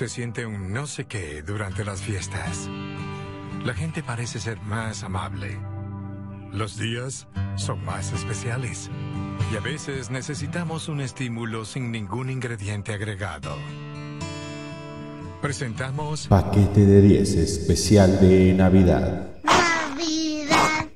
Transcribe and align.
Se 0.00 0.08
siente 0.08 0.46
un 0.46 0.72
no 0.72 0.86
sé 0.86 1.04
qué 1.04 1.42
durante 1.42 1.84
las 1.84 2.00
fiestas. 2.00 2.70
La 3.66 3.74
gente 3.74 4.02
parece 4.02 4.40
ser 4.40 4.58
más 4.62 5.02
amable. 5.02 5.58
Los 6.52 6.78
días 6.78 7.26
son 7.56 7.84
más 7.84 8.10
especiales. 8.14 8.88
Y 9.52 9.56
a 9.58 9.60
veces 9.60 10.10
necesitamos 10.10 10.88
un 10.88 11.02
estímulo 11.02 11.66
sin 11.66 11.92
ningún 11.92 12.30
ingrediente 12.30 12.94
agregado. 12.94 13.54
Presentamos 15.42 16.28
Paquete 16.28 16.86
de 16.86 17.02
10 17.02 17.34
especial 17.34 18.18
de 18.22 18.54
Navidad. 18.54 19.34
Navidad, 19.44 20.86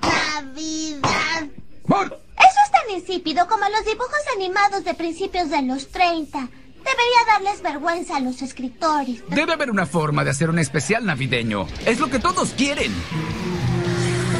Navidad. 0.00 1.48
Eso 1.88 2.60
es 2.64 2.70
tan 2.70 2.96
insípido 2.96 3.44
como 3.48 3.68
los 3.68 3.84
dibujos 3.84 4.22
animados 4.36 4.84
de 4.84 4.94
principios 4.94 5.50
de 5.50 5.62
los 5.62 5.88
30. 5.88 6.48
Debería 7.02 7.32
darles 7.38 7.62
vergüenza 7.62 8.16
a 8.16 8.20
los 8.20 8.42
escritores. 8.42 9.22
Debe 9.28 9.52
haber 9.54 9.70
una 9.70 9.86
forma 9.86 10.22
de 10.24 10.30
hacer 10.30 10.50
un 10.50 10.58
especial 10.58 11.04
navideño. 11.04 11.66
Es 11.84 11.98
lo 11.98 12.08
que 12.08 12.18
todos 12.20 12.50
quieren. 12.50 12.92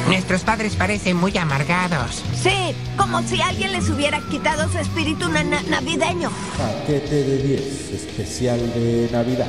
Nuestros 0.07 0.41
padres 0.41 0.75
parecen 0.75 1.17
muy 1.17 1.37
amargados. 1.37 2.23
Sí, 2.41 2.73
como 2.97 3.21
si 3.23 3.41
alguien 3.41 3.71
les 3.73 3.89
hubiera 3.89 4.19
quitado 4.29 4.71
su 4.71 4.77
espíritu 4.79 5.27
na- 5.29 5.43
na- 5.43 5.61
navideño. 5.63 6.29
Paquete 6.57 7.23
de 7.23 7.37
10 7.43 7.91
especial 7.93 8.59
de 8.73 9.09
Navidad. 9.11 9.47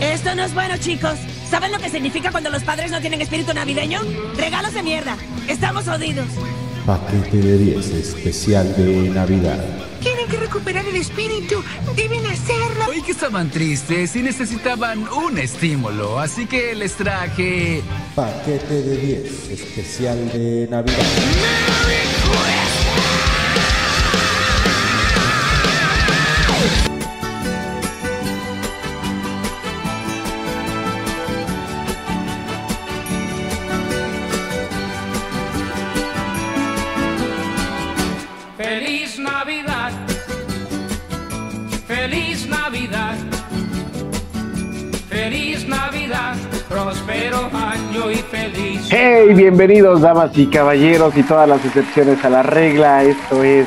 Esto 0.00 0.34
no 0.34 0.44
es 0.44 0.52
bueno, 0.54 0.76
chicos. 0.78 1.14
¿Saben 1.50 1.72
lo 1.72 1.78
que 1.78 1.88
significa 1.88 2.30
cuando 2.30 2.50
los 2.50 2.62
padres 2.62 2.90
no 2.90 3.00
tienen 3.00 3.22
espíritu 3.22 3.54
navideño? 3.54 4.00
Regalos 4.36 4.74
de 4.74 4.82
mierda. 4.82 5.16
Estamos 5.48 5.84
jodidos. 5.84 6.26
Paquete 6.84 7.36
de 7.38 7.58
10 7.58 7.86
especial 7.90 8.74
de 8.76 9.10
Navidad. 9.10 9.64
Tienen 10.00 10.28
que 10.28 10.36
recuperar 10.36 10.84
el 10.86 10.96
espíritu. 10.96 11.62
Deben 11.96 12.24
hacerlo. 12.26 12.86
Hoy 12.88 13.02
que 13.02 13.12
estaban 13.12 13.50
tristes 13.50 14.14
y 14.16 14.22
necesitaban 14.22 15.08
un 15.08 15.38
estímulo, 15.38 16.18
así 16.18 16.46
que 16.46 16.74
les 16.74 16.94
traje... 16.94 17.82
Paquete 18.14 18.82
de 18.82 18.96
10 18.96 19.50
especial 19.50 20.32
de 20.32 20.68
Navidad. 20.70 21.67
Hey, 48.90 49.34
bienvenidos 49.34 50.00
damas 50.00 50.36
y 50.38 50.46
caballeros 50.46 51.14
y 51.18 51.22
todas 51.22 51.46
las 51.46 51.62
excepciones 51.62 52.24
a 52.24 52.30
la 52.30 52.42
regla. 52.42 53.02
Esto 53.04 53.44
es 53.44 53.66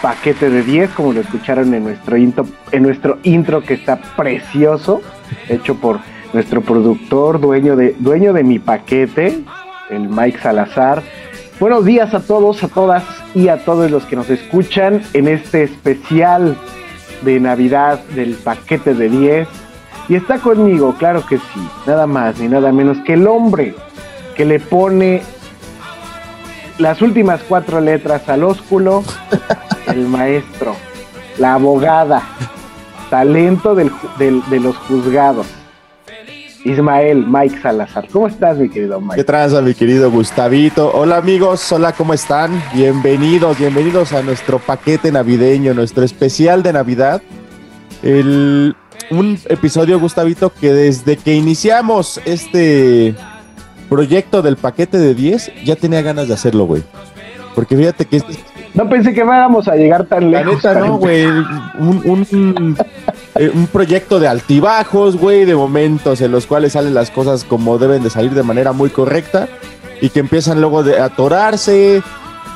paquete 0.00 0.48
de 0.48 0.62
10, 0.62 0.90
como 0.90 1.12
lo 1.12 1.22
escucharon 1.22 1.74
en 1.74 1.82
nuestro 1.82 2.16
intro, 2.16 2.46
en 2.70 2.84
nuestro 2.84 3.18
intro 3.24 3.62
que 3.62 3.74
está 3.74 3.96
precioso, 4.16 5.02
hecho 5.48 5.74
por 5.74 5.98
nuestro 6.32 6.60
productor, 6.60 7.40
dueño 7.40 7.74
de, 7.74 7.96
dueño 7.98 8.32
de 8.32 8.44
mi 8.44 8.60
paquete, 8.60 9.42
el 9.90 10.08
Mike 10.08 10.38
Salazar. 10.38 11.02
Buenos 11.58 11.84
días 11.84 12.14
a 12.14 12.20
todos, 12.20 12.62
a 12.62 12.68
todas 12.68 13.02
y 13.34 13.48
a 13.48 13.64
todos 13.64 13.90
los 13.90 14.04
que 14.04 14.14
nos 14.14 14.30
escuchan 14.30 15.02
en 15.14 15.26
este 15.26 15.64
especial 15.64 16.56
de 17.22 17.40
Navidad 17.40 17.98
del 18.14 18.34
paquete 18.34 18.94
de 18.94 19.08
10. 19.08 19.48
Y 20.08 20.16
está 20.16 20.38
conmigo, 20.38 20.94
claro 20.98 21.24
que 21.24 21.38
sí, 21.38 21.68
nada 21.86 22.06
más 22.06 22.38
ni 22.40 22.48
nada 22.48 22.72
menos 22.72 22.98
que 22.98 23.14
el 23.14 23.26
hombre 23.28 23.74
que 24.36 24.44
le 24.44 24.58
pone 24.58 25.22
las 26.78 27.00
últimas 27.02 27.40
cuatro 27.48 27.80
letras 27.80 28.28
al 28.28 28.42
ósculo, 28.42 29.04
el 29.86 30.06
maestro, 30.08 30.74
la 31.38 31.54
abogada, 31.54 32.22
talento 33.08 33.74
del 33.74 33.90
de 34.18 34.60
los 34.60 34.76
juzgados. 34.78 35.46
Ismael, 36.64 37.24
Mike 37.26 37.58
Salazar. 37.62 38.06
¿Cómo 38.12 38.28
estás, 38.28 38.58
mi 38.58 38.68
querido 38.68 38.98
¿Qué 38.98 39.04
Mike? 39.06 39.24
tranza, 39.24 39.62
mi 39.62 39.72
querido 39.74 40.10
Gustavito? 40.10 40.90
Hola, 40.92 41.16
amigos. 41.16 41.72
Hola, 41.72 41.92
¿cómo 41.92 42.12
están? 42.12 42.62
Bienvenidos, 42.74 43.58
bienvenidos 43.58 44.12
a 44.12 44.22
nuestro 44.22 44.58
paquete 44.58 45.10
navideño, 45.10 45.72
nuestro 45.72 46.04
especial 46.04 46.62
de 46.62 46.74
Navidad. 46.74 47.22
El, 48.02 48.76
un 49.10 49.38
episodio, 49.48 49.98
Gustavito, 49.98 50.52
que 50.52 50.72
desde 50.72 51.16
que 51.16 51.34
iniciamos 51.34 52.20
este 52.24 53.14
proyecto 53.88 54.42
del 54.42 54.56
paquete 54.56 54.98
de 54.98 55.14
10, 55.14 55.64
ya 55.64 55.76
tenía 55.76 56.02
ganas 56.02 56.28
de 56.28 56.34
hacerlo, 56.34 56.64
güey. 56.66 56.82
Porque 57.54 57.76
fíjate 57.76 58.04
que 58.06 58.18
este 58.18 58.38
No 58.74 58.88
pensé 58.88 59.12
que 59.12 59.24
fuéramos 59.24 59.66
a 59.66 59.74
llegar 59.74 60.04
tan 60.06 60.30
La 60.30 60.40
lejos. 60.44 60.56
neta, 60.64 60.74
no, 60.78 60.98
güey. 60.98 61.26
Un, 61.26 62.02
un, 62.04 62.76
eh, 63.34 63.50
un 63.52 63.66
proyecto 63.66 64.20
de 64.20 64.28
altibajos, 64.28 65.16
güey, 65.16 65.44
de 65.44 65.56
momentos 65.56 66.20
en 66.20 66.30
los 66.30 66.46
cuales 66.46 66.72
salen 66.74 66.94
las 66.94 67.10
cosas 67.10 67.42
como 67.44 67.78
deben 67.78 68.02
de 68.04 68.10
salir 68.10 68.32
de 68.32 68.44
manera 68.44 68.72
muy 68.72 68.90
correcta 68.90 69.48
y 70.00 70.10
que 70.10 70.20
empiezan 70.20 70.60
luego 70.60 70.82
de 70.84 71.00
atorarse 71.00 72.02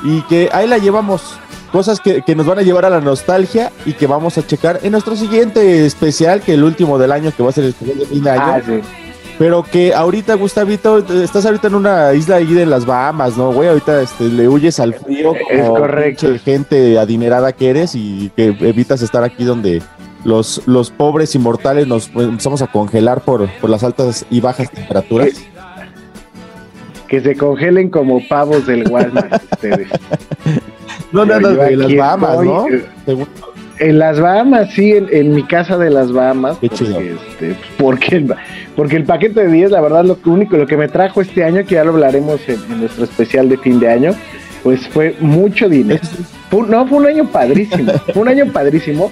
y 0.03 0.21
que 0.23 0.49
ahí 0.53 0.67
la 0.67 0.77
llevamos. 0.77 1.37
Cosas 1.75 1.99
que, 1.99 2.21
que 2.21 2.35
nos 2.35 2.45
van 2.45 2.57
a 2.57 2.61
llevar 2.61 2.85
a 2.85 2.89
la 2.89 3.01
nostalgia 3.01 3.69
y 3.85 3.91
que 3.91 4.07
vamos 4.07 4.37
a 4.37 4.47
checar 4.47 4.79
en 4.83 4.93
nuestro 4.93 5.17
siguiente 5.17 5.85
especial, 5.85 6.39
que 6.39 6.53
el 6.53 6.63
último 6.63 6.97
del 6.97 7.11
año, 7.11 7.33
que 7.35 7.43
va 7.43 7.49
a 7.49 7.51
ser 7.51 7.65
el 7.65 7.71
especial 7.71 7.99
de 7.99 8.05
fin 8.05 8.23
de 8.23 8.29
año. 8.29 8.41
Ah, 8.41 8.61
sí. 8.65 8.79
Pero 9.37 9.61
que 9.61 9.93
ahorita, 9.93 10.35
Gustavito, 10.35 10.99
estás 11.21 11.45
ahorita 11.45 11.67
en 11.67 11.75
una 11.75 12.13
isla 12.13 12.37
ahí 12.37 12.53
de 12.53 12.65
las 12.65 12.85
Bahamas, 12.85 13.35
¿no, 13.35 13.51
güey? 13.51 13.67
Ahorita 13.67 14.01
este, 14.01 14.23
le 14.23 14.47
huyes 14.47 14.79
al 14.79 14.93
frío. 14.93 15.33
Es 15.49 15.63
como 15.63 15.79
correcto. 15.79 16.27
gente 16.45 16.97
adinerada 16.97 17.51
que 17.51 17.71
eres 17.71 17.93
y 17.93 18.31
que 18.37 18.55
evitas 18.61 19.01
estar 19.01 19.25
aquí 19.25 19.43
donde 19.43 19.81
los, 20.23 20.61
los 20.67 20.91
pobres 20.91 21.35
inmortales 21.35 21.87
nos 21.87 22.07
pues, 22.07 22.25
empezamos 22.29 22.61
a 22.61 22.67
congelar 22.67 23.19
por, 23.19 23.49
por 23.59 23.69
las 23.69 23.83
altas 23.83 24.25
y 24.29 24.39
bajas 24.39 24.71
temperaturas. 24.71 25.33
Que 27.09 27.19
se 27.19 27.35
congelen 27.35 27.89
como 27.89 28.25
pavos 28.29 28.65
del 28.65 28.89
Walmart 28.89 29.43
ustedes. 29.51 29.89
¿Dónde 31.11 31.33
Pero 31.35 31.47
andas, 31.47 31.51
yo 31.51 31.57
güey? 31.57 31.73
En 31.73 31.79
las 31.79 31.95
Bahamas, 31.97 32.29
estoy, 32.31 32.47
¿no? 32.47 32.67
eh, 32.69 32.85
Según- 33.05 33.27
En 33.79 33.99
las 33.99 34.19
Bahamas, 34.21 34.69
sí, 34.73 34.91
en, 34.93 35.07
en 35.11 35.33
mi 35.35 35.43
casa 35.43 35.77
de 35.77 35.89
las 35.89 36.11
Bahamas. 36.11 36.57
Qué 36.59 36.69
porque, 36.69 36.85
chido. 36.85 36.99
este, 36.99 37.55
porque, 37.77 38.15
el, 38.15 38.33
porque 38.75 38.95
el 38.95 39.03
paquete 39.03 39.41
de 39.45 39.51
10, 39.51 39.71
la 39.71 39.81
verdad, 39.81 40.05
lo 40.05 40.17
único, 40.25 40.55
lo 40.57 40.65
que 40.65 40.77
me 40.77 40.87
trajo 40.87 41.21
este 41.21 41.43
año, 41.43 41.65
que 41.65 41.75
ya 41.75 41.83
lo 41.83 41.91
hablaremos 41.91 42.39
en, 42.47 42.59
en 42.71 42.79
nuestro 42.81 43.03
especial 43.03 43.49
de 43.49 43.57
fin 43.57 43.79
de 43.79 43.89
año, 43.91 44.11
pues 44.63 44.87
fue 44.87 45.15
mucho 45.19 45.67
dinero. 45.69 45.99
Fue 46.49 46.61
no, 46.67 46.87
fue 46.87 46.99
un 46.99 47.05
año 47.07 47.25
padrísimo. 47.29 47.91
fue 48.13 48.21
un 48.21 48.27
año 48.29 48.45
padrísimo. 48.53 49.11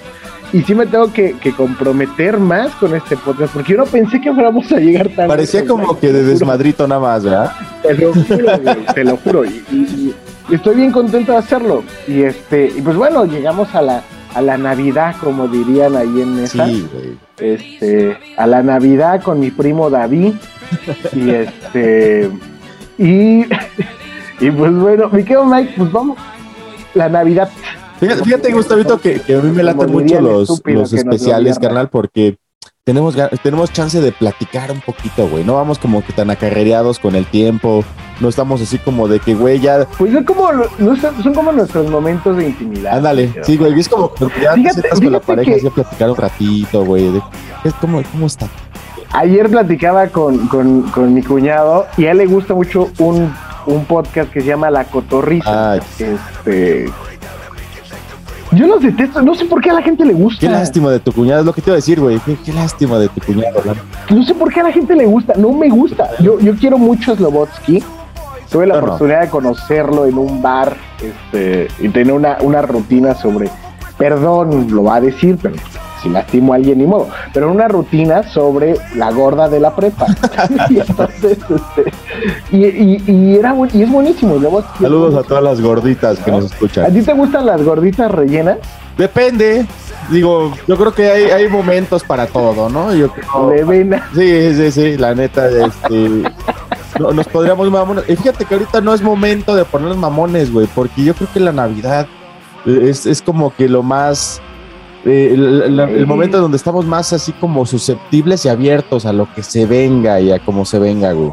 Y 0.52 0.62
sí 0.62 0.72
me 0.74 0.86
tengo 0.86 1.12
que, 1.12 1.32
que 1.42 1.50
comprometer 1.52 2.38
más 2.38 2.70
con 2.76 2.94
este 2.94 3.16
podcast, 3.16 3.52
porque 3.52 3.72
yo 3.72 3.78
no 3.78 3.86
pensé 3.86 4.20
que 4.20 4.32
fuéramos 4.32 4.70
a 4.70 4.78
llegar 4.78 5.08
tan 5.08 5.26
Parecía 5.26 5.66
como 5.66 5.88
güey, 5.88 6.00
que 6.00 6.12
de 6.12 6.22
desmadrito 6.22 6.86
nada 6.86 7.00
más, 7.00 7.24
¿verdad? 7.24 7.50
Te 7.82 7.94
lo 7.94 8.12
juro, 8.14 8.58
güey, 8.62 8.76
te 8.94 9.04
lo 9.04 9.16
juro. 9.16 9.44
Y, 9.44 9.64
y- 9.72 9.74
y 9.76 10.14
estoy 10.50 10.76
bien 10.76 10.92
contento 10.92 11.32
de 11.32 11.38
hacerlo. 11.38 11.82
Y 12.06 12.22
este, 12.22 12.72
y 12.76 12.80
pues 12.80 12.96
bueno, 12.96 13.24
llegamos 13.24 13.74
a 13.74 13.82
la, 13.82 14.02
a 14.34 14.40
la 14.40 14.58
Navidad, 14.58 15.16
como 15.20 15.48
dirían 15.48 15.96
ahí 15.96 16.20
en 16.20 16.36
mesa. 16.36 16.66
Sí. 16.66 16.86
Este, 17.38 18.16
a 18.36 18.46
la 18.46 18.62
Navidad 18.62 19.22
con 19.22 19.40
mi 19.40 19.50
primo 19.50 19.90
David. 19.90 20.34
Y 21.12 21.30
este, 21.30 22.30
y, 22.98 23.44
y 24.40 24.50
pues 24.50 24.74
bueno, 24.74 25.08
mi 25.10 25.22
querido 25.22 25.44
Mike, 25.44 25.74
pues 25.76 25.92
vamos. 25.92 26.18
La 26.94 27.08
Navidad. 27.08 27.48
Fíjate, 27.98 28.24
fíjate 28.24 28.52
Gustavito, 28.52 29.00
que, 29.00 29.20
que 29.20 29.34
a 29.34 29.40
mí 29.40 29.50
me 29.50 29.62
laten 29.62 29.90
mucho 29.90 30.20
los, 30.20 30.62
los 30.64 30.92
especiales, 30.92 31.58
carnal, 31.58 31.88
porque 31.88 32.36
tenemos, 32.84 33.16
tenemos 33.42 33.72
chance 33.72 33.98
de 33.98 34.12
platicar 34.12 34.70
un 34.70 34.80
poquito, 34.82 35.26
güey. 35.26 35.42
No 35.42 35.54
vamos 35.54 35.78
como 35.78 36.04
que 36.04 36.12
tan 36.12 36.28
acarreados 36.30 36.98
con 36.98 37.14
el 37.14 37.24
tiempo. 37.24 37.82
No 38.20 38.28
estamos 38.28 38.60
así 38.60 38.76
como 38.78 39.08
de 39.08 39.20
que, 39.20 39.34
güey, 39.34 39.58
ya. 39.58 39.86
Pues 39.96 40.12
son 40.12 40.22
como, 40.24 40.52
no 40.52 40.94
son 40.96 41.34
como 41.34 41.50
nuestros 41.52 41.90
momentos 41.90 42.36
de 42.36 42.48
intimidad. 42.48 42.98
Ándale, 42.98 43.32
sí, 43.42 43.56
güey. 43.56 43.78
Es 43.80 43.88
como 43.88 44.12
ya 44.20 44.52
te 44.52 44.60
Fíjate- 44.60 44.72
sientas 44.82 45.00
con 45.00 45.12
la 45.12 45.20
pareja 45.20 45.50
que- 45.52 45.56
así 45.56 45.66
a 45.66 45.70
platicar 45.70 46.10
un 46.10 46.16
ratito, 46.16 46.84
güey. 46.84 47.10
de- 47.10 47.22
¿qué- 47.62 47.72
¿Cómo, 47.80 48.02
¿Cómo 48.12 48.26
está? 48.26 48.48
Ayer 49.12 49.48
platicaba 49.48 50.08
con, 50.08 50.46
con, 50.48 50.82
con 50.90 51.14
mi 51.14 51.22
cuñado 51.22 51.86
y 51.96 52.04
a 52.04 52.10
él 52.10 52.18
le 52.18 52.26
gusta 52.26 52.52
mucho 52.52 52.90
un, 52.98 53.32
un 53.64 53.84
podcast 53.86 54.30
que 54.30 54.42
se 54.42 54.48
llama 54.48 54.68
La 54.70 54.84
Cotorrisa. 54.84 55.72
Ay. 55.72 55.80
Este. 55.98 56.86
Yo 58.54 58.66
los 58.66 58.82
detesto, 58.82 59.22
no 59.22 59.34
sé 59.34 59.44
por 59.46 59.60
qué 59.60 59.70
a 59.70 59.74
la 59.74 59.82
gente 59.82 60.04
le 60.04 60.12
gusta. 60.12 60.40
Qué 60.40 60.52
lástima 60.52 60.90
de 60.90 61.00
tu 61.00 61.12
cuñado, 61.12 61.40
es 61.40 61.46
lo 61.46 61.52
que 61.52 61.62
te 61.62 61.70
iba 61.70 61.74
a 61.74 61.76
decir, 61.76 62.00
güey. 62.00 62.18
Qué, 62.20 62.36
qué 62.44 62.52
lástima 62.52 62.98
de 62.98 63.08
tu 63.08 63.20
cuñado, 63.20 63.54
¿verdad? 63.64 63.82
No 64.10 64.22
sé 64.22 64.34
por 64.34 64.52
qué 64.52 64.60
a 64.60 64.64
la 64.64 64.72
gente 64.72 64.94
le 64.94 65.06
gusta, 65.06 65.34
no 65.36 65.52
me 65.52 65.68
gusta. 65.68 66.10
Yo, 66.20 66.38
yo 66.40 66.54
quiero 66.56 66.78
mucho 66.78 67.12
a 67.12 67.16
Slobotsky. 67.16 67.82
Tuve 68.50 68.66
la 68.66 68.74
no. 68.74 68.84
oportunidad 68.84 69.22
de 69.22 69.28
conocerlo 69.28 70.06
en 70.06 70.18
un 70.18 70.40
bar 70.40 70.76
este, 71.02 71.68
y 71.80 71.88
tener 71.88 72.12
una, 72.12 72.38
una 72.40 72.62
rutina 72.62 73.14
sobre, 73.14 73.50
perdón, 73.98 74.68
lo 74.70 74.84
va 74.84 74.96
a 74.96 75.00
decir, 75.00 75.38
pero 75.42 75.56
si 76.04 76.10
lastimo 76.10 76.52
a 76.52 76.56
alguien, 76.56 76.78
ni 76.78 76.86
modo. 76.86 77.08
Pero 77.32 77.50
una 77.50 77.66
rutina 77.66 78.22
sobre 78.22 78.76
la 78.94 79.10
gorda 79.10 79.48
de 79.48 79.58
la 79.58 79.74
prepa. 79.74 80.06
y 80.70 80.78
entonces, 80.78 81.38
este, 81.38 81.92
y, 82.52 82.64
y, 82.66 83.02
y 83.06 83.36
era 83.36 83.54
y 83.72 83.82
es 83.82 83.90
buenísimo. 83.90 84.38
Saludos 84.80 85.14
a 85.14 85.22
todas 85.26 85.42
las 85.42 85.60
gorditas 85.60 86.18
que 86.20 86.30
nos 86.30 86.44
¿A 86.44 86.46
escuchan. 86.46 86.92
ti 86.92 87.02
te 87.02 87.12
gustan 87.12 87.46
las 87.46 87.62
gorditas 87.62 88.10
rellenas? 88.10 88.58
Depende. 88.96 89.66
Digo, 90.10 90.52
yo 90.68 90.76
creo 90.76 90.92
que 90.92 91.10
hay, 91.10 91.24
hay 91.24 91.48
momentos 91.48 92.04
para 92.04 92.26
todo, 92.26 92.68
¿no? 92.68 92.94
Yo 92.94 93.10
creo- 93.10 93.48
De 93.48 93.64
vena. 93.64 94.08
Sí, 94.14 94.54
sí, 94.54 94.70
sí, 94.70 94.96
la 94.98 95.14
neta, 95.14 95.48
este. 95.48 96.22
no- 97.00 97.12
nos 97.12 97.26
podríamos 97.28 97.70
mamones. 97.70 98.04
Y 98.08 98.14
fíjate 98.16 98.44
que 98.44 98.54
ahorita 98.54 98.80
no 98.80 98.92
es 98.94 99.02
momento 99.02 99.54
de 99.54 99.64
ponernos 99.64 99.96
mamones, 99.96 100.52
güey, 100.52 100.68
porque 100.74 101.02
yo 101.04 101.14
creo 101.14 101.28
que 101.32 101.40
la 101.40 101.52
Navidad 101.52 102.06
es, 102.66 103.06
es 103.06 103.22
como 103.22 103.54
que 103.54 103.68
lo 103.68 103.82
más. 103.82 104.40
eh, 105.06 105.30
el, 105.34 105.62
el- 105.62 105.80
el 105.80 106.06
momento 106.06 106.38
donde 106.40 106.56
estamos 106.56 106.86
más 106.86 107.12
así 107.12 107.32
como 107.32 107.66
susceptibles 107.66 108.44
y 108.44 108.48
abiertos 108.48 109.06
a 109.06 109.12
lo 109.12 109.26
que 109.34 109.42
se 109.42 109.66
venga 109.66 110.20
y 110.20 110.32
a 110.32 110.38
cómo 110.38 110.64
se 110.66 110.78
venga, 110.78 111.12
güey. 111.12 111.30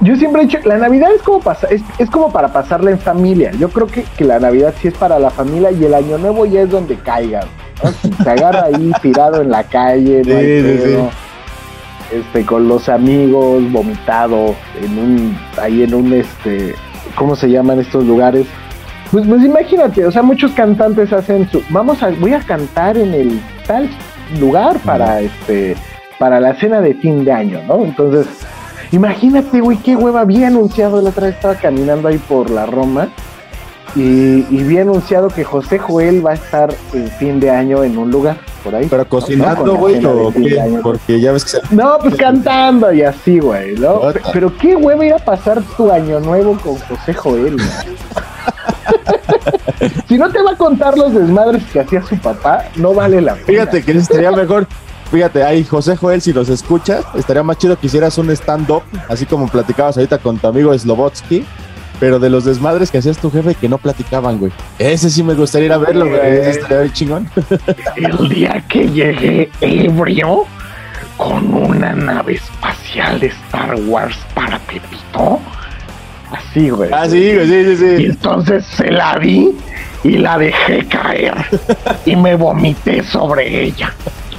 Yo 0.00 0.14
siempre 0.16 0.42
he 0.42 0.46
dicho, 0.46 0.58
la 0.64 0.76
Navidad 0.76 1.10
es 1.14 1.22
como, 1.22 1.40
pasa, 1.40 1.68
es, 1.68 1.82
es 1.98 2.10
como 2.10 2.30
para 2.30 2.48
pasarla 2.48 2.90
en 2.90 2.98
familia. 2.98 3.50
Yo 3.52 3.70
creo 3.70 3.86
que, 3.86 4.04
que 4.16 4.24
la 4.24 4.38
Navidad 4.38 4.74
sí 4.80 4.88
es 4.88 4.94
para 4.94 5.18
la 5.18 5.30
familia 5.30 5.70
y 5.70 5.84
el 5.84 5.94
Año 5.94 6.18
Nuevo 6.18 6.44
ya 6.44 6.62
es 6.62 6.70
donde 6.70 6.96
caiga. 6.96 7.40
¿no? 7.82 7.90
Si 7.90 8.10
te 8.10 8.30
agarra 8.30 8.64
ahí 8.64 8.92
tirado 9.02 9.40
en 9.40 9.50
la 9.50 9.64
calle, 9.64 10.22
no 10.26 10.36
hay 10.36 10.78
sí, 10.78 10.96
este, 12.12 12.44
con 12.44 12.68
los 12.68 12.88
amigos, 12.88 13.70
vomitado, 13.72 14.54
en 14.80 14.98
un, 14.98 15.38
ahí 15.60 15.82
en 15.82 15.94
un, 15.94 16.12
este, 16.12 16.74
¿cómo 17.16 17.34
se 17.34 17.48
llaman 17.48 17.80
estos 17.80 18.04
lugares? 18.04 18.46
Pues, 19.10 19.26
pues 19.26 19.42
imagínate, 19.44 20.04
o 20.04 20.10
sea, 20.10 20.22
muchos 20.22 20.52
cantantes 20.52 21.12
hacen 21.12 21.48
su, 21.50 21.62
vamos 21.70 22.02
a, 22.02 22.10
voy 22.10 22.32
a 22.34 22.40
cantar 22.40 22.96
en 22.96 23.14
el 23.14 23.40
tal 23.66 23.88
lugar 24.38 24.78
para, 24.80 25.20
este, 25.20 25.76
para 26.18 26.38
la 26.40 26.54
cena 26.54 26.80
de 26.80 26.94
fin 26.94 27.24
de 27.24 27.32
año, 27.32 27.60
¿no? 27.66 27.84
Entonces, 27.84 28.26
imagínate, 28.92 29.60
güey, 29.60 29.78
qué 29.78 29.96
hueva, 29.96 30.24
vi 30.24 30.44
anunciado, 30.44 31.00
la 31.02 31.10
otra 31.10 31.26
vez 31.26 31.36
estaba 31.36 31.54
caminando 31.56 32.08
ahí 32.08 32.18
por 32.18 32.50
la 32.50 32.66
Roma 32.66 33.08
y, 33.94 34.46
y 34.50 34.62
vi 34.64 34.78
anunciado 34.78 35.28
que 35.28 35.44
José 35.44 35.78
Joel 35.78 36.24
va 36.24 36.32
a 36.32 36.34
estar 36.34 36.74
en 36.92 37.08
fin 37.12 37.40
de 37.40 37.50
año 37.50 37.82
en 37.82 37.96
un 37.96 38.10
lugar, 38.10 38.36
por 38.62 38.74
ahí. 38.74 38.86
Pero 38.90 39.08
cocinando, 39.08 39.76
güey, 39.76 39.94
cena 39.96 40.12
de 40.12 40.20
o 40.20 40.30
fin 40.30 40.42
de 40.42 40.48
qué? 40.50 40.60
año. 40.60 40.80
Porque 40.82 41.18
ya 41.20 41.32
ves 41.32 41.44
que 41.44 41.50
se. 41.52 41.60
No, 41.74 41.96
pues 42.00 42.14
cantando 42.16 42.92
y 42.92 43.02
así, 43.02 43.38
güey, 43.38 43.74
¿no? 43.78 43.94
Otra. 43.94 44.22
Pe- 44.22 44.30
Pero 44.34 44.52
qué 44.58 44.76
huevo 44.76 45.02
ir 45.02 45.14
a 45.14 45.18
pasar 45.18 45.62
tu 45.76 45.90
año 45.90 46.20
nuevo 46.20 46.58
con 46.62 46.76
José 46.76 47.14
Joel, 47.14 47.54
güey. 47.56 47.68
si 50.08 50.18
no 50.18 50.30
te 50.30 50.42
va 50.42 50.52
a 50.52 50.56
contar 50.56 50.96
los 50.98 51.12
desmadres 51.14 51.62
que 51.72 51.80
hacía 51.80 52.02
su 52.02 52.16
papá, 52.18 52.64
no 52.76 52.92
vale 52.94 53.20
la 53.20 53.34
pena. 53.34 53.46
Fíjate 53.46 53.82
que 53.82 53.92
estaría 53.92 54.30
mejor. 54.32 54.66
Fíjate, 55.10 55.44
ahí 55.44 55.64
José 55.64 55.96
Joel, 55.96 56.20
si 56.20 56.32
nos 56.32 56.48
escuchas, 56.48 57.04
estaría 57.14 57.42
más 57.42 57.58
chido 57.58 57.78
que 57.78 57.86
hicieras 57.86 58.18
un 58.18 58.30
stand-up, 58.30 58.82
así 59.08 59.24
como 59.24 59.46
platicabas 59.48 59.96
ahorita 59.96 60.18
con 60.18 60.38
tu 60.38 60.46
amigo 60.48 60.76
Slobotsky, 60.76 61.44
pero 62.00 62.18
de 62.18 62.28
los 62.28 62.44
desmadres 62.44 62.90
que 62.90 62.98
hacías 62.98 63.16
tu 63.18 63.30
jefe 63.30 63.54
que 63.54 63.68
no 63.68 63.78
platicaban, 63.78 64.38
güey. 64.38 64.52
Ese 64.78 65.08
sí 65.08 65.22
me 65.22 65.34
gustaría 65.34 65.66
ir 65.66 65.72
a 65.72 65.78
verlo, 65.78 66.06
güey. 66.08 66.20
Ese 66.20 66.50
estaría 66.50 66.80
bien 66.80 66.92
chingón. 66.92 67.30
El 67.96 68.28
día 68.28 68.64
que 68.68 68.88
llegué 68.88 69.50
ebrio 69.60 70.44
con 71.16 71.54
una 71.54 71.92
nave 71.94 72.34
espacial 72.34 73.20
de 73.20 73.28
Star 73.28 73.76
Wars 73.86 74.18
para 74.34 74.58
Pepito. 74.58 75.40
Así, 76.30 76.68
güey. 76.68 76.90
Ah, 76.92 77.08
sí, 77.08 77.32
güey, 77.34 77.46
sí, 77.46 77.76
sí, 77.76 77.84
Y 77.84 77.96
sí. 77.98 78.04
entonces 78.06 78.66
se 78.66 78.90
la 78.90 79.16
vi 79.18 79.52
y 80.04 80.18
la 80.18 80.36
dejé 80.36 80.84
caer. 80.88 81.34
y 82.04 82.16
me 82.16 82.34
vomité 82.34 83.02
sobre 83.04 83.64
ella. 83.64 83.94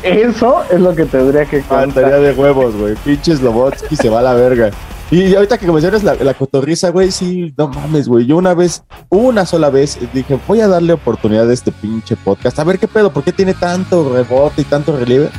Eso 0.07 0.63
es 0.71 0.79
lo 0.79 0.95
que 0.95 1.05
tendría 1.05 1.45
que 1.45 1.57
Ah, 1.69 1.83
estaría 1.85 1.85
contar. 1.85 2.21
de 2.21 2.31
huevos, 2.33 2.75
güey. 2.75 2.95
Pinches 3.03 3.39
Slobotsky 3.39 3.95
se 3.95 4.09
va 4.09 4.19
a 4.19 4.23
la 4.23 4.33
verga. 4.33 4.71
Y 5.09 5.33
ahorita 5.35 5.57
que 5.57 5.71
mencionas 5.71 6.03
la, 6.03 6.15
la 6.15 6.33
cotorriza, 6.33 6.89
güey, 6.89 7.11
sí, 7.11 7.53
no 7.57 7.69
mames, 7.69 8.07
güey. 8.09 8.25
Yo 8.25 8.35
una 8.37 8.53
vez, 8.53 8.83
una 9.09 9.45
sola 9.45 9.69
vez, 9.69 9.97
dije, 10.13 10.37
voy 10.47 10.59
a 10.59 10.67
darle 10.67 10.93
oportunidad 10.93 11.49
a 11.49 11.53
este 11.53 11.71
pinche 11.71 12.15
podcast. 12.17 12.59
A 12.59 12.63
ver 12.65 12.77
qué 12.77 12.87
pedo, 12.89 13.11
¿por 13.13 13.23
qué 13.23 13.31
tiene 13.31 13.53
tanto 13.53 14.11
rebote 14.13 14.61
y 14.61 14.65
tanto 14.65 14.97
relieve? 14.97 15.29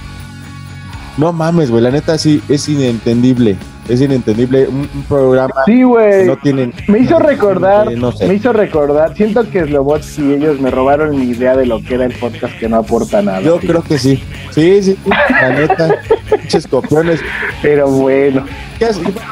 No 1.19 1.33
mames, 1.33 1.71
güey, 1.71 1.83
la 1.83 1.91
neta 1.91 2.17
sí 2.17 2.43
es 2.49 2.69
inentendible. 2.69 3.57
Es 3.89 4.01
inentendible 4.03 4.69
un, 4.69 4.89
un 4.95 5.03
programa 5.09 5.55
Sí, 5.65 5.81
que 5.81 6.25
no 6.27 6.37
tienen. 6.37 6.75
Me 6.89 6.99
hizo 6.99 7.19
recordar, 7.19 7.91
no 7.93 8.13
sé. 8.13 8.27
me 8.27 8.35
hizo 8.35 8.53
recordar, 8.53 9.15
siento 9.17 9.49
que 9.51 9.65
Slobotsky 9.65 10.23
y 10.23 10.35
ellos 10.35 10.61
me 10.61 10.71
robaron 10.71 11.19
mi 11.19 11.31
idea 11.31 11.57
de 11.57 11.65
lo 11.67 11.83
que 11.83 11.95
era 11.95 12.05
el 12.05 12.13
podcast 12.13 12.53
que 12.59 12.69
no 12.69 12.77
aporta 12.77 13.23
nada. 13.23 13.41
Yo 13.41 13.59
creo 13.59 13.83
que 13.83 13.99
sí. 13.99 14.23
Sí, 14.51 14.83
sí, 14.83 14.99
la 15.41 15.51
neta. 15.51 15.89
Pinches 16.31 16.67
copiones. 16.67 17.21
Pero 17.63 17.89
bueno, 17.89 18.45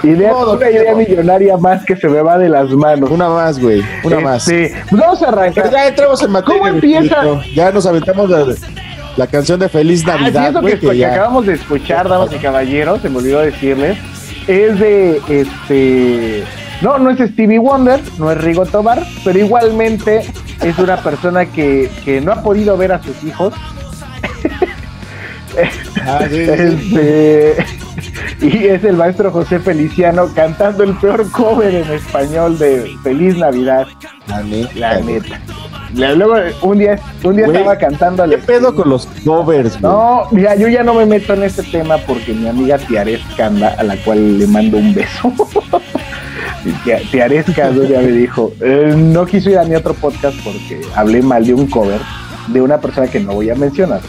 idea, 0.02 0.34
una 0.34 0.70
idea 0.70 0.94
millonaria 0.94 1.56
más 1.58 1.84
que 1.84 1.96
se 1.96 2.08
me 2.08 2.22
va 2.22 2.38
de 2.38 2.48
las 2.48 2.70
manos. 2.70 3.10
Una 3.10 3.28
más, 3.28 3.58
güey. 3.60 3.82
Una 4.04 4.20
más. 4.20 4.44
Sí, 4.44 4.68
pues 4.88 5.00
vamos 5.02 5.22
a 5.22 5.26
Pero 5.26 5.40
arrancar. 5.40 5.70
ya 5.70 5.88
entramos 5.88 6.22
en 6.22 6.30
materia. 6.30 6.58
¿Cómo 6.60 6.66
empieza? 6.72 7.22
Ya 7.54 7.70
nos 7.72 7.84
aventamos 7.86 8.30
la, 8.30 8.46
la 9.16 9.26
canción 9.26 9.60
de 9.60 9.68
Feliz 9.68 10.02
Ah, 10.06 10.16
sí, 10.16 10.22
Navidad, 10.24 10.60
güey, 10.60 10.74
que, 10.74 10.80
que 10.80 10.88
que 10.90 10.96
ya- 10.98 11.12
acabamos 11.12 11.46
de 11.46 11.54
escuchar, 11.54 12.08
damas 12.08 12.32
y 12.32 12.36
caballeros, 12.38 13.02
se 13.02 13.08
me 13.10 13.18
olvidó 13.18 13.40
decirles, 13.40 13.98
es 14.46 14.78
de 14.78 15.20
este. 15.28 16.44
No, 16.82 16.98
no 16.98 17.10
es 17.10 17.30
Stevie 17.30 17.58
Wonder, 17.58 18.00
no 18.18 18.30
es 18.30 18.38
Rigo 18.38 18.66
Tobar, 18.66 19.02
pero 19.24 19.38
igualmente 19.38 20.22
es 20.62 20.78
una 20.78 20.98
persona 20.98 21.46
que, 21.46 21.90
que 22.04 22.20
no 22.20 22.32
ha 22.32 22.42
podido 22.42 22.76
ver 22.76 22.92
a 22.92 23.02
sus 23.02 23.22
hijos. 23.24 23.54
Ah, 26.02 26.20
sí, 26.28 26.46
sí, 26.46 26.78
sí. 26.90 26.96
Este, 26.98 27.56
y 28.40 28.66
es 28.66 28.84
el 28.84 28.96
maestro 28.96 29.30
José 29.30 29.58
Feliciano 29.58 30.28
cantando 30.34 30.84
el 30.84 30.94
peor 30.96 31.30
cover 31.30 31.74
en 31.74 31.90
español 31.90 32.58
de 32.58 32.94
Feliz 33.02 33.36
Navidad, 33.36 33.86
La 34.26 34.42
neta, 34.42 34.72
la 34.74 35.00
neta. 35.00 35.40
Luego 35.94 36.34
un 36.62 36.78
día, 36.78 36.98
un 37.22 37.36
día 37.36 37.46
estaba 37.46 37.76
cantando 37.76 38.28
¿Qué 38.28 38.38
pedo 38.38 38.74
con 38.74 38.90
los 38.90 39.06
covers, 39.24 39.80
no, 39.80 40.24
mira, 40.30 40.54
yo 40.56 40.68
ya 40.68 40.82
no 40.82 40.94
me 40.94 41.06
meto 41.06 41.34
en 41.34 41.44
este 41.44 41.62
tema 41.62 41.96
porque 41.98 42.32
mi 42.32 42.48
amiga 42.48 42.78
Tiaresca 42.78 43.46
a 43.46 43.82
la 43.82 43.96
cual 44.04 44.38
le 44.38 44.46
mando 44.46 44.78
un 44.78 44.94
beso. 44.94 45.32
Tiaresca 47.10 47.70
día 47.70 48.00
me 48.00 48.10
dijo, 48.10 48.52
eh, 48.60 48.94
no 48.96 49.24
quiso 49.26 49.50
ir 49.50 49.58
a 49.58 49.64
mi 49.64 49.74
otro 49.74 49.94
podcast 49.94 50.36
porque 50.42 50.80
hablé 50.94 51.22
mal 51.22 51.46
de 51.46 51.54
un 51.54 51.66
cover 51.66 52.00
de 52.48 52.60
una 52.60 52.80
persona 52.80 53.06
que 53.08 53.20
no 53.20 53.34
voy 53.34 53.50
a 53.50 53.54
mencionar, 53.54 54.00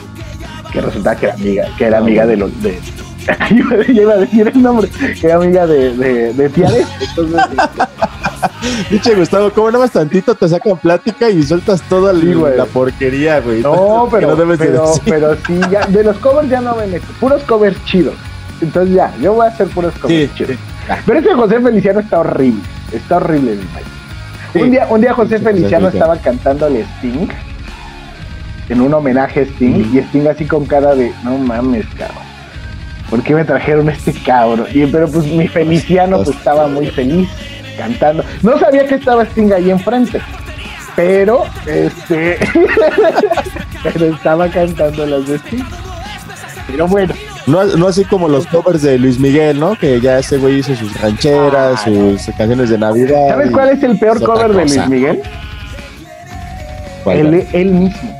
que 0.72 0.82
resulta 0.82 1.16
que 1.16 1.28
era 1.28 1.36
amiga, 1.36 1.68
que 1.78 1.86
era 1.86 1.98
amiga 2.00 2.26
de 2.26 2.38
los 2.38 2.64
de 2.64 2.80
yo 3.52 4.02
iba 4.02 4.14
a 4.14 4.18
decir 4.18 4.52
el 4.54 4.62
nombre, 4.62 4.90
que 5.20 5.28
era 5.28 5.36
amiga 5.36 5.68
de, 5.68 5.96
de, 5.96 6.34
de. 6.34 6.46
Entonces, 6.46 7.42
Pinche 8.90 9.16
Gustavo, 9.16 9.52
¿cómo 9.52 9.68
nada 9.72 9.84
más 9.84 9.92
tantito 9.92 10.36
te 10.36 10.48
sacan 10.48 10.78
plática 10.78 11.30
y 11.30 11.44
sueltas 11.44 11.82
toda 11.84 12.14
Sí, 12.14 12.34
la, 12.56 12.66
porquería, 12.66 13.40
güey? 13.40 13.62
No, 13.62 14.08
pero, 14.12 14.30
no 14.30 14.36
debes 14.36 14.60
de 14.60 14.66
pero, 14.68 14.92
pero 15.06 15.36
sí, 15.46 15.60
ya, 15.72 15.86
de 15.88 16.04
los 16.04 16.18
covers 16.18 16.50
ya 16.50 16.62
no 16.62 16.76
me 16.76 16.88
meto, 16.88 17.08
puros 17.20 17.44
covers 17.44 17.84
chidos. 17.86 18.16
Entonces 18.62 18.96
ya, 18.96 19.14
yo 19.22 19.34
voy 19.34 19.46
a 19.46 19.50
hacer 19.50 19.68
puros 19.68 19.94
covers 19.96 20.30
Sí, 20.32 20.36
chidos. 20.36 20.52
sí. 20.52 20.94
Pero 21.06 21.20
ese 21.20 21.34
José 21.34 21.60
Feliciano 21.60 22.00
está 22.00 22.20
horrible, 22.20 22.62
está 22.92 23.18
horrible 23.18 23.56
mi 23.56 23.64
país. 23.66 23.88
Un 24.56 24.72
día, 24.72 24.88
un 24.90 25.02
día 25.02 25.14
José 25.14 25.40
Feliciano 25.40 25.90
estaba 25.90 26.18
cantándole 26.18 26.86
Sting 26.98 27.28
en 28.70 28.82
un 28.82 28.94
homenaje 28.94 29.42
a 29.42 29.44
Sting 29.44 29.94
y 29.94 29.98
Sting 30.00 30.28
así 30.28 30.46
con 30.46 30.66
cara 30.66 30.96
de 30.96 31.14
no 31.24 31.38
mames, 31.38 31.86
cabrón. 31.98 32.24
¿Por 33.10 33.24
qué 33.24 33.36
me 33.36 33.46
trajeron 33.46 33.90
este 33.90 34.14
cabrón? 34.14 34.68
Y, 34.74 34.86
pero 34.88 35.10
pues 35.10 35.26
mi 35.26 35.48
Feliciano 35.48 36.18
pues 36.24 36.36
estaba 36.38 36.68
muy 36.68 36.88
feliz 36.88 37.30
cantando. 37.78 38.24
No 38.42 38.58
sabía 38.60 38.86
que 38.88 38.96
estaba 38.96 39.24
Sting 39.26 39.52
ahí 39.54 39.70
enfrente. 39.72 40.20
Pero, 40.96 41.44
este. 41.68 42.38
pero 43.84 44.06
estaba 44.16 44.48
cantando 44.50 45.06
las 45.06 45.28
de 45.28 45.36
Sting. 45.38 45.64
Pero 46.70 46.88
bueno, 46.88 47.14
No, 47.46 47.64
no 47.64 47.88
así 47.88 48.04
como 48.04 48.28
los 48.28 48.46
covers 48.48 48.82
de 48.82 48.98
Luis 48.98 49.20
Miguel, 49.20 49.58
¿no? 49.60 49.76
Que 49.76 50.02
ya 50.02 50.20
ese 50.20 50.38
güey 50.38 50.60
hizo 50.60 50.76
sus 50.76 51.00
rancheras, 51.00 51.82
Ah, 51.82 51.86
sus 51.86 52.26
canciones 52.38 52.70
de 52.70 52.78
Navidad. 52.78 53.30
¿sabes 53.30 53.52
cuál 53.52 53.70
es 53.70 53.82
el 53.84 53.98
peor 53.98 54.22
cover 54.22 54.50
de. 54.54 54.66
Luis 54.66 54.88
Miguel? 54.90 55.22
Él, 57.06 57.48
él 57.54 57.72
mismo. 57.72 58.20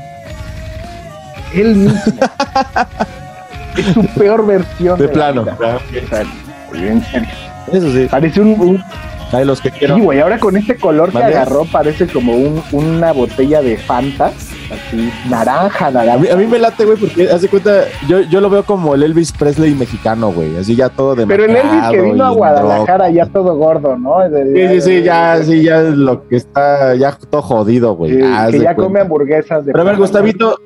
Él 1.52 1.74
mismo. 1.74 2.00
es 3.76 3.86
su 3.92 4.06
peor 4.18 4.46
versión. 4.46 4.98
De 4.98 5.06
la 5.08 5.12
plano. 5.12 5.42
vida. 5.44 5.78
Serio. 6.08 7.28
Eso 7.72 7.92
sí. 7.92 8.06
Parece 8.10 8.40
un. 8.40 8.58
un- 8.60 8.84
Hay 9.32 9.44
los 9.44 9.60
que 9.60 9.70
quiero. 9.70 9.96
sí, 9.96 10.00
güey, 10.00 10.20
ahora 10.20 10.38
con 10.38 10.56
este 10.56 10.76
color 10.76 11.10
que 11.12 11.18
agarró, 11.18 11.64
parece 11.66 12.06
como 12.06 12.34
un, 12.34 12.62
una 12.72 13.12
botella 13.12 13.60
de 13.60 13.76
Fanta. 13.76 14.32
Así, 14.70 15.10
naranja, 15.28 15.86
A 15.86 15.90
naranja. 15.90 16.18
mí, 16.18 16.28
a 16.28 16.36
mí 16.36 16.46
me 16.46 16.58
late, 16.58 16.84
güey, 16.84 16.98
porque 16.98 17.28
haz 17.30 17.40
de 17.42 17.48
cuenta, 17.48 17.84
yo, 18.06 18.20
yo 18.20 18.40
lo 18.40 18.48
veo 18.50 18.64
como 18.64 18.94
el 18.94 19.02
Elvis 19.02 19.32
Presley 19.32 19.74
mexicano, 19.74 20.30
güey. 20.32 20.56
Así 20.56 20.76
ya 20.76 20.88
todo 20.90 21.14
de 21.14 21.26
Pero 21.26 21.44
el 21.44 21.56
Elvis 21.56 21.88
que 21.90 22.00
vino 22.02 22.24
a 22.24 22.30
Guadalajara 22.30 23.10
ya 23.10 23.26
todo 23.26 23.54
gordo, 23.56 23.96
¿no? 23.98 24.16
Sí, 24.54 24.68
sí, 24.68 24.80
sí, 24.80 25.02
ya, 25.02 25.42
sí, 25.42 25.62
ya 25.62 25.80
es 25.82 25.94
lo 25.94 26.26
que 26.28 26.36
está, 26.36 26.94
ya 26.96 27.12
todo 27.30 27.42
jodido, 27.42 27.96
güey. 27.96 28.14
Sí, 28.16 28.22
Haz 28.22 28.50
que 28.50 28.58
ya 28.60 28.74
cuenta. 28.74 28.82
come 28.82 29.00
hamburguesas 29.00 29.64
de 29.66 29.72
Pero 29.72 29.82
a 29.82 29.86
ver. 29.86 29.96
Gustavito, 29.96 30.58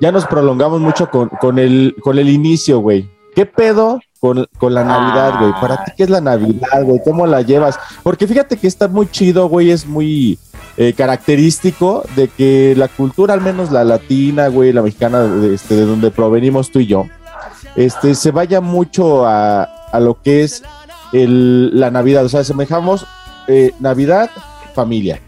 ya 0.00 0.10
nos 0.12 0.26
prolongamos 0.26 0.80
mucho 0.80 1.08
con, 1.10 1.28
con 1.28 1.58
el, 1.58 1.94
con 2.02 2.18
el 2.18 2.28
inicio, 2.28 2.80
güey. 2.80 3.08
¿Qué 3.34 3.46
pedo 3.46 4.00
con, 4.22 4.46
con 4.56 4.72
la 4.72 4.84
Navidad, 4.84 5.40
güey? 5.40 5.52
¿Para 5.60 5.84
ti 5.84 5.90
qué 5.96 6.04
es 6.04 6.08
la 6.10 6.20
Navidad, 6.20 6.84
güey? 6.84 7.00
¿Cómo 7.04 7.26
la 7.26 7.42
llevas? 7.42 7.76
Porque 8.04 8.28
fíjate 8.28 8.56
que 8.56 8.68
está 8.68 8.86
muy 8.86 9.10
chido, 9.10 9.48
güey, 9.48 9.72
es 9.72 9.84
muy 9.84 10.38
eh, 10.76 10.92
característico 10.92 12.04
de 12.14 12.28
que 12.28 12.74
la 12.76 12.86
cultura, 12.86 13.34
al 13.34 13.40
menos 13.40 13.72
la 13.72 13.82
latina, 13.82 14.46
güey, 14.46 14.72
la 14.72 14.80
mexicana, 14.80 15.22
de, 15.22 15.56
este, 15.56 15.74
de 15.74 15.86
donde 15.86 16.12
provenimos 16.12 16.70
tú 16.70 16.78
y 16.78 16.86
yo, 16.86 17.06
este, 17.74 18.14
se 18.14 18.30
vaya 18.30 18.60
mucho 18.60 19.26
a, 19.26 19.64
a 19.64 19.98
lo 19.98 20.22
que 20.22 20.44
es 20.44 20.62
el, 21.12 21.80
la 21.80 21.90
Navidad. 21.90 22.24
O 22.24 22.28
sea, 22.28 22.44
semejamos 22.44 23.04
eh, 23.48 23.72
Navidad, 23.80 24.30
familia. 24.72 25.18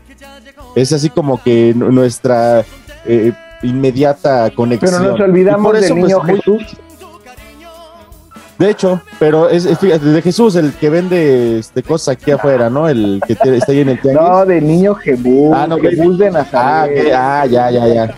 Es 0.77 0.93
así 0.93 1.11
como 1.11 1.43
que 1.43 1.75
nuestra 1.75 2.65
eh, 3.07 3.33
inmediata 3.65 4.51
conexión. 4.55 4.93
Pero 5.03 5.11
nos 5.11 5.21
olvidamos 5.21 5.73
del 5.73 5.89
pues, 5.91 5.95
niño 5.95 6.21
muy- 6.21 6.37
Jesús. 6.37 6.77
De 8.64 8.71
hecho, 8.71 9.00
pero 9.18 9.49
es, 9.49 9.66
es- 9.66 9.78
fíjate, 9.78 10.06
de 10.06 10.23
Jesús, 10.23 10.56
el 10.56 10.73
que 10.73 10.88
vende 10.88 11.59
este, 11.59 11.83
cosas 11.83 12.16
aquí 12.16 12.30
afuera, 12.30 12.71
¿no? 12.71 12.88
El 12.88 13.21
que 13.26 13.35
está 13.35 13.73
ahí 13.73 13.80
en 13.80 13.90
el 13.90 14.00
tianguis. 14.00 14.23
No, 14.28 14.47
del 14.47 14.66
niño 14.66 14.94
Jebús. 14.94 15.54
Ah, 15.54 15.66
no, 15.68 15.76
Jebús 15.78 16.18
de 16.18 16.28
Ah, 16.28 16.30
Nazaret. 16.30 17.12
ah, 17.14 17.47
ya, 17.47 17.71
ya, 17.71 17.87
ya. 17.88 18.14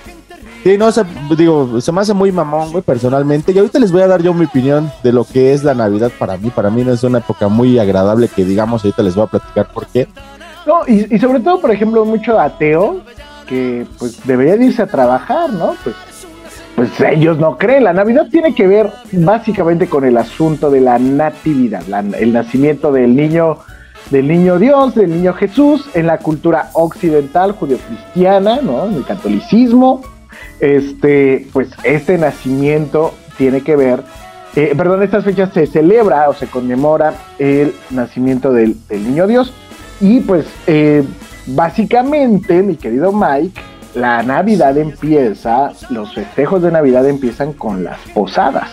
Sí, 0.62 0.76
no, 0.78 0.86
o 0.86 0.92
sea, 0.92 1.04
digo, 1.36 1.80
se 1.80 1.90
me 1.92 2.00
hace 2.00 2.12
muy 2.14 2.30
mamón, 2.32 2.70
güey, 2.72 2.82
personalmente. 2.82 3.52
Y 3.52 3.58
ahorita 3.58 3.78
les 3.78 3.90
voy 3.92 4.02
a 4.02 4.06
dar 4.08 4.22
yo 4.22 4.32
mi 4.34 4.44
opinión 4.46 4.90
de 5.02 5.12
lo 5.12 5.24
que 5.24 5.52
es 5.52 5.62
la 5.64 5.74
Navidad 5.74 6.10
para 6.18 6.36
mí. 6.36 6.50
Para 6.50 6.70
mí 6.70 6.82
no 6.84 6.92
es 6.92 7.02
una 7.04 7.18
época 7.18 7.48
muy 7.48 7.78
agradable 7.78 8.28
que 8.28 8.44
digamos, 8.44 8.84
ahorita 8.84 9.02
les 9.02 9.14
voy 9.14 9.24
a 9.24 9.28
platicar 9.28 9.66
por 9.72 9.86
qué. 9.86 10.08
No, 10.66 10.80
y, 10.86 11.12
y 11.14 11.18
sobre 11.18 11.40
todo, 11.40 11.60
por 11.60 11.70
ejemplo, 11.72 12.04
mucho 12.04 12.38
ateo 12.38 13.00
que 13.48 13.86
pues 13.98 14.24
debería 14.26 14.56
de 14.56 14.64
irse 14.66 14.82
a 14.82 14.86
trabajar, 14.88 15.50
¿no? 15.52 15.74
Pues, 15.84 15.94
pues 16.76 16.90
ellos 17.00 17.38
no 17.38 17.58
creen. 17.58 17.84
La 17.84 17.92
Navidad 17.92 18.28
tiene 18.30 18.54
que 18.54 18.66
ver 18.68 18.90
básicamente 19.10 19.88
con 19.88 20.04
el 20.04 20.16
asunto 20.16 20.70
de 20.70 20.82
la 20.82 20.98
natividad, 20.98 21.82
el 22.14 22.32
nacimiento 22.32 22.92
del 22.92 23.16
niño, 23.16 23.58
del 24.10 24.28
niño 24.28 24.58
Dios, 24.58 24.94
del 24.94 25.10
niño 25.10 25.32
Jesús, 25.32 25.88
en 25.94 26.06
la 26.06 26.18
cultura 26.18 26.70
occidental, 26.74 27.52
judeocristiana, 27.52 28.60
¿no? 28.62 28.86
En 28.86 28.94
el 28.94 29.04
catolicismo. 29.04 30.02
Este, 30.60 31.48
pues 31.52 31.70
este 31.82 32.18
nacimiento 32.18 33.14
tiene 33.36 33.62
que 33.62 33.76
ver 33.76 34.02
eh, 34.56 34.72
perdón, 34.74 35.02
estas 35.02 35.22
fechas 35.22 35.50
se 35.52 35.66
celebra 35.66 36.30
o 36.30 36.34
se 36.34 36.46
conmemora 36.46 37.12
el 37.38 37.74
nacimiento 37.90 38.54
del, 38.54 38.74
del 38.88 39.04
niño 39.04 39.26
Dios. 39.26 39.52
Y 40.00 40.20
pues 40.20 40.46
eh, 40.66 41.04
básicamente, 41.46 42.62
mi 42.62 42.76
querido 42.76 43.12
Mike, 43.12 43.60
la 43.96 44.22
Navidad 44.22 44.76
empieza, 44.76 45.72
los 45.88 46.14
festejos 46.14 46.62
de 46.62 46.70
Navidad 46.70 47.08
empiezan 47.08 47.54
con 47.54 47.82
las 47.82 47.98
posadas. 48.14 48.68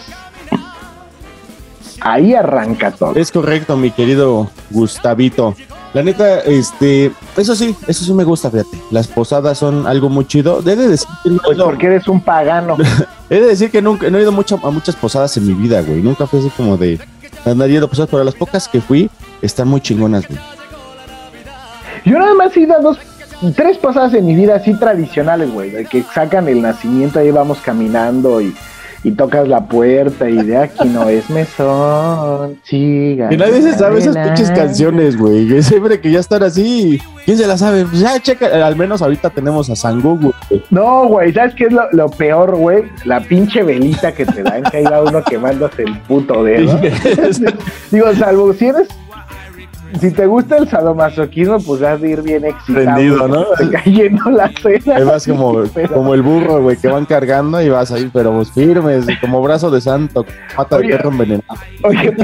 Ahí 2.02 2.34
arranca 2.34 2.92
todo. 2.92 3.16
Es 3.16 3.32
correcto, 3.32 3.78
mi 3.78 3.92
querido 3.92 4.50
Gustavito. 4.70 5.56
La 5.94 6.04
neta, 6.04 6.40
este, 6.42 7.12
eso 7.38 7.56
sí, 7.56 7.74
eso 7.88 8.04
sí 8.04 8.14
me 8.14 8.26
gusta, 8.26 8.52
fíjate. 8.52 8.78
Las 8.92 9.08
posadas 9.08 9.58
son 9.58 9.88
algo 9.88 10.10
muy 10.10 10.28
chido. 10.28 10.62
Debe 10.62 10.90
decir 10.90 11.08
que 11.24 11.30
no 11.30 11.40
Pues 11.46 11.58
porque 11.58 11.86
eres 11.86 12.08
un 12.10 12.20
pagano. 12.20 12.76
he 13.30 13.40
de 13.40 13.48
decir 13.48 13.72
que 13.72 13.82
nunca 13.82 14.10
no 14.10 14.18
he 14.18 14.24
ido 14.24 14.34
mucho, 14.34 14.60
a 14.62 14.72
muchas 14.72 14.98
posadas 14.98 15.38
en 15.38 15.48
mi 15.48 15.54
vida, 15.54 15.82
güey. 15.82 16.02
Nunca 16.02 16.28
fui 16.28 16.40
así 16.42 16.50
como 16.50 16.76
de 16.76 17.00
andar 17.46 17.70
yendo 17.70 17.86
a 17.86 17.90
posadas, 17.90 18.10
pero 18.12 18.26
las 18.26 18.36
pocas 18.36 18.68
que 18.68 18.82
fui 18.82 19.10
están 19.42 19.70
muy 19.70 19.80
chingonas, 19.80 20.28
güey. 20.28 20.40
Yo 22.04 22.20
nada 22.20 22.34
más 22.34 22.58
he 22.58 22.62
ido 22.62 22.76
a 22.76 22.80
dos, 22.80 22.98
tres 23.56 23.78
posadas 23.78 24.14
en 24.14 24.26
mi 24.26 24.36
vida 24.36 24.56
así 24.56 24.74
tradicionales, 24.74 25.52
güey, 25.52 25.70
de 25.70 25.86
que 25.86 26.04
sacan 26.04 26.48
el 26.48 26.62
nacimiento, 26.62 27.20
ahí 27.20 27.32
vamos 27.32 27.60
caminando 27.60 28.42
y, 28.42 28.56
y 29.04 29.12
tocas 29.12 29.48
la 29.48 29.66
puerta 29.66 30.30
y 30.30 30.38
de 30.38 30.58
aquí 30.58 30.88
no 30.88 31.10
es 31.10 31.30
mesón, 31.30 32.58
siga. 32.64 33.30
Que 33.30 33.38
nadie 33.38 33.62
se 33.62 33.74
sabe 33.74 34.00
esas 34.00 34.16
pinches 34.18 34.52
canciones, 34.52 35.18
güey. 35.18 35.62
Siempre 35.62 36.00
que 36.00 36.12
ya 36.12 36.20
están 36.20 36.44
así. 36.44 37.02
¿Quién 37.26 37.38
se 37.38 37.48
las 37.48 37.60
sabe? 37.60 37.86
Pues 37.86 38.00
ya, 38.00 38.20
checa. 38.20 38.66
Al 38.66 38.76
menos 38.76 39.02
ahorita 39.02 39.30
tenemos 39.30 39.70
a 39.70 39.76
San 39.76 40.02
Google. 40.02 40.32
güey. 40.50 40.64
No, 40.70 41.08
güey, 41.08 41.34
¿sabes 41.34 41.54
qué 41.56 41.66
es 41.66 41.74
lo, 41.74 41.84
lo 41.92 42.10
peor, 42.10 42.56
güey? 42.56 42.84
La 43.06 43.20
pinche 43.20 43.64
velita 43.64 44.14
que 44.14 44.26
te 44.26 44.44
dan, 44.44 44.64
que 44.64 44.78
ahí 44.78 44.84
va 44.84 45.04
uno 45.04 45.22
quemándose 45.24 45.84
el 45.84 45.98
puto 46.02 46.44
dedo. 46.44 46.80
Digo, 47.92 48.14
salvo 48.14 48.54
si 48.54 48.68
eres... 48.68 48.88
Si 50.00 50.12
te 50.12 50.26
gusta 50.26 50.58
el 50.58 50.68
sadomasoquismo, 50.68 51.60
pues 51.60 51.82
has 51.82 52.02
de 52.02 52.10
ir 52.10 52.22
bien 52.22 52.46
excitado. 52.46 52.86
Prendido, 52.86 53.28
¿no? 53.28 53.46
Cayendo 53.72 54.32
la 54.32 54.52
cena. 54.62 54.96
Ahí 54.96 55.04
vas 55.04 55.28
como, 55.28 55.64
como 55.94 56.14
el 56.14 56.22
burro, 56.22 56.62
güey, 56.62 56.78
que 56.78 56.88
van 56.88 57.06
cargando 57.06 57.62
y 57.62 57.70
vas 57.70 57.92
ahí, 57.92 58.10
pero 58.12 58.34
pues 58.34 58.52
firmes, 58.52 59.06
como 59.22 59.42
brazo 59.42 59.70
de 59.70 59.82
santo, 59.82 60.26
pata 60.56 60.78
de 60.80 60.90
perro 60.90 61.10
envenenado. 61.10 61.60
Oye, 61.84 62.16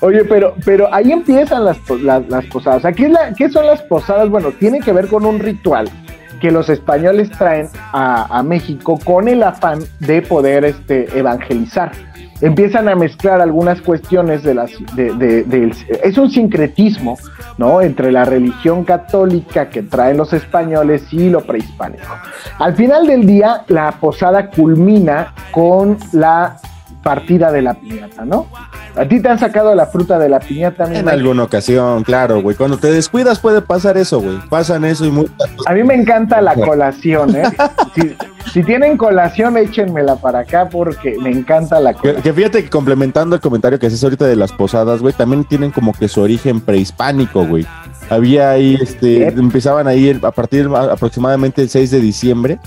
Oye, 0.00 0.24
pero, 0.24 0.54
pero 0.64 0.92
ahí 0.92 1.12
empiezan 1.12 1.64
las, 1.64 1.78
las, 2.02 2.26
las 2.28 2.44
posadas. 2.46 2.84
Aquí 2.84 3.04
es 3.04 3.10
la, 3.10 3.32
¿Qué 3.34 3.48
son 3.48 3.66
las 3.66 3.82
posadas? 3.82 4.28
Bueno, 4.28 4.50
tiene 4.52 4.80
que 4.80 4.92
ver 4.92 5.08
con 5.08 5.24
un 5.26 5.38
ritual 5.38 5.88
que 6.40 6.50
los 6.50 6.68
españoles 6.68 7.30
traen 7.30 7.68
a, 7.92 8.38
a 8.38 8.42
México 8.42 8.98
con 9.02 9.28
el 9.28 9.42
afán 9.42 9.80
de 10.00 10.22
poder 10.22 10.64
este, 10.64 11.18
evangelizar. 11.18 11.92
Empiezan 12.44 12.90
a 12.90 12.94
mezclar 12.94 13.40
algunas 13.40 13.80
cuestiones 13.80 14.42
de 14.42 14.52
las 14.52 14.70
de, 14.94 15.72
es 16.02 16.18
un 16.18 16.30
sincretismo, 16.30 17.16
¿no? 17.56 17.80
Entre 17.80 18.12
la 18.12 18.26
religión 18.26 18.84
católica 18.84 19.70
que 19.70 19.82
traen 19.82 20.18
los 20.18 20.34
españoles 20.34 21.10
y 21.10 21.30
lo 21.30 21.40
prehispánico. 21.40 22.04
Al 22.58 22.74
final 22.74 23.06
del 23.06 23.26
día, 23.26 23.64
la 23.68 23.92
posada 23.92 24.50
culmina 24.50 25.32
con 25.52 25.96
la 26.12 26.58
partida 27.02 27.50
de 27.50 27.62
la 27.62 27.72
piñata, 27.72 28.26
¿no? 28.26 28.46
A 28.96 29.08
ti 29.08 29.20
te 29.20 29.28
han 29.28 29.38
sacado 29.38 29.74
la 29.74 29.86
fruta 29.86 30.18
de 30.18 30.28
la 30.28 30.38
piñata, 30.38 30.84
En 30.92 31.08
alguna 31.08 31.42
ocasión, 31.42 32.04
claro, 32.04 32.40
güey. 32.42 32.56
Cuando 32.56 32.76
te 32.78 32.92
descuidas 32.92 33.38
puede 33.40 33.60
pasar 33.60 33.96
eso, 33.96 34.20
güey. 34.20 34.38
Pasan 34.48 34.84
eso 34.84 35.04
y 35.04 35.10
muchas 35.10 35.34
cosas. 35.36 35.66
A 35.66 35.72
mí 35.72 35.82
me 35.82 35.94
encanta 35.94 36.40
la 36.40 36.54
colación, 36.54 37.34
¿eh? 37.34 37.42
Si, 37.94 38.16
si 38.52 38.62
tienen 38.62 38.96
colación, 38.96 39.56
échenmela 39.56 40.16
para 40.16 40.40
acá 40.40 40.68
porque 40.70 41.16
me 41.20 41.30
encanta 41.30 41.80
la 41.80 41.92
Que, 41.94 41.98
colación. 41.98 42.22
que 42.22 42.32
fíjate 42.32 42.62
que 42.64 42.70
complementando 42.70 43.34
el 43.34 43.40
comentario 43.42 43.78
que 43.80 43.86
haces 43.88 44.02
ahorita 44.04 44.26
de 44.26 44.36
las 44.36 44.52
posadas, 44.52 45.00
güey, 45.00 45.12
también 45.12 45.44
tienen 45.44 45.70
como 45.72 45.92
que 45.92 46.06
su 46.08 46.20
origen 46.20 46.60
prehispánico, 46.60 47.44
güey. 47.46 47.66
Había 48.10 48.50
ahí, 48.50 48.78
este, 48.80 49.18
Yep. 49.20 49.38
empezaban 49.38 49.88
ahí 49.88 50.08
el- 50.10 50.24
a 50.24 50.30
partir 50.30 50.68
aproximadamente 50.72 51.62
el 51.62 51.68
6 51.68 51.90
de 51.90 52.00
diciembre. 52.00 52.58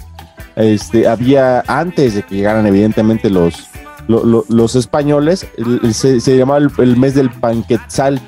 Este, 0.55 1.07
había, 1.07 1.63
antes 1.67 2.15
de 2.15 2.23
que 2.23 2.35
llegaran 2.35 2.65
evidentemente 2.65 3.29
los, 3.29 3.67
lo- 4.07 4.23
lo- 4.25 4.45
los 4.49 4.75
españoles, 4.75 5.47
el- 5.57 5.93
se, 5.93 6.19
se 6.19 6.37
llamaba 6.37 6.59
el, 6.59 6.71
el 6.79 6.97
mes 6.97 7.13
del 7.15 7.29
Panquetzal 7.29 8.21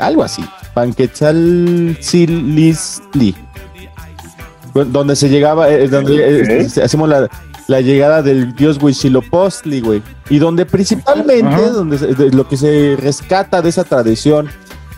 algo 0.00 0.22
así. 0.22 0.44
Panquetzal 0.74 1.96
donde 4.74 5.16
se 5.16 5.28
llegaba, 5.28 5.70
eh, 5.70 5.88
donde 5.88 6.16
eh, 6.16 6.60
este, 6.62 6.82
hacemos 6.82 7.08
la, 7.08 7.28
la 7.68 7.80
llegada 7.80 8.22
del 8.22 8.54
dios 8.54 8.78
Huitzilopochtli, 8.82 9.80
güey. 9.80 10.02
Y 10.30 10.38
donde 10.38 10.66
principalmente, 10.66 11.56
donde 11.70 11.98
de- 11.98 12.30
lo 12.30 12.48
que 12.48 12.56
se 12.56 12.96
rescata 12.98 13.62
de 13.62 13.68
esa 13.68 13.84
tradición 13.84 14.48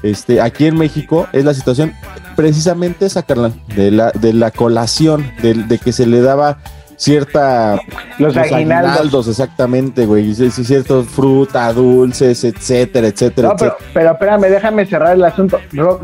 este, 0.03 0.41
aquí 0.41 0.67
en 0.67 0.77
México 0.77 1.27
es 1.33 1.45
la 1.45 1.53
situación 1.55 1.93
precisamente 2.37 3.07
esa, 3.07 3.23
carnal, 3.23 3.55
de 3.75 3.91
la, 3.91 4.13
de 4.13 4.33
la 4.33 4.51
colación, 4.51 5.31
de, 5.43 5.55
de 5.55 5.79
que 5.79 5.93
se 5.93 6.07
le 6.07 6.21
daba 6.21 6.59
cierta... 6.97 7.79
Los 8.19 8.37
aguinaldos. 8.37 9.29
exactamente, 9.29 10.07
güey. 10.07 10.35
Sí, 10.35 10.50
sí, 10.50 10.65
ciertos 10.65 11.07
fruta, 11.07 11.73
dulces, 11.73 12.45
etcétera, 12.45 13.09
etcétera, 13.09 13.49
No, 13.49 13.57
pero, 13.57 13.73
etcétera. 13.73 13.91
pero 13.95 14.12
espérame, 14.12 14.50
déjame 14.53 14.87
cerrar 14.87 15.15
el 15.15 15.25
asunto. 15.25 15.61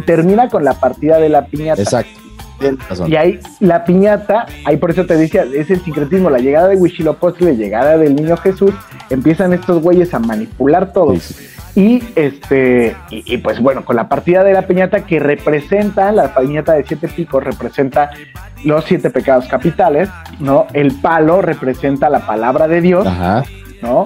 Termina 0.06 0.48
con 0.48 0.64
la 0.64 0.74
partida 0.74 1.18
de 1.18 1.28
la 1.28 1.46
piñata. 1.46 1.82
Exacto. 1.82 2.20
Y 3.08 3.16
ahí 3.16 3.40
la 3.58 3.84
piñata, 3.84 4.46
ahí 4.64 4.76
por 4.76 4.90
eso 4.92 5.04
te 5.04 5.16
decía, 5.16 5.44
es 5.52 5.68
el 5.70 5.82
sincretismo, 5.82 6.30
la 6.30 6.38
llegada 6.38 6.68
de 6.68 6.76
Huitzilopochtli, 6.76 7.46
la 7.46 7.52
llegada 7.52 7.96
del 7.96 8.14
niño 8.14 8.36
Jesús, 8.36 8.72
empiezan 9.10 9.52
estos 9.52 9.82
güeyes 9.82 10.14
a 10.14 10.20
manipular 10.20 10.92
todo. 10.92 11.16
Sí. 11.18 11.34
Y 11.74 12.04
este, 12.14 12.94
y, 13.10 13.34
y 13.34 13.38
pues 13.38 13.58
bueno, 13.60 13.84
con 13.84 13.96
la 13.96 14.08
partida 14.08 14.44
de 14.44 14.52
la 14.52 14.62
piñata 14.66 15.06
que 15.06 15.18
representa, 15.18 16.12
la 16.12 16.34
piñata 16.34 16.74
de 16.74 16.84
siete 16.84 17.08
picos 17.08 17.42
representa 17.42 18.10
los 18.64 18.84
siete 18.84 19.10
pecados 19.10 19.46
capitales, 19.46 20.08
¿no? 20.40 20.66
El 20.72 20.92
palo 21.00 21.42
representa 21.42 22.08
la 22.10 22.26
palabra 22.26 22.68
de 22.68 22.80
Dios, 22.80 23.06
Ajá. 23.06 23.44
¿no? 23.82 24.04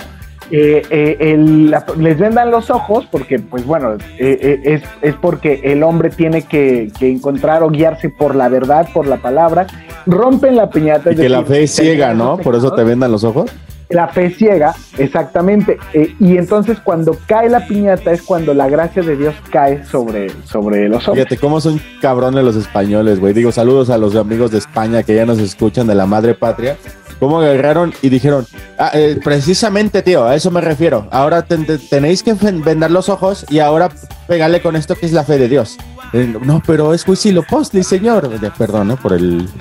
Eh, 0.53 0.83
eh, 0.91 1.17
el- 1.21 1.73
la- 1.73 1.85
les 1.99 2.17
vendan 2.19 2.53
los 2.53 2.71
ojos 2.71 3.05
porque, 3.11 3.41
pues 3.41 3.67
bueno, 3.67 3.95
eh, 3.95 3.99
eh, 4.21 4.61
es, 4.65 4.83
es 5.03 5.15
porque 5.17 5.61
el 5.65 5.83
hombre 5.83 6.09
tiene 6.11 6.43
que, 6.43 6.93
que 6.97 7.11
encontrar 7.11 7.65
o 7.65 7.69
guiarse 7.71 8.11
por 8.11 8.37
la 8.37 8.49
verdad, 8.49 8.89
por 8.95 9.09
la 9.09 9.17
palabra. 9.17 9.67
Rompen 10.07 10.55
la 10.55 10.71
piñata. 10.71 11.11
Y 11.11 11.17
que 11.17 11.29
la 11.29 11.43
fe 11.43 11.65
es 11.65 11.73
ciega, 11.75 12.15
¿no? 12.15 12.37
Por 12.39 12.55
eso 12.55 12.73
te 12.73 12.85
vendan 12.85 13.11
los 13.11 13.25
ojos. 13.25 13.51
La 13.89 14.09
fe 14.09 14.31
ciega, 14.31 14.75
exactamente. 14.99 15.79
Eh, 15.93 16.15
y 16.21 16.37
entonces 16.37 16.79
cuando 16.83 17.17
cae 17.27 17.49
la 17.49 17.67
piñata 17.67 18.13
es 18.13 18.23
cuando 18.23 18.53
la 18.55 18.69
gracia 18.69 19.03
de 19.03 19.17
Dios 19.17 19.35
cae 19.51 19.85
sobre, 19.85 20.31
sobre 20.45 20.89
los 20.89 21.07
hombres. 21.09 21.27
Fíjate 21.27 21.41
cómo 21.41 21.61
son 21.61 21.81
cabrones 22.01 22.45
los 22.45 22.57
españoles, 22.57 23.21
güey. 23.21 23.33
Digo, 23.33 23.53
saludos 23.53 23.91
a 23.91 23.99
los 23.99 24.17
amigos 24.17 24.51
de 24.51 24.59
España 24.59 25.03
que 25.03 25.15
ya 25.15 25.25
nos 25.27 25.39
escuchan 25.39 25.87
de 25.87 25.95
la 25.95 26.07
madre 26.07 26.35
patria. 26.35 26.77
Cómo 27.19 27.41
agarraron 27.41 27.95
y 28.03 28.11
dijeron, 28.11 28.45
"Ah, 28.79 28.91
eh, 28.93 29.19
precisamente, 29.25 30.03
tío, 30.03 30.25
a 30.27 30.35
eso 30.35 30.51
me 30.51 30.61
refiero. 30.61 31.07
Ahora 31.11 31.41
ten- 31.43 31.65
te- 31.65 31.79
tenéis 31.79 32.23
que 32.23 32.35
vendar 32.35 32.91
los 32.91 33.09
ojos 33.09 33.47
y 33.49 33.61
ahora 33.61 33.89
pegarle 34.29 34.61
con 34.61 34.77
esto 34.77 34.95
que 34.97 35.07
es 35.07 35.13
la 35.13 35.25
fe 35.25 35.39
de 35.39 35.49
Dios. 35.49 35.79
Eh, 36.17 36.35
no, 36.43 36.63
pero 36.67 36.95
es 36.95 37.07
Huitzilopochtli, 37.07 37.83
señor. 37.83 38.29
De- 38.41 38.51
Perdón, 38.51 38.93
¿eh? 38.93 38.97
Por 39.01 39.13
el... 39.13 39.49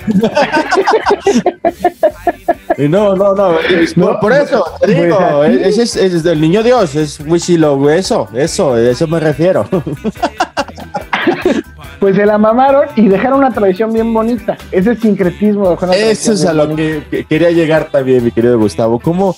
No, 2.78 3.16
no, 3.16 3.34
no, 3.34 3.58
es 3.58 3.94
por, 3.94 4.04
No, 4.12 4.20
por 4.20 4.32
eso, 4.34 4.62
te 4.84 5.02
digo, 5.04 5.44
ese 5.44 5.82
es, 5.84 5.96
es 5.96 6.22
del 6.22 6.38
niño 6.40 6.62
Dios, 6.62 6.94
es 6.94 7.18
Huitzilo, 7.20 7.88
eso, 7.88 8.28
eso, 8.34 8.76
eso 8.76 9.06
me 9.06 9.18
refiero. 9.20 9.66
Pues 11.98 12.14
se 12.14 12.26
la 12.26 12.36
mamaron 12.36 12.84
y 12.94 13.08
dejaron 13.08 13.38
una 13.38 13.50
tradición 13.52 13.90
bien 13.92 14.12
bonita. 14.12 14.56
Ese 14.70 14.94
sincretismo 14.96 15.70
dejó 15.70 15.86
una 15.86 15.94
Eso 15.96 16.34
es 16.34 16.44
a 16.44 16.52
lo 16.52 16.76
que, 16.76 17.02
que 17.10 17.24
quería 17.24 17.50
llegar 17.50 17.88
también, 17.90 18.22
mi 18.22 18.30
querido 18.30 18.58
Gustavo. 18.58 18.98
¿Cómo, 19.00 19.34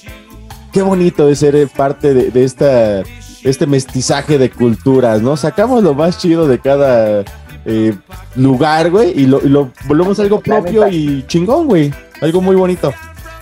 qué 0.72 0.82
bonito 0.82 1.28
es 1.28 1.38
ser 1.38 1.68
parte 1.68 2.12
de, 2.12 2.30
de 2.32 2.44
esta, 2.44 3.02
este 3.45 3.66
mestizaje 3.66 4.38
de 4.38 4.50
culturas, 4.50 5.23
¿no? 5.23 5.37
Sacamos 5.37 5.83
lo 5.83 5.95
más 5.95 6.18
chido 6.18 6.47
de 6.49 6.59
cada 6.59 7.25
eh, 7.64 7.95
lugar, 8.37 8.90
güey, 8.90 9.12
y 9.18 9.26
lo, 9.26 9.40
y 9.45 9.49
lo 9.49 9.71
volvemos 9.87 10.18
algo 10.21 10.40
propio 10.40 10.88
y 10.88 11.25
chingón, 11.26 11.66
güey. 11.66 11.92
Algo 12.21 12.40
muy 12.40 12.57
bonito. 12.57 12.92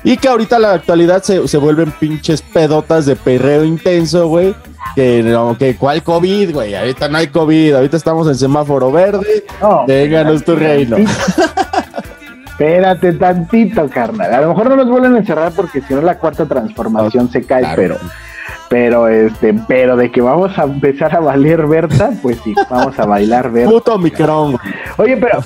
Y 0.04 0.16
que 0.18 0.28
ahorita 0.28 0.56
en 0.56 0.62
la 0.62 0.72
actualidad 0.74 1.22
se, 1.22 1.48
se 1.48 1.58
vuelven 1.58 1.90
pinches 1.90 2.40
pedotas 2.40 3.06
de 3.06 3.16
perreo 3.16 3.64
intenso, 3.64 4.28
güey. 4.28 4.54
Que, 4.94 5.22
no, 5.22 5.56
que 5.58 5.76
cuál 5.76 6.02
COVID, 6.02 6.52
güey. 6.54 6.74
Ahorita 6.74 7.08
no 7.08 7.18
hay 7.18 7.26
COVID. 7.26 7.74
Ahorita 7.74 7.96
estamos 7.96 8.28
en 8.28 8.36
semáforo 8.36 8.92
verde. 8.92 9.44
No, 9.60 9.84
tu 10.44 10.54
reino. 10.54 10.96
Espérate 12.46 13.12
tantito, 13.14 13.88
carnal. 13.90 14.32
A 14.32 14.40
lo 14.40 14.48
mejor 14.48 14.70
no 14.70 14.76
nos 14.76 14.88
vuelven 14.88 15.14
a 15.16 15.18
encerrar 15.18 15.52
porque 15.54 15.82
si 15.82 15.92
no 15.92 16.00
la 16.00 16.18
cuarta 16.18 16.46
transformación 16.46 17.30
se 17.30 17.42
cae, 17.42 17.60
Claro. 17.60 17.76
pero, 17.76 17.96
pero 18.68 19.08
este, 19.08 19.54
pero 19.68 19.96
de 19.96 20.10
que 20.10 20.20
vamos 20.20 20.58
a 20.58 20.64
empezar 20.64 21.14
a 21.14 21.20
valer 21.20 21.66
Berta, 21.66 22.10
pues 22.22 22.38
sí, 22.44 22.54
vamos 22.70 22.98
a 22.98 23.06
bailar 23.06 23.50
Berta. 23.50 23.70
Puto 23.70 23.98
Micrón. 23.98 24.56
Oye, 24.96 25.16
pero, 25.16 25.40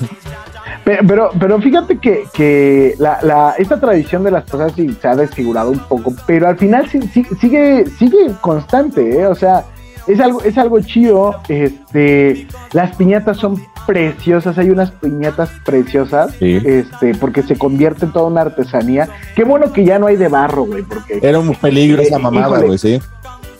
pero, 0.84 1.02
pero, 1.06 1.30
pero 1.38 1.60
fíjate 1.60 1.98
que, 1.98 2.24
que 2.32 2.94
la, 2.98 3.18
la, 3.22 3.54
esta 3.58 3.78
tradición 3.80 4.24
de 4.24 4.30
las 4.30 4.44
cosas 4.44 4.72
sí 4.74 4.96
se 5.00 5.08
ha 5.08 5.16
desfigurado 5.16 5.70
un 5.70 5.78
poco, 5.80 6.12
pero 6.26 6.48
al 6.48 6.56
final 6.58 6.88
sí- 6.88 7.02
sí- 7.12 7.26
sigue, 7.40 7.84
sigue 7.98 8.30
constante, 8.40 9.20
¿eh? 9.20 9.26
O 9.26 9.34
sea, 9.34 9.64
es 10.06 10.20
algo, 10.20 10.42
es 10.42 10.56
algo 10.58 10.80
chido. 10.80 11.36
Este, 11.48 12.46
las 12.72 12.96
piñatas 12.96 13.36
son 13.38 13.60
preciosas, 13.86 14.56
hay 14.58 14.70
unas 14.70 14.90
piñatas 14.92 15.50
preciosas, 15.64 16.32
Sí. 16.38 16.58
este, 16.64 17.14
porque 17.14 17.42
se 17.42 17.56
convierte 17.56 18.04
en 18.06 18.12
toda 18.12 18.26
una 18.26 18.42
artesanía. 18.42 19.08
Qué 19.34 19.44
bueno 19.44 19.72
que 19.72 19.84
ya 19.84 19.98
no 19.98 20.06
hay 20.06 20.16
de 20.16 20.28
barro, 20.28 20.64
güey, 20.64 20.82
porque 20.82 21.18
Era 21.22 21.38
un 21.38 21.54
peligro 21.54 22.02
esa 22.02 22.18
mamada, 22.18 22.60
güey, 22.60 22.78
sí. 22.78 23.00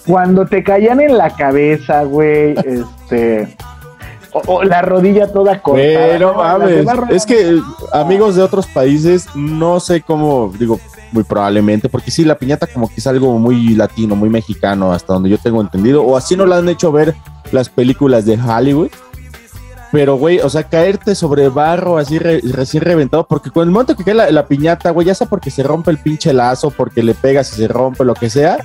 cuando 0.07 0.47
te 0.47 0.63
caían 0.63 1.01
en 1.01 1.17
la 1.19 1.31
cabeza, 1.31 2.03
güey, 2.05 2.55
este. 2.65 3.57
O, 4.33 4.43
o 4.47 4.63
la 4.63 4.81
rodilla 4.81 5.33
toda 5.33 5.61
cortada. 5.61 6.07
Pero 6.13 6.35
mames, 6.35 6.87
es 7.11 7.27
que 7.27 7.61
amigos 7.93 8.37
de 8.37 8.43
otros 8.43 8.69
países, 8.69 9.27
no 9.35 9.81
sé 9.81 10.03
cómo, 10.03 10.53
digo, 10.57 10.79
muy 11.13 11.25
probablemente, 11.25 11.89
porque 11.89 12.11
sí, 12.11 12.25
la 12.25 12.39
piñata 12.39 12.67
como 12.67 12.89
que 12.89 12.97
es 12.99 13.07
algo 13.07 13.39
muy 13.39 13.75
latino, 13.75 14.17
muy 14.17 14.29
mexicano, 14.29 14.93
hasta 14.93 15.15
donde 15.15 15.31
yo 15.31 15.39
tengo 15.39 15.61
entendido, 15.61 16.03
o 16.03 16.17
así 16.17 16.37
no 16.37 16.47
la 16.47 16.59
han 16.59 16.69
hecho 16.69 16.93
ver 16.93 17.15
las 17.53 17.69
películas 17.69 18.25
de 18.25 18.39
Hollywood. 18.39 18.91
Pero, 19.93 20.17
güey, 20.17 20.39
o 20.39 20.49
sea, 20.49 20.63
caerte 20.63 21.15
sobre 21.15 21.49
barro 21.49 21.99
así 21.99 22.19
re- 22.19 22.41
recién 22.45 22.83
reventado, 22.85 23.27
porque 23.27 23.51
con 23.51 23.65
el 23.65 23.71
momento 23.71 23.97
que 23.97 24.05
cae 24.05 24.15
la, 24.15 24.31
la 24.31 24.47
piñata, 24.47 24.91
güey, 24.91 25.09
ya 25.09 25.15
sea 25.15 25.27
porque 25.29 25.51
se 25.51 25.63
rompe 25.65 25.91
el 25.91 25.99
pinche 25.99 26.33
lazo, 26.33 26.71
porque 26.71 27.03
le 27.03 27.15
pegas 27.15 27.53
y 27.53 27.57
se 27.57 27.69
rompe, 27.69 28.05
lo 28.05 28.15
que 28.15 28.31
sea, 28.31 28.59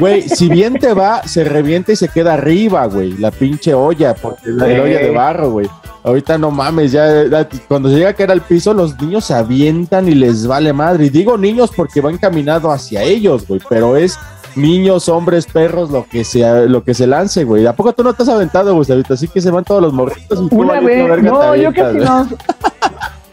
güey, 0.00 0.22
si 0.28 0.48
bien 0.48 0.74
te 0.78 0.92
va, 0.92 1.22
se 1.26 1.44
revienta 1.44 1.92
y 1.92 1.96
se 1.96 2.08
queda 2.08 2.34
arriba, 2.34 2.84
güey, 2.86 3.12
la 3.12 3.30
pinche 3.30 3.74
olla, 3.74 4.14
porque 4.14 4.42
la, 4.50 4.66
la 4.66 4.82
olla 4.82 4.98
de 4.98 5.10
barro, 5.10 5.50
güey. 5.50 5.68
Ahorita 6.02 6.38
no 6.38 6.52
mames, 6.52 6.92
ya, 6.92 7.24
ya, 7.28 7.48
cuando 7.66 7.88
se 7.88 7.96
llega 7.96 8.10
a 8.10 8.14
caer 8.14 8.30
al 8.30 8.40
piso, 8.40 8.72
los 8.72 9.00
niños 9.00 9.24
se 9.24 9.34
avientan 9.34 10.06
y 10.08 10.14
les 10.14 10.46
vale 10.46 10.72
madre. 10.72 11.06
Y 11.06 11.10
digo 11.10 11.36
niños 11.36 11.70
porque 11.74 12.00
van 12.00 12.16
caminando 12.16 12.70
hacia 12.70 13.02
ellos, 13.02 13.44
güey, 13.48 13.60
pero 13.68 13.96
es 13.96 14.16
niños, 14.56 15.08
hombres, 15.08 15.46
perros, 15.46 15.90
lo 15.90 16.04
que 16.06 16.24
sea, 16.24 16.60
lo 16.62 16.82
que 16.82 16.94
se 16.94 17.06
lance, 17.06 17.44
güey. 17.44 17.66
¿A 17.66 17.74
poco 17.74 17.92
tú 17.92 18.02
no 18.02 18.12
te 18.14 18.22
has 18.22 18.28
aventado, 18.28 18.74
Gustavito? 18.74 19.14
Así 19.14 19.28
que 19.28 19.40
se 19.40 19.50
van 19.50 19.64
todos 19.64 19.82
los 19.82 19.92
morritos 19.92 20.38
y 20.50 20.54
Una 20.54 20.80
vez, 20.80 21.22
no, 21.22 21.54
yo 21.54 21.72
casi 21.72 21.80
avientas, 21.98 22.30
no. 22.30 22.36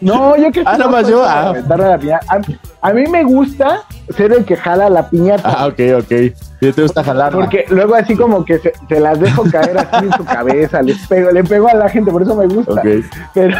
No, 0.01 0.35
yo 0.35 0.47
casi 0.51 0.63
Ah, 0.65 0.77
no. 0.77 0.91
soy 1.01 1.11
yo, 1.11 1.23
ah. 1.23 1.53
la 1.65 1.97
piñata. 1.97 2.25
A, 2.27 2.89
a 2.89 2.93
mí 2.93 3.05
me 3.07 3.23
gusta 3.23 3.83
ser 4.17 4.33
el 4.33 4.43
que 4.43 4.57
jala 4.57 4.89
la 4.89 5.09
piñata. 5.09 5.49
Ah, 5.49 5.67
ok, 5.67 5.79
ok. 5.99 6.35
Sí, 6.59 6.71
te 6.73 6.81
gusta 6.81 7.03
jalar. 7.03 7.31
Porque 7.31 7.65
luego 7.69 7.95
así 7.95 8.15
como 8.15 8.43
que 8.43 8.59
se, 8.59 8.73
se 8.89 8.99
las 8.99 9.19
dejo 9.19 9.43
caer 9.49 9.77
así 9.77 10.05
en 10.05 10.11
su 10.13 10.25
cabeza, 10.25 10.81
le 10.81 10.95
pego, 11.07 11.31
le 11.31 11.43
pego 11.45 11.67
a 11.69 11.73
la 11.75 11.87
gente, 11.89 12.11
por 12.11 12.21
eso 12.21 12.35
me 12.35 12.47
gusta. 12.47 12.73
Ok. 12.73 12.85
Pero, 13.33 13.57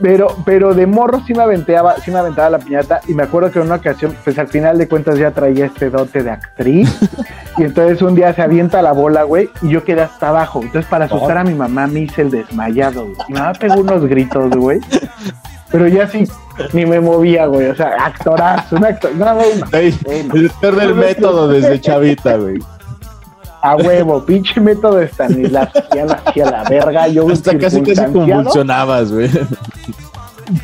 pero, 0.00 0.36
pero 0.44 0.74
de 0.74 0.86
morro 0.86 1.22
sí 1.26 1.34
me 1.34 1.42
aventaba, 1.42 1.96
sí 1.96 2.10
me 2.10 2.18
aventaba 2.18 2.50
la 2.50 2.58
piñata 2.58 3.00
y 3.06 3.14
me 3.14 3.22
acuerdo 3.22 3.50
que 3.50 3.58
en 3.58 3.66
una 3.66 3.76
ocasión, 3.76 4.16
pues 4.24 4.38
al 4.38 4.48
final 4.48 4.78
de 4.78 4.88
cuentas 4.88 5.18
ya 5.18 5.30
traía 5.30 5.66
este 5.66 5.90
dote 5.90 6.22
de 6.22 6.30
actriz 6.30 6.88
y 7.58 7.64
entonces 7.64 8.02
un 8.02 8.14
día 8.14 8.32
se 8.34 8.42
avienta 8.42 8.82
la 8.82 8.92
bola, 8.92 9.22
güey, 9.24 9.50
y 9.62 9.68
yo 9.68 9.84
quedé 9.84 10.02
hasta 10.02 10.28
abajo. 10.28 10.62
Entonces 10.62 10.88
para 10.90 11.04
asustar 11.06 11.38
a 11.38 11.44
mi 11.44 11.54
mamá 11.54 11.86
me 11.86 12.00
hice 12.00 12.22
el 12.22 12.30
desmayado, 12.30 13.04
güey. 13.04 13.16
Mi 13.28 13.34
mamá 13.34 13.52
pegó 13.54 13.80
unos 13.80 14.04
gritos, 14.06 14.50
güey. 14.56 14.80
Pero 15.70 15.88
ya 15.88 16.06
sí, 16.06 16.28
ni 16.74 16.84
me 16.84 17.00
movía, 17.00 17.46
güey. 17.46 17.68
O 17.68 17.74
sea, 17.74 17.96
actorazo, 18.04 18.76
un 18.76 18.84
actor. 18.84 19.14
No, 19.14 19.24
no, 19.24 19.40
no. 19.40 19.78
El 19.78 20.94
método 20.94 21.48
desde 21.48 21.80
chavita, 21.80 22.36
güey. 22.36 22.58
A 23.62 23.76
huevo, 23.76 24.24
pinche 24.24 24.60
método 24.60 24.96
de 24.96 25.08
Stanislavskian 25.08 26.10
hacia 26.10 26.50
la 26.50 26.64
verga. 26.64 27.08
Yo 27.08 27.28
Hasta 27.28 27.56
casi 27.56 27.80
casi 27.82 28.04
convulsionabas, 28.12 29.12
güey. 29.12 29.30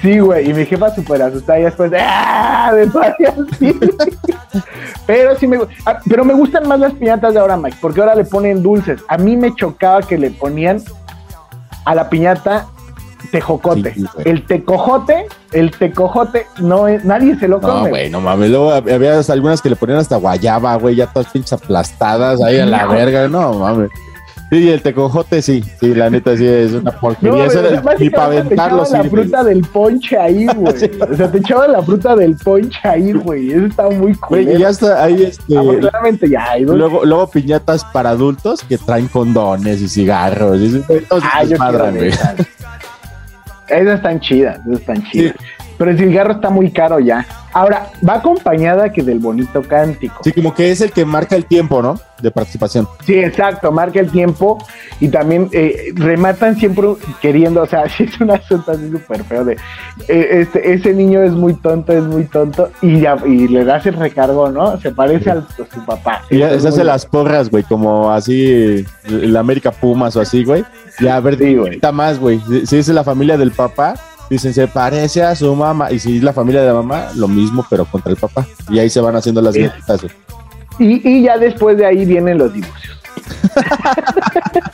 Sí, 0.02 0.18
güey, 0.18 0.50
y 0.50 0.52
mi 0.52 0.66
jefa 0.66 0.94
súper 0.94 1.22
asustada 1.22 1.60
y 1.60 1.62
después 1.62 1.90
de 1.90 1.98
¡ah! 2.00 2.72
De 2.74 2.82
así. 3.26 3.80
Pero 5.06 5.36
sí 5.36 5.46
me 5.46 5.58
ah, 5.86 5.98
pero 6.08 6.24
me 6.24 6.34
gustan 6.34 6.68
más 6.68 6.80
las 6.80 6.92
piñatas 6.92 7.32
de 7.32 7.40
ahora, 7.40 7.56
Mike, 7.56 7.78
porque 7.80 8.00
ahora 8.00 8.14
le 8.14 8.24
ponen 8.24 8.62
dulces. 8.62 9.00
A 9.08 9.16
mí 9.16 9.36
me 9.36 9.54
chocaba 9.54 10.02
que 10.02 10.18
le 10.18 10.30
ponían 10.30 10.82
a 11.84 11.94
la 11.94 12.10
piñata 12.10 12.66
tejocote. 13.30 13.94
Sí, 13.94 14.04
el 14.24 14.44
tecojote, 14.46 15.26
el 15.52 15.70
tecojote, 15.70 16.46
no 16.60 16.88
es, 16.88 17.04
nadie 17.04 17.36
se 17.38 17.48
lo 17.48 17.60
No, 17.60 17.68
come. 17.68 17.90
güey, 17.90 18.10
no 18.10 18.20
mames. 18.20 18.50
Luego 18.50 18.70
hab- 18.72 18.92
había 18.92 19.18
algunas 19.32 19.60
que 19.62 19.70
le 19.70 19.76
ponían 19.76 19.98
hasta 19.98 20.16
guayaba, 20.16 20.74
güey, 20.76 20.96
ya 20.96 21.06
todas 21.06 21.28
pinches 21.32 21.52
aplastadas 21.54 22.40
ahí 22.42 22.58
a 22.58 22.66
la 22.66 22.86
verga. 22.86 23.28
No 23.28 23.52
mames. 23.54 23.90
Sí, 24.50 24.66
el 24.70 24.80
tecojote 24.80 25.42
sí, 25.42 25.62
sí, 25.78 25.94
la 25.94 26.08
neta 26.08 26.34
sí 26.34 26.46
es 26.46 26.72
una 26.72 26.90
No, 26.92 27.00
porquería. 27.00 27.44
Eso 27.44 27.60
básicamente 27.60 28.04
ni 28.04 28.08
para 28.08 28.30
te 28.30 28.38
aventarlo 28.38 28.82
echaban 28.82 28.92
la 28.92 29.02
sirve. 29.10 29.22
fruta 29.22 29.44
del 29.44 29.60
ponche 29.60 30.16
ahí, 30.18 30.46
güey. 30.56 30.74
O 30.74 31.16
sea, 31.16 31.30
te 31.30 31.36
echaban 31.38 31.72
la 31.72 31.82
fruta 31.82 32.16
del 32.16 32.34
ponche 32.36 32.78
ahí, 32.82 33.12
güey. 33.12 33.52
Eso 33.52 33.66
estaba 33.66 33.90
muy 33.90 34.14
cool. 34.14 34.40
y 34.48 34.56
ya 34.58 34.70
está 34.70 35.04
ahí 35.04 35.24
este. 35.24 35.58
Afortunadamente 35.58 36.30
ya 36.30 36.50
hay. 36.52 36.62
Luego, 36.64 37.04
luego 37.04 37.28
piñatas 37.30 37.84
para 37.92 38.08
adultos 38.08 38.60
que 38.66 38.78
traen 38.78 39.08
condones 39.08 39.82
y 39.82 39.88
cigarros. 39.90 40.58
Y, 40.60 40.70
se 40.80 41.04
Ah, 41.10 41.42
yo 41.44 41.50
desmadran, 41.50 41.96
quiero. 41.98 42.16
Esas. 43.70 43.96
Están 43.96 44.20
chidas, 44.20 44.60
esas 44.64 44.78
están 44.78 45.02
chidas. 45.04 45.34
Pero 45.78 45.90
el 45.92 45.98
cigarro 45.98 46.32
está 46.32 46.50
muy 46.50 46.70
caro 46.72 46.98
ya. 46.98 47.24
Ahora, 47.52 47.86
va 48.06 48.14
acompañada 48.16 48.92
que 48.92 49.02
del 49.02 49.20
bonito 49.20 49.62
cántico. 49.62 50.16
Sí, 50.22 50.32
como 50.32 50.54
que 50.54 50.70
es 50.70 50.80
el 50.80 50.92
que 50.92 51.04
marca 51.04 51.34
el 51.34 51.44
tiempo, 51.46 51.80
¿no? 51.80 51.98
De 52.20 52.30
participación. 52.30 52.86
Sí, 53.06 53.14
exacto, 53.14 53.72
marca 53.72 54.00
el 54.00 54.10
tiempo 54.10 54.58
y 55.00 55.08
también 55.08 55.48
eh, 55.52 55.92
rematan 55.94 56.56
siempre 56.56 56.86
queriendo, 57.22 57.62
o 57.62 57.66
sea, 57.66 57.88
sí 57.96 58.04
es 58.04 58.20
un 58.20 58.30
asunto 58.32 58.72
así 58.72 58.90
súper 58.90 59.24
feo 59.24 59.44
de, 59.44 59.54
eh, 60.08 60.28
este, 60.42 60.72
ese 60.74 60.92
niño 60.92 61.22
es 61.22 61.32
muy 61.32 61.54
tonto, 61.54 61.92
es 61.92 62.02
muy 62.04 62.24
tonto 62.24 62.70
y, 62.82 63.00
ya, 63.00 63.16
y 63.24 63.48
le 63.48 63.64
das 63.64 63.86
el 63.86 63.94
recargo, 63.94 64.50
¿no? 64.50 64.78
Se 64.80 64.90
parece 64.90 65.30
al, 65.30 65.38
a 65.38 65.74
su 65.74 65.84
papá. 65.86 66.22
Y 66.30 66.38
ya 66.38 66.50
Es 66.50 66.62
se 66.62 66.68
hace 66.68 66.78
muy- 66.78 66.86
las 66.86 67.06
porras, 67.06 67.50
güey, 67.50 67.62
como 67.62 68.12
así, 68.12 68.84
el 69.06 69.36
América 69.36 69.70
Pumas 69.70 70.16
o 70.16 70.20
así, 70.20 70.44
güey. 70.44 70.64
Ya, 71.00 71.16
a 71.16 71.20
ver, 71.20 71.38
Sí, 71.38 71.54
güey. 71.54 71.74
está 71.76 71.92
más, 71.92 72.18
güey. 72.18 72.40
Si- 72.48 72.66
Si 72.66 72.76
es 72.78 72.88
la 72.88 73.04
familia 73.04 73.38
del 73.38 73.52
papá, 73.52 73.94
dicen, 74.30 74.52
se 74.54 74.68
parece 74.68 75.22
a 75.22 75.34
su 75.34 75.54
mamá. 75.54 75.90
Y 75.92 75.98
si 75.98 76.18
es 76.18 76.22
la 76.22 76.32
familia 76.32 76.60
de 76.62 76.68
la 76.68 76.74
mamá, 76.74 77.08
lo 77.16 77.28
mismo, 77.28 77.64
pero 77.68 77.84
contra 77.84 78.10
el 78.12 78.16
papá. 78.18 78.46
Y 78.70 78.78
ahí 78.78 78.88
se 78.90 79.00
van 79.00 79.16
haciendo 79.16 79.40
las 79.42 79.54
güey. 79.54 79.70
Y, 80.78 81.08
y 81.08 81.22
ya 81.22 81.36
después 81.38 81.76
de 81.76 81.86
ahí 81.86 82.04
vienen 82.04 82.38
los 82.38 82.52
divorcios. 82.52 82.98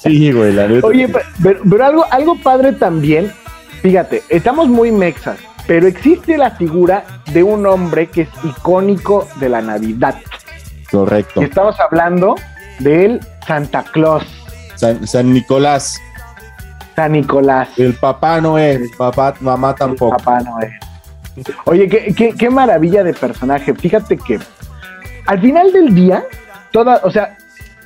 Sí, 0.00 0.32
güey, 0.32 0.52
la 0.52 0.68
neta. 0.68 0.86
Oye, 0.86 1.08
pe- 1.08 1.20
pero, 1.42 1.60
pero 1.68 1.84
algo, 1.84 2.04
algo 2.10 2.36
padre 2.40 2.72
también, 2.72 3.32
fíjate, 3.82 4.22
estamos 4.28 4.68
muy 4.68 4.92
mexas, 4.92 5.38
Pero 5.66 5.86
existe 5.86 6.38
la 6.38 6.52
figura 6.52 7.04
de 7.32 7.42
un 7.42 7.66
hombre 7.66 8.06
que 8.06 8.22
es 8.22 8.28
icónico 8.44 9.28
de 9.40 9.48
la 9.50 9.60
Navidad. 9.60 10.14
Correcto. 10.90 11.42
Y 11.42 11.44
estamos 11.44 11.78
hablando 11.80 12.36
del 12.78 13.20
Santa 13.46 13.82
Claus, 13.92 14.24
San, 14.76 15.06
San 15.06 15.32
Nicolás, 15.32 16.00
San 16.98 17.12
Nicolás. 17.12 17.68
el 17.78 17.94
papá 17.94 18.40
Noel, 18.40 18.90
papá, 18.98 19.34
mamá 19.40 19.72
tampoco. 19.74 20.16
Papá 20.16 20.40
Noel. 20.40 20.72
Oye, 21.66 21.88
qué, 21.88 22.12
qué- 22.12 22.34
qué 22.36 22.50
maravilla 22.50 23.04
de 23.04 23.14
personaje. 23.14 23.72
Fíjate 23.72 24.16
que 24.16 24.40
al 25.26 25.40
final 25.40 25.72
del 25.72 25.94
día, 25.94 26.24
toda, 26.72 27.00
o 27.04 27.10
sea, 27.12 27.36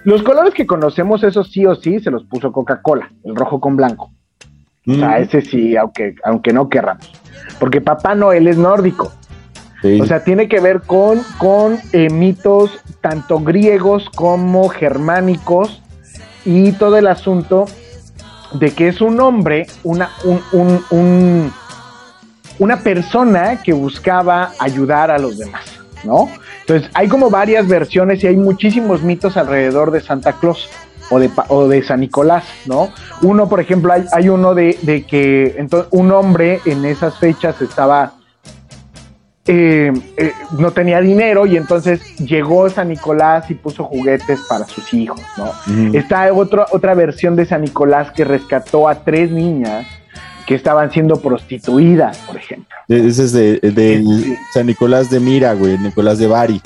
los 0.05 0.22
colores 0.22 0.55
que 0.55 0.66
conocemos, 0.66 1.22
eso 1.25 1.44
sí 1.44 1.66
o 1.66 1.75
sí, 1.75 2.01
se 2.01 2.11
los 2.11 2.25
puso 2.25 2.51
Coca-Cola, 2.53 3.11
el 3.25 3.37
rojo 3.37 3.61
con 3.61 3.77
blanco. 3.77 4.11
O 4.88 4.94
sea, 4.94 5.11
Mm, 5.18 5.22
ese 5.22 5.42
sí, 5.42 5.77
aunque, 5.77 6.14
aunque 6.25 6.53
no 6.55 6.68
querramos. 6.70 7.12
Porque 7.61 7.81
Papá 7.83 8.14
Noel 8.14 8.48
es 8.48 8.57
nórdico. 8.57 9.12
sí. 9.83 10.01
O 10.01 10.07
sea, 10.07 10.25
tiene 10.25 10.48
que 10.48 10.59
ver 10.61 10.81
con, 10.81 11.20
con 11.38 11.79
eh, 11.92 12.09
mitos 12.09 12.81
tanto 13.03 13.40
griegos 13.40 14.09
como 14.11 14.68
germánicos 14.70 15.83
y 16.46 16.72
todo 16.72 16.96
el 16.96 17.07
asunto 17.09 17.66
de 18.55 18.71
que 18.73 18.88
es 18.88 19.01
un 19.01 19.21
hombre, 19.21 19.67
una, 19.83 20.11
un, 20.25 20.41
un- 20.53 20.85
un- 20.91 21.53
una 22.59 22.79
persona 22.81 23.61
que 23.62 23.73
buscaba 23.73 24.53
ayudar 24.59 25.11
a 25.11 25.19
los 25.19 25.38
demás, 25.38 25.65
¿no? 26.05 26.29
Entonces, 26.61 26.91
hay 26.95 27.09
como 27.09 27.29
varias 27.31 27.67
versiones 27.67 28.23
y 28.23 28.27
hay 28.29 28.37
muchísimos 28.37 29.03
mitos 29.03 29.37
alrededor 29.37 29.91
de 29.91 30.01
Santa 30.01 30.35
Claus 30.35 30.69
o 31.11 31.19
de, 31.19 31.31
o 31.49 31.67
de 31.67 31.83
San 31.83 32.01
Nicolás, 32.01 32.45
¿no? 32.67 32.91
Uno, 33.23 33.49
por 33.49 33.61
ejemplo, 33.61 33.93
hay, 33.93 34.05
hay 34.12 34.29
uno 34.29 34.55
de, 34.55 34.79
de 34.83 35.03
que 35.05 35.57
entonces, 35.59 35.88
un 35.93 36.12
hombre 36.12 36.61
en 36.65 36.85
esas 36.85 37.19
fechas 37.19 37.61
estaba 37.61 38.12
eh, 39.46 39.92
eh, 40.16 40.33
no 40.59 40.70
tenía 40.70 41.00
dinero 41.00 41.46
y 41.46 41.57
entonces 41.57 42.00
llegó 42.18 42.70
San 42.70 42.88
Nicolás 42.88 43.50
y 43.50 43.55
puso 43.55 43.85
juguetes 43.85 44.40
para 44.48 44.64
sus 44.66 44.92
hijos, 44.94 45.20
¿no? 45.37 45.52
Está 45.98 46.33
otro- 46.33 46.66
otra 46.70 46.94
versión 46.94 47.35
de 47.35 47.44
San 47.46 47.62
Nicolás 47.62 48.12
que 48.12 48.24
rescató 48.24 48.88
a 48.88 49.02
tres 49.02 49.31
niñas 49.33 49.87
que 50.46 50.55
estaban 50.55 50.90
siendo 50.92 51.20
prostituidas, 51.20 52.18
por 52.18 52.37
ejemplo. 52.37 52.68
Ese 52.88 53.24
es 53.24 53.33
de, 53.33 53.59
de 53.61 54.02
Sí. 54.05 54.37
San 54.55 54.66
Nicolás 54.66 55.11
de 55.11 55.18
Mira, 55.20 55.55
güey, 55.55 55.76
Nicolás 55.78 56.18
de 56.18 56.26
Bari. 56.26 56.61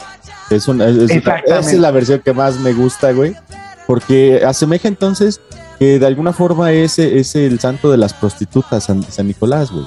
Es 0.50 0.68
una, 0.68 0.86
es- 0.86 1.10
esa 1.10 1.40
es 1.58 1.74
la 1.78 1.90
versión 1.90 2.20
que 2.20 2.32
más 2.32 2.58
me 2.60 2.72
gusta, 2.72 3.12
güey, 3.12 3.34
porque 3.86 4.42
asemeja 4.46 4.88
entonces 4.88 5.40
que 5.78 5.98
de 5.98 6.06
alguna 6.06 6.32
forma 6.32 6.72
es, 6.72 6.98
es 6.98 7.36
el 7.36 7.58
santo 7.60 7.90
de 7.90 7.98
las 7.98 8.14
prostitutas, 8.14 8.84
San, 8.84 9.02
San 9.02 9.26
Nicolás, 9.28 9.70
güey. 9.70 9.84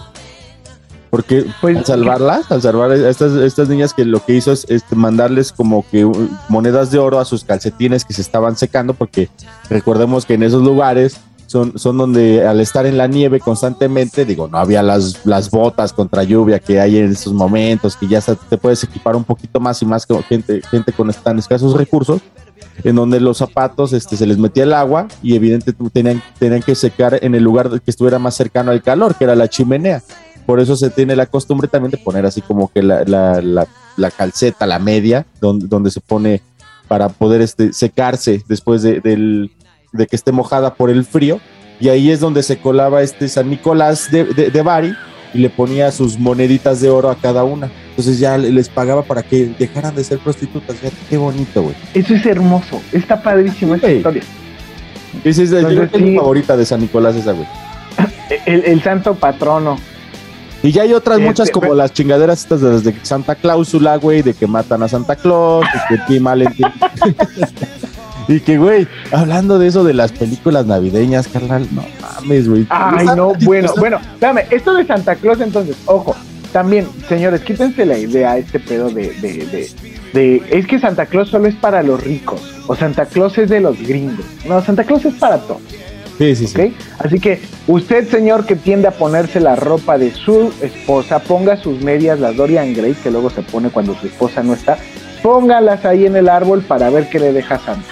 Porque 1.09 1.45
Pues, 1.61 1.77
al 1.77 1.85
salvarlas, 1.85 2.51
al 2.51 2.61
salvar 2.61 2.91
a 2.91 3.09
estas, 3.09 3.33
estas 3.33 3.67
niñas 3.69 3.93
que 3.93 4.05
lo 4.05 4.23
que 4.23 4.33
hizo 4.33 4.51
es 4.51 4.65
este, 4.69 4.95
mandarles 4.95 5.51
como 5.51 5.85
que 5.89 6.09
monedas 6.49 6.91
de 6.91 6.99
oro 6.99 7.19
a 7.19 7.25
sus 7.25 7.43
calcetines 7.43 8.05
que 8.05 8.13
se 8.13 8.21
estaban 8.21 8.55
secando, 8.57 8.93
porque 8.93 9.29
recordemos 9.69 10.25
que 10.25 10.35
en 10.35 10.43
esos 10.43 10.63
lugares 10.63 11.19
son, 11.49 11.79
son 11.79 11.97
donde 11.97 12.45
al 12.45 12.59
estar 12.59 12.85
en 12.85 12.97
la 12.97 13.07
nieve 13.07 13.39
constantemente, 13.39 14.23
digo, 14.23 14.47
no 14.47 14.59
había 14.59 14.83
las, 14.83 15.25
las 15.25 15.49
botas 15.49 15.93
contra 15.93 16.23
lluvia 16.23 16.59
que 16.59 16.79
hay 16.79 16.99
en 16.99 17.11
estos 17.11 17.33
momentos, 17.33 17.95
que 17.95 18.07
ya 18.07 18.21
te 18.21 18.57
puedes 18.57 18.83
equipar 18.83 19.15
un 19.15 19.23
poquito 19.23 19.59
más 19.59 19.81
y 19.81 19.85
más 19.87 20.05
que 20.05 20.15
gente, 20.23 20.61
gente 20.69 20.93
con 20.93 21.11
tan 21.11 21.39
escasos 21.39 21.73
recursos, 21.73 22.21
en 22.83 22.95
donde 22.95 23.19
los 23.19 23.37
zapatos 23.37 23.93
este, 23.93 24.15
se 24.15 24.27
les 24.27 24.37
metía 24.37 24.63
el 24.63 24.73
agua 24.73 25.07
y 25.23 25.35
evidentemente 25.35 25.89
tenían, 25.91 26.21
tenían 26.37 26.61
que 26.61 26.75
secar 26.75 27.17
en 27.19 27.33
el 27.33 27.43
lugar 27.43 27.69
que 27.81 27.91
estuviera 27.91 28.19
más 28.19 28.35
cercano 28.35 28.69
al 28.69 28.83
calor, 28.83 29.15
que 29.15 29.23
era 29.23 29.35
la 29.35 29.47
chimenea. 29.47 30.03
Por 30.49 30.59
eso 30.59 30.75
se 30.75 30.89
tiene 30.89 31.15
la 31.15 31.27
costumbre 31.27 31.67
también 31.67 31.91
de 31.91 31.97
poner 31.99 32.25
así 32.25 32.41
como 32.41 32.71
que 32.71 32.81
la, 32.81 33.03
la, 33.03 33.39
la, 33.39 33.67
la 33.97 34.09
calceta, 34.09 34.65
la 34.65 34.79
media, 34.79 35.27
donde, 35.39 35.67
donde 35.67 35.91
se 35.91 36.01
pone 36.01 36.41
para 36.87 37.09
poder 37.09 37.41
este, 37.41 37.71
secarse 37.71 38.43
después 38.47 38.81
de, 38.81 38.99
del, 38.99 39.51
de 39.93 40.07
que 40.07 40.15
esté 40.15 40.31
mojada 40.31 40.73
por 40.73 40.89
el 40.89 41.05
frío. 41.05 41.39
Y 41.79 41.89
ahí 41.89 42.09
es 42.09 42.19
donde 42.19 42.41
se 42.41 42.57
colaba 42.57 43.03
este 43.03 43.27
San 43.29 43.47
Nicolás 43.47 44.09
de, 44.09 44.23
de, 44.25 44.49
de 44.49 44.61
Bari 44.63 44.95
y 45.35 45.37
le 45.37 45.51
ponía 45.51 45.91
sus 45.91 46.17
moneditas 46.17 46.81
de 46.81 46.89
oro 46.89 47.11
a 47.11 47.15
cada 47.15 47.43
una. 47.43 47.69
Entonces 47.91 48.17
ya 48.17 48.35
le- 48.35 48.49
les 48.51 48.69
pagaba 48.69 49.03
para 49.03 49.21
que 49.21 49.53
dejaran 49.59 49.93
de 49.93 50.03
ser 50.03 50.17
prostitutas. 50.17 50.77
Fíjate, 50.77 50.97
qué 51.11 51.17
bonito, 51.17 51.61
güey. 51.61 51.75
Eso 51.93 52.15
es 52.15 52.25
hermoso, 52.25 52.81
está 52.91 53.21
padrísimo 53.21 53.75
esta 53.75 53.91
historia. 53.91 54.23
Esa 55.23 55.43
es, 55.43 55.51
yo 55.51 55.57
creo 55.59 55.69
Entonces, 55.83 56.01
es 56.01 56.01
mi 56.07 56.15
favorita 56.15 56.57
de 56.57 56.65
San 56.65 56.79
Nicolás 56.81 57.15
esa, 57.15 57.33
güey. 57.33 57.47
El, 58.47 58.63
el 58.65 58.81
santo 58.81 59.13
patrono. 59.13 59.77
Y 60.61 60.71
ya 60.71 60.81
hay 60.83 60.93
otras 60.93 61.17
Este, 61.17 61.27
muchas 61.27 61.51
como 61.51 61.61
pero- 61.67 61.75
las 61.75 61.93
chingaderas 61.93 62.39
estas 62.41 62.83
de, 62.83 62.93
Santa 63.03 63.35
Cláusula, 63.35 63.95
güey, 63.97 64.21
de 64.21 64.33
que 64.33 64.45
matan 64.47 64.83
a 64.83 64.87
Santa 64.89 65.15
Claus, 65.15 65.65
de 65.89 65.95
que 65.97 66.03
Tim 66.07 66.27
Allen 66.27 66.53
Y 68.27 68.41
que, 68.41 68.57
güey, 68.59 68.87
hablando 69.11 69.57
de 69.57 69.67
eso 69.67 69.83
de 69.83 69.93
las 69.95 70.11
películas 70.11 70.65
navideñas, 70.67 71.27
carnal, 71.27 71.67
no 71.71 71.83
mames, 72.01 72.47
güey. 72.47 72.67
Ay, 72.69 73.07
no, 73.15 73.33
bueno, 73.43 73.73
bueno, 73.77 73.97
espérame, 74.13 74.41
esto 74.51 74.73
de 74.75 74.85
Santa 74.85 75.15
Claus 75.15 75.41
entonces, 75.41 75.75
ojo, 75.85 76.15
también, 76.51 76.87
señores, 77.07 77.41
quítense 77.41 77.85
la 77.87 77.97
idea, 77.97 78.37
este 78.37 78.59
pedo 78.59 78.89
de, 78.89 79.09
de, 79.21 79.45
de, 79.45 79.69
de- 80.13 80.43
es 80.51 80.67
que 80.67 80.79
Santa 80.79 81.07
Claus 81.07 81.29
solo 81.29 81.47
es 81.47 81.55
para 81.55 81.81
los 81.81 82.03
ricos, 82.03 82.41
o 82.67 82.75
Santa 82.75 83.05
Claus 83.05 83.35
es 83.39 83.49
de 83.49 83.61
los 83.61 83.79
gringos, 83.79 84.25
no, 84.47 84.61
Santa 84.63 84.83
Claus 84.83 85.05
es 85.05 85.15
para 85.15 85.37
todos, 85.39 85.61
Sí, 86.19 86.35
sí, 86.35 86.45
sí. 86.47 86.75
Así 86.99 87.19
que 87.19 87.39
usted, 87.65 88.07
señor, 88.09 88.45
que 88.45 88.55
tiende 88.55 88.87
a 88.87 88.91
ponerse 88.91 89.39
la 89.39 89.55
ropa 89.55 89.97
de 89.97 90.11
su 90.13 90.53
esposa, 90.61 91.19
ponga 91.19 91.55
sus 91.57 91.81
medias, 91.81 92.19
las 92.19 92.35
Dorian 92.35 92.73
Gray, 92.75 92.93
que 92.93 93.09
luego 93.09 93.29
se 93.31 93.41
pone 93.41 93.69
cuando 93.69 93.95
su 93.95 94.05
esposa 94.05 94.43
no 94.43 94.53
está, 94.53 94.77
póngalas 95.23 95.85
ahí 95.85 96.05
en 96.05 96.15
el 96.17 96.29
árbol 96.29 96.61
para 96.61 96.89
ver 96.91 97.09
qué 97.09 97.19
le 97.19 97.31
deja 97.33 97.57
Santa. 97.59 97.87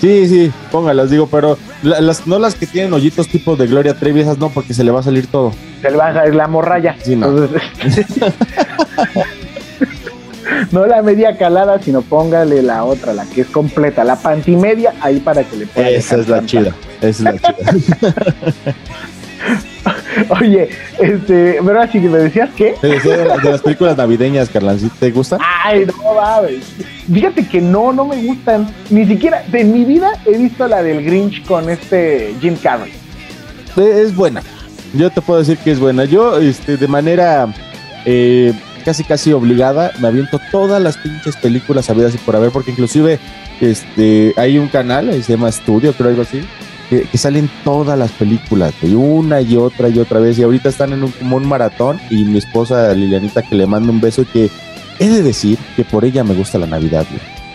Sí, 0.00 0.26
sí, 0.28 0.50
póngalas, 0.72 1.10
digo, 1.10 1.26
pero 1.30 1.58
la- 1.82 2.00
las, 2.00 2.26
no 2.26 2.38
las 2.38 2.54
que 2.54 2.66
tienen 2.66 2.92
hoyitos 2.94 3.28
tipo 3.28 3.56
de 3.56 3.66
Gloria 3.66 3.92
Trevi, 3.94 4.20
esas 4.20 4.38
no, 4.38 4.48
porque 4.48 4.72
se 4.72 4.82
le 4.84 4.90
va 4.92 5.00
a 5.00 5.02
salir 5.02 5.26
todo. 5.26 5.52
Se 5.82 5.90
le 5.90 5.96
va 5.98 6.06
a 6.08 6.14
salir 6.14 6.34
la 6.36 6.46
morralla. 6.46 6.96
Sí, 7.02 7.16
no. 7.16 7.30
No 10.72 10.86
la 10.86 11.02
media 11.02 11.36
calada, 11.36 11.80
sino 11.82 12.02
póngale 12.02 12.62
la 12.62 12.84
otra, 12.84 13.12
la 13.12 13.24
que 13.24 13.42
es 13.42 13.46
completa, 13.48 14.04
la 14.04 14.16
pantimedia, 14.16 14.94
ahí 15.00 15.20
para 15.20 15.44
que 15.44 15.56
le 15.56 15.66
pueda 15.66 15.88
Esa 15.90 16.16
es 16.16 16.28
la 16.28 16.36
Santa. 16.38 16.46
chida, 16.46 16.74
es 17.02 17.20
la 17.20 17.32
chida. 17.34 17.54
Oye, 20.40 20.68
este, 20.98 21.58
pero 21.64 21.80
así 21.80 22.00
que 22.00 22.08
me 22.08 22.18
decías 22.18 22.50
que. 22.56 22.74
Te 22.80 22.88
decía 22.88 23.16
de, 23.16 23.24
las- 23.24 23.42
de 23.42 23.50
las 23.52 23.60
películas 23.62 23.96
navideñas, 23.96 24.48
carnal, 24.50 24.78
¿sí 24.78 24.90
¿te 25.00 25.10
gusta? 25.10 25.38
Ay, 25.64 25.86
no 25.86 26.14
mames. 26.14 26.64
Fíjate 27.12 27.46
que 27.46 27.60
no, 27.60 27.92
no 27.92 28.04
me 28.06 28.16
gustan. 28.24 28.66
Ni 28.90 29.06
siquiera, 29.06 29.42
de 29.50 29.64
mi 29.64 29.84
vida 29.84 30.10
he 30.26 30.36
visto 30.36 30.66
la 30.68 30.82
del 30.82 31.04
Grinch 31.04 31.44
con 31.46 31.70
este 31.70 32.34
Jim 32.40 32.56
Carrey. 32.62 32.92
Eh, 33.76 34.02
Es 34.04 34.14
buena. 34.14 34.42
Yo 34.92 35.08
te 35.10 35.20
puedo 35.22 35.38
decir 35.40 35.56
que 35.58 35.70
es 35.70 35.78
buena. 35.78 36.04
Yo, 36.04 36.38
este, 36.38 36.76
de 36.76 36.88
manera 36.88 37.46
eh, 38.04 38.52
casi 38.84 39.04
casi 39.04 39.32
obligada, 39.32 39.92
me 40.00 40.08
aviento 40.08 40.40
todas 40.50 40.82
las 40.82 40.96
pinches 40.98 41.36
películas 41.36 41.88
habidas 41.88 42.14
y 42.14 42.18
por 42.18 42.34
haber, 42.36 42.50
porque 42.50 42.72
inclusive 42.72 43.18
este, 43.60 44.34
hay 44.36 44.58
un 44.58 44.68
canal, 44.68 45.08
ahí 45.10 45.22
se 45.22 45.32
llama 45.34 45.50
Studio, 45.52 45.92
creo 45.92 46.08
algo 46.10 46.22
así, 46.22 46.40
que, 46.90 47.06
salen 47.16 47.48
todas 47.62 47.96
las 47.96 48.10
películas, 48.10 48.74
güey, 48.82 48.94
una 48.94 49.40
y 49.40 49.56
otra 49.56 49.88
y 49.88 49.98
otra 50.00 50.18
vez. 50.18 50.38
Y 50.38 50.42
ahorita 50.42 50.68
están 50.68 50.92
en 50.92 51.04
un, 51.04 51.12
como 51.12 51.38
maratón 51.40 52.00
y 52.10 52.24
mi 52.24 52.38
esposa 52.38 52.92
Lilianita 52.92 53.42
que 53.42 53.54
le 53.54 53.66
mando 53.66 53.92
un 53.92 54.00
beso 54.00 54.22
y 54.22 54.26
que 54.26 54.50
he 54.98 55.08
de 55.08 55.22
decir 55.22 55.56
que 55.76 55.84
por 55.84 56.04
ella 56.04 56.24
me 56.24 56.34
gusta 56.34 56.58
la 56.58 56.66
Navidad. 56.66 57.06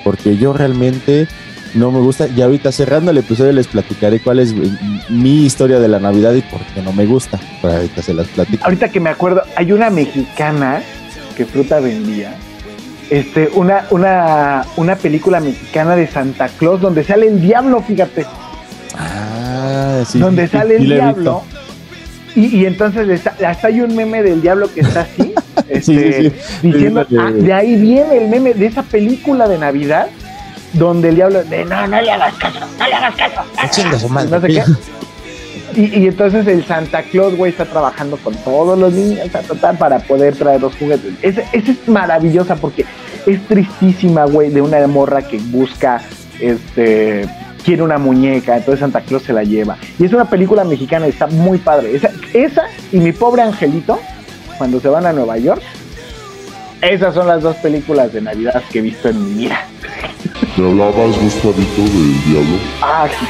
Porque 0.05 0.37
yo 0.37 0.53
realmente 0.53 1.27
no 1.73 1.91
me 1.91 1.99
gusta. 1.99 2.27
Y 2.27 2.41
ahorita 2.41 2.71
cerrando 2.71 3.11
el 3.11 3.17
episodio 3.17 3.51
les 3.51 3.67
platicaré 3.67 4.21
cuál 4.21 4.39
es 4.39 4.55
mi 5.09 5.45
historia 5.45 5.79
de 5.79 5.89
la 5.89 5.99
Navidad 5.99 6.33
y 6.33 6.41
por 6.41 6.61
qué 6.73 6.81
no 6.81 6.93
me 6.93 7.05
gusta. 7.05 7.37
Pero 7.61 7.73
ahorita 7.73 8.01
se 8.01 8.13
las 8.13 8.27
platico. 8.27 8.63
Ahorita 8.63 8.89
que 8.89 9.01
me 9.01 9.09
acuerdo, 9.09 9.43
hay 9.57 9.73
una 9.73 9.89
mexicana 9.89 10.81
que 11.35 11.45
fruta 11.45 11.81
vendía. 11.81 12.35
Este, 13.09 13.49
una, 13.53 13.85
una, 13.91 14.65
una 14.77 14.95
película 14.95 15.39
mexicana 15.39 15.95
de 15.95 16.07
Santa 16.07 16.47
Claus 16.47 16.81
donde 16.81 17.03
sale 17.03 17.27
el 17.27 17.41
diablo, 17.41 17.81
fíjate. 17.81 18.25
Ah, 18.97 20.03
sí. 20.07 20.19
donde 20.19 20.47
sale 20.47 20.77
el 20.77 20.85
diablo. 20.85 21.43
Y, 22.35 22.47
y 22.57 22.65
entonces 22.65 23.07
está- 23.07 23.35
hasta 23.47 23.67
hay 23.67 23.79
un 23.81 23.95
meme 23.95 24.21
del 24.21 24.41
diablo 24.41 24.69
que 24.73 24.81
está 24.81 25.01
así, 25.01 25.33
este, 25.69 25.81
sí, 25.81 26.33
sí. 26.61 26.67
diciendo, 26.69 27.05
Sí, 27.07 27.15
ah, 27.17 27.31
de 27.31 27.53
ahí 27.53 27.75
viene 27.77 28.17
el 28.17 28.27
meme 28.27 28.53
de 28.53 28.65
esa 28.65 28.83
película 28.83 29.47
de 29.47 29.57
Navidad, 29.57 30.07
donde 30.73 31.09
el 31.09 31.15
diablo, 31.15 31.43
de 31.45 31.63
no, 31.63 31.87
no 31.87 32.01
le 32.01 32.11
hagas 32.11 32.33
caso, 32.35 32.59
no 32.77 32.87
le 32.87 32.93
hagas 32.93 33.15
caso. 33.15 33.41
Ah. 33.57 34.25
No 34.29 34.41
sé 34.41 34.47
qué. 34.47 34.63
Y, 35.77 35.99
y 35.99 36.07
entonces 36.07 36.45
el 36.47 36.65
Santa 36.65 37.03
Claus, 37.03 37.35
güey, 37.35 37.51
está 37.51 37.65
trabajando 37.65 38.17
con 38.17 38.33
todos 38.35 38.77
los 38.77 38.93
niños 38.93 39.29
ta, 39.31 39.41
ta, 39.41 39.55
ta, 39.55 39.73
para 39.73 39.99
poder 39.99 40.35
traer 40.35 40.61
los 40.61 40.75
juguetes. 40.75 41.13
Esa 41.21 41.41
esa 41.53 41.71
es 41.71 41.87
maravillosa 41.87 42.55
porque 42.55 42.85
es 43.25 43.45
tristísima, 43.47 44.25
güey, 44.25 44.49
de 44.51 44.61
una 44.61 44.85
morra 44.87 45.21
que 45.21 45.37
busca, 45.37 46.01
este, 46.39 47.27
quiere 47.65 47.81
una 47.81 47.97
muñeca, 47.97 48.55
entonces 48.55 48.79
Santa 48.79 49.01
Claus 49.01 49.23
se 49.23 49.33
la 49.33 49.43
lleva. 49.43 49.77
Y 49.97 50.05
es 50.05 50.13
una 50.13 50.25
película 50.25 50.63
mexicana, 50.63 51.07
está 51.07 51.27
muy 51.27 51.57
padre. 51.57 51.95
Esa, 51.95 52.11
esa 52.33 52.67
y 52.91 52.99
mi 52.99 53.11
pobre 53.11 53.41
angelito 53.41 53.99
cuando 54.57 54.79
se 54.79 54.87
van 54.87 55.05
a 55.05 55.11
Nueva 55.11 55.37
York. 55.37 55.61
Esas 56.81 57.15
son 57.15 57.27
las 57.27 57.41
dos 57.41 57.55
películas 57.57 58.13
de 58.13 58.21
Navidad 58.21 58.61
que 58.71 58.79
he 58.79 58.81
visto 58.81 59.09
en 59.09 59.25
mi 59.25 59.33
vida. 59.43 59.65
¿Me 60.55 60.69
hablabas, 60.69 61.19
Gustavito, 61.19 61.81
del 61.81 62.23
diablo? 62.25 62.57
Ah, 62.81 63.07
sí. 63.09 63.25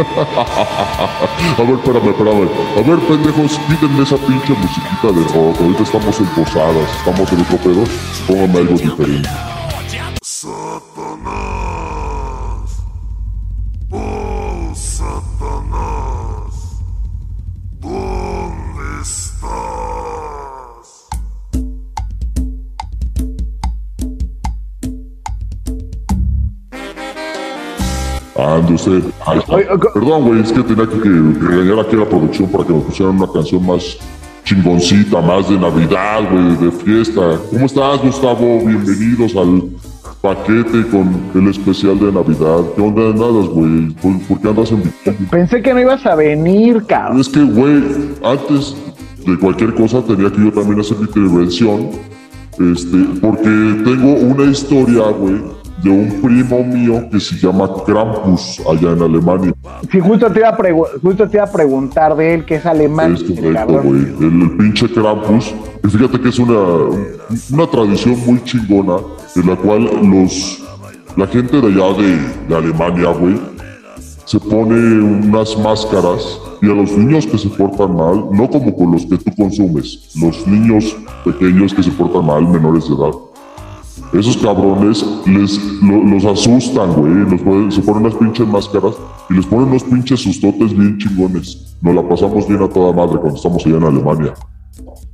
A 1.58 1.62
ver, 1.62 1.74
espérame, 1.74 2.10
espérame. 2.10 2.48
A 2.76 2.82
ver, 2.88 2.98
pendejos, 3.00 3.58
quítenme 3.68 4.02
esa 4.02 4.16
pinche 4.16 4.52
musiquita 4.54 5.08
de 5.08 5.24
rock. 5.34 5.60
Ahorita 5.60 5.82
estamos 5.82 6.20
en 6.20 6.26
posadas, 6.26 6.96
estamos 6.98 7.32
en 7.32 7.40
otro 7.40 7.56
pedo. 7.58 7.84
Pónganme 8.26 8.58
algo 8.58 8.74
diferente. 8.78 9.28
Ande 28.40 28.74
usted. 28.74 29.02
Ahí 29.26 29.38
está. 29.38 29.56
Perdón, 29.92 30.24
güey, 30.24 30.40
es 30.40 30.52
que 30.52 30.62
tenía 30.62 30.86
que, 30.86 30.98
que 30.98 31.08
regañar 31.46 31.80
aquí 31.80 31.96
a 31.96 32.00
la 32.00 32.08
producción 32.08 32.48
para 32.50 32.64
que 32.64 32.72
me 32.72 32.80
pusieran 32.80 33.16
una 33.16 33.30
canción 33.30 33.64
más 33.66 33.98
chingoncita, 34.44 35.20
más 35.20 35.48
de 35.48 35.58
Navidad, 35.58 36.20
güey, 36.30 36.56
de 36.56 36.70
fiesta. 36.72 37.38
¿Cómo 37.50 37.66
estás, 37.66 38.02
Gustavo? 38.02 38.64
Bienvenidos 38.64 39.36
al 39.36 39.62
paquete 40.22 40.86
con 40.90 41.14
el 41.34 41.50
especial 41.50 41.98
de 41.98 42.12
Navidad. 42.12 42.60
¿Qué 42.74 42.82
onda 42.82 43.10
andas, 43.10 43.48
güey? 43.48 43.90
¿Por, 44.02 44.18
por 44.22 44.40
qué 44.40 44.48
andas 44.48 44.72
en? 44.72 44.82
Pensé 45.30 45.62
que 45.62 45.74
no 45.74 45.80
ibas 45.80 46.04
a 46.06 46.14
venir, 46.14 46.84
cabrón. 46.86 47.20
Es 47.20 47.28
que, 47.28 47.42
güey, 47.42 47.82
antes 48.24 48.74
de 49.26 49.38
cualquier 49.38 49.74
cosa 49.74 50.02
tenía 50.02 50.30
que 50.30 50.42
yo 50.42 50.52
también 50.52 50.80
hacer 50.80 50.96
mi 50.98 51.04
intervención. 51.04 51.90
Este, 52.58 52.98
porque 53.20 53.48
tengo 53.84 54.12
una 54.14 54.44
historia, 54.50 55.08
güey, 55.10 55.40
de 55.82 55.90
un 55.90 56.20
primo 56.20 56.62
mío 56.62 57.08
que 57.10 57.20
se 57.20 57.36
llama 57.36 57.68
Krampus 57.86 58.60
allá 58.68 58.92
en 58.92 59.02
Alemania. 59.02 59.52
Sí, 59.90 60.00
justo 60.00 60.30
te 60.30 60.40
iba 60.40 60.48
a, 60.50 60.56
pregu- 60.56 60.86
justo 61.02 61.28
te 61.28 61.36
iba 61.36 61.44
a 61.44 61.50
preguntar 61.52 62.14
de 62.16 62.34
él, 62.34 62.44
que 62.44 62.56
es 62.56 62.66
alemán. 62.66 63.14
Es 63.14 63.22
el 63.22 63.34
correcto, 63.36 63.82
güey. 63.82 64.00
El, 64.20 64.42
el 64.42 64.50
pinche 64.56 64.88
Krampus. 64.92 65.54
Y 65.82 65.88
fíjate 65.88 66.20
que 66.20 66.28
es 66.28 66.38
una, 66.38 66.58
una 67.52 67.66
tradición 67.70 68.16
muy 68.26 68.42
chingona 68.44 68.96
en 69.36 69.46
la 69.46 69.56
cual 69.56 69.88
los 70.02 70.62
la 71.16 71.26
gente 71.26 71.60
de 71.60 71.66
allá 71.66 71.96
de, 71.98 72.18
de 72.48 72.56
Alemania, 72.56 73.10
güey, 73.10 73.40
se 74.24 74.38
pone 74.38 74.74
unas 75.02 75.58
máscaras 75.58 76.40
y 76.62 76.66
a 76.70 76.74
los 76.74 76.92
niños 76.92 77.26
que 77.26 77.36
se 77.36 77.48
portan 77.48 77.96
mal, 77.96 78.26
no 78.30 78.48
como 78.48 78.74
con 78.76 78.92
los 78.92 79.04
que 79.06 79.16
tú 79.16 79.32
consumes, 79.36 80.10
los 80.20 80.46
niños 80.46 80.96
pequeños 81.24 81.74
que 81.74 81.82
se 81.82 81.90
portan 81.90 82.26
mal, 82.26 82.46
menores 82.46 82.88
de 82.88 82.94
edad. 82.94 83.10
Esos 84.12 84.36
cabrones 84.38 85.04
les, 85.26 85.56
lo- 85.82 86.02
los 86.04 86.24
asustan, 86.24 86.92
güey. 86.94 87.12
los 87.30 87.40
ponen- 87.42 87.70
se 87.70 87.80
ponen 87.80 88.02
unas 88.06 88.14
pinches 88.16 88.46
máscaras 88.46 88.94
y 89.28 89.34
les 89.34 89.46
ponen 89.46 89.68
unos 89.68 89.84
pinches 89.84 90.20
sustotes 90.20 90.76
bien 90.76 90.98
chingones. 90.98 91.76
Nos 91.80 91.94
la 91.94 92.02
pasamos 92.08 92.46
bien 92.48 92.60
a 92.62 92.68
toda 92.68 92.92
madre 92.92 93.18
cuando 93.20 93.36
estamos 93.36 93.64
allá 93.64 93.76
en 93.76 93.84
Alemania. 93.84 94.34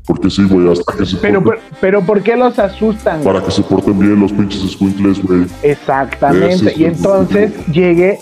Porque 0.06 0.30
sí, 0.30 0.44
güey, 0.44 0.70
hasta 0.70 0.96
que 0.96 1.04
se 1.04 1.16
Pero, 1.16 1.40
porten- 1.42 1.58
pero, 1.70 1.78
pero 1.80 2.00
¿por 2.02 2.22
qué 2.22 2.36
los 2.36 2.58
asustan? 2.58 3.22
para 3.22 3.42
que 3.44 3.50
se 3.50 3.62
porten 3.62 3.98
bien 3.98 4.18
los 4.18 4.32
pinches 4.32 4.62
squinkles, 4.72 5.22
güey. 5.22 5.44
Exactamente. 5.62 6.54
Ese 6.54 6.74
y 6.80 6.84
entonces 6.84 7.52
llegue, 7.72 8.18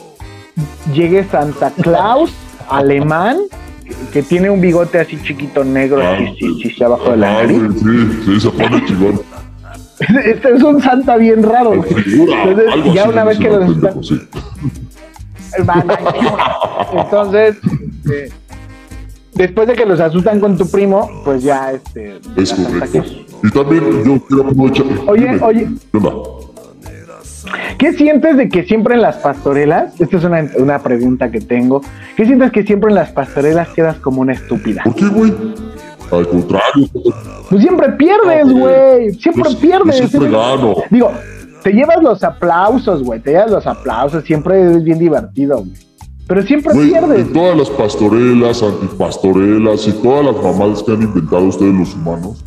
llegue 0.92 1.24
Santa 1.24 1.70
Claus, 1.70 2.32
alemán, 2.68 3.36
que 4.12 4.22
tiene 4.22 4.48
un 4.50 4.60
bigote 4.60 4.98
así 4.98 5.18
chiquito 5.22 5.62
negro, 5.62 6.00
así, 6.02 6.24
sí, 6.40 6.62
sí, 6.62 6.70
sí, 6.70 6.82
abajo 6.84 7.10
de 7.10 7.16
la 7.18 7.30
Ah, 7.38 7.42
nariz. 7.42 7.60
sí, 7.78 8.08
sí, 8.24 8.40
se 8.40 8.50
pone 8.50 8.84
chingón. 8.86 9.20
Este 10.24 10.54
es 10.54 10.62
un 10.62 10.80
Santa 10.82 11.16
bien 11.16 11.42
raro. 11.42 11.70
güey. 11.76 11.90
Entonces, 11.90 12.94
ya 12.94 13.08
una 13.08 13.24
vez 13.24 13.38
que. 13.38 13.48
Van 15.64 15.90
a- 15.90 15.98
Entonces, 17.02 17.56
eh, 18.10 18.30
después 19.34 19.68
de 19.68 19.74
que 19.74 19.86
los 19.86 20.00
asustan 20.00 20.40
con 20.40 20.56
tu 20.56 20.68
primo, 20.68 21.08
pues 21.24 21.42
ya 21.42 21.72
este. 21.72 22.18
Es 22.36 22.52
correcto. 22.52 23.04
Y 23.42 23.50
también 23.50 24.04
yo 24.04 24.20
quiero 24.26 24.48
aprovechar. 24.50 24.86
Oye, 25.06 25.20
Dime, 25.26 25.40
oye. 25.42 25.68
¿Qué 27.78 27.92
sientes 27.92 28.36
de 28.36 28.48
que 28.48 28.64
siempre 28.64 28.94
en 28.94 29.02
las 29.02 29.16
pastorelas? 29.16 30.00
Esta 30.00 30.16
es 30.16 30.24
una, 30.24 30.48
una 30.56 30.78
pregunta 30.78 31.30
que 31.30 31.40
tengo. 31.40 31.82
¿Qué 32.16 32.24
sientes 32.24 32.50
que 32.52 32.62
siempre 32.64 32.88
en 32.90 32.94
las 32.94 33.10
pastorelas 33.10 33.68
quedas 33.68 33.96
como 33.98 34.22
una 34.22 34.32
estúpida? 34.32 34.82
¿Por 34.84 34.94
qué, 34.94 35.06
güey? 35.06 35.32
Al 36.10 36.28
contrario. 36.28 36.88
Pues 37.48 37.60
siempre 37.62 37.88
pierdes, 37.92 38.50
güey. 38.52 39.12
Siempre 39.14 39.50
Yo- 39.52 39.58
pierdes. 39.58 39.98
yo 40.00 40.08
siempre 40.08 40.30
gano. 40.30 40.74
Digo, 40.90 41.10
te 41.62 41.72
llevas 41.72 42.02
los 42.02 42.22
aplausos, 42.22 43.02
güey. 43.02 43.20
Te 43.20 43.30
llevas 43.32 43.50
los 43.50 43.66
aplausos. 43.66 44.24
Siempre 44.24 44.72
es 44.76 44.84
bien 44.84 44.98
divertido, 44.98 45.58
güey. 45.58 45.72
Pero 46.26 46.42
siempre 46.42 46.72
pierdes. 46.74 47.20
en 47.26 47.32
todas 47.34 47.56
las 47.56 47.70
pastorelas, 47.70 48.62
antipastorelas 48.62 49.86
y 49.88 49.92
todas 49.92 50.24
las 50.24 50.42
mamadas 50.42 50.82
que 50.82 50.92
han 50.92 51.02
inventado 51.02 51.44
ustedes 51.44 51.74
los 51.74 51.94
humanos, 51.94 52.42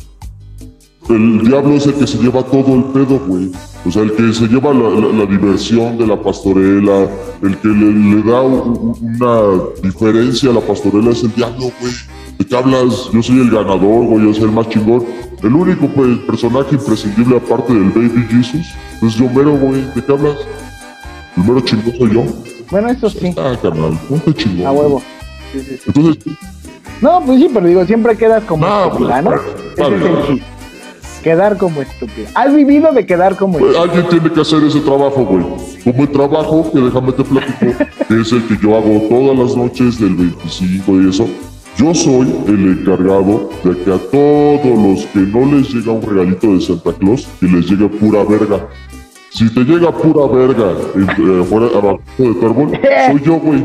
el 1.08 1.40
diablo 1.46 1.74
es 1.74 1.86
el 1.86 1.94
que 1.94 2.06
se 2.06 2.18
lleva 2.18 2.42
todo 2.42 2.74
el 2.74 2.84
pedo, 2.86 3.18
güey. 3.26 3.50
O 3.86 3.90
sea, 3.90 4.02
el 4.02 4.12
que 4.12 4.32
se 4.32 4.46
lleva 4.48 4.74
la, 4.74 4.90
la- 4.90 5.12
la 5.18 5.26
diversión 5.26 5.96
de 5.96 6.06
la 6.08 6.20
pastorela, 6.20 7.06
el 7.42 7.56
que 7.58 7.68
le, 7.68 7.92
le 8.16 8.22
da 8.30 8.42
una 8.42 9.62
diferencia 9.82 10.50
a 10.50 10.54
la 10.54 10.60
pastorela 10.60 11.10
es 11.10 11.22
el 11.22 11.32
diablo, 11.34 11.70
güey. 11.80 11.92
¿De 12.38 12.44
qué 12.46 12.56
hablas? 12.56 13.10
Yo 13.12 13.22
soy 13.22 13.40
el 13.40 13.50
ganador, 13.50 14.06
güey, 14.06 14.24
yo 14.26 14.34
soy 14.34 14.44
el 14.44 14.52
más 14.52 14.68
chingón. 14.68 15.04
El 15.42 15.54
único 15.54 15.86
pues, 15.88 16.18
personaje 16.18 16.74
imprescindible 16.74 17.36
aparte 17.36 17.72
del 17.72 17.90
Baby 17.90 18.26
Jesus 18.30 18.66
es 19.02 19.14
yo 19.14 19.28
mero, 19.28 19.56
güey. 19.56 19.82
¿De 19.94 20.02
qué 20.04 20.12
hablas? 20.12 20.36
El 21.36 21.44
mero 21.44 21.60
chingón 21.60 21.94
soy 21.96 22.12
yo. 22.14 22.24
Bueno, 22.70 22.88
eso 22.90 23.08
sí. 23.10 23.34
Ah, 23.36 23.56
carnal, 23.60 23.98
ponte 24.08 24.34
chingón. 24.34 24.66
A 24.66 24.72
huevo. 24.72 25.02
Sí, 25.52 25.60
sí, 25.60 25.76
sí. 25.76 25.82
Entonces, 25.86 26.24
No, 27.00 27.22
pues 27.24 27.40
sí, 27.40 27.48
pero 27.52 27.66
digo, 27.66 27.84
siempre 27.86 28.16
quedas 28.16 28.44
como 28.44 28.66
No, 28.66 28.84
estúpida, 28.86 29.22
¿no? 29.22 29.30
pues, 29.30 29.40
Ese 29.72 29.82
vale, 29.82 29.96
es 29.96 30.02
el 30.02 30.12
vale. 30.14 30.26
chiste. 30.28 30.44
Quedar 31.22 31.58
como 31.58 31.82
estúpida. 31.82 32.28
¿Has 32.34 32.54
vivido 32.54 32.92
de 32.92 33.04
quedar 33.06 33.36
como 33.36 33.58
Pues, 33.58 33.72
estúpida? 33.74 33.82
alguien 33.94 34.08
tiene 34.08 34.32
que 34.34 34.40
hacer 34.40 34.62
ese 34.62 34.80
trabajo, 34.80 35.24
güey. 35.24 35.44
Como 35.82 36.02
el 36.02 36.08
trabajo 36.10 36.70
que 36.72 36.78
déjame 36.80 37.12
te 37.12 37.24
platico, 37.24 37.84
que 38.08 38.20
es 38.20 38.32
el 38.32 38.46
que 38.46 38.56
yo 38.62 38.76
hago 38.76 39.00
todas 39.08 39.36
las 39.38 39.56
noches 39.56 39.98
del 39.98 40.14
25 40.14 41.00
y 41.02 41.08
eso. 41.08 41.26
Yo 41.78 41.94
soy 41.94 42.26
el 42.48 42.80
encargado 42.80 43.50
de 43.62 43.78
que 43.78 43.92
a 43.92 43.98
todos 43.98 44.64
los 44.64 45.06
que 45.06 45.20
no 45.20 45.46
les 45.46 45.72
llega 45.72 45.92
un 45.92 46.02
regalito 46.02 46.52
de 46.52 46.60
Santa 46.60 46.92
Claus, 46.92 47.28
que 47.38 47.46
les 47.46 47.70
llegue 47.70 47.88
pura 47.88 48.24
verga. 48.24 48.68
Si 49.30 49.48
te 49.54 49.60
llega 49.60 49.92
pura 49.92 50.26
verga 50.26 50.72
entre, 50.96 51.40
afuera, 51.40 51.68
abajo 51.68 52.00
de 52.18 52.34
tu 52.34 52.46
árbol, 52.46 52.72
soy 53.06 53.22
yo, 53.22 53.38
güey. 53.38 53.64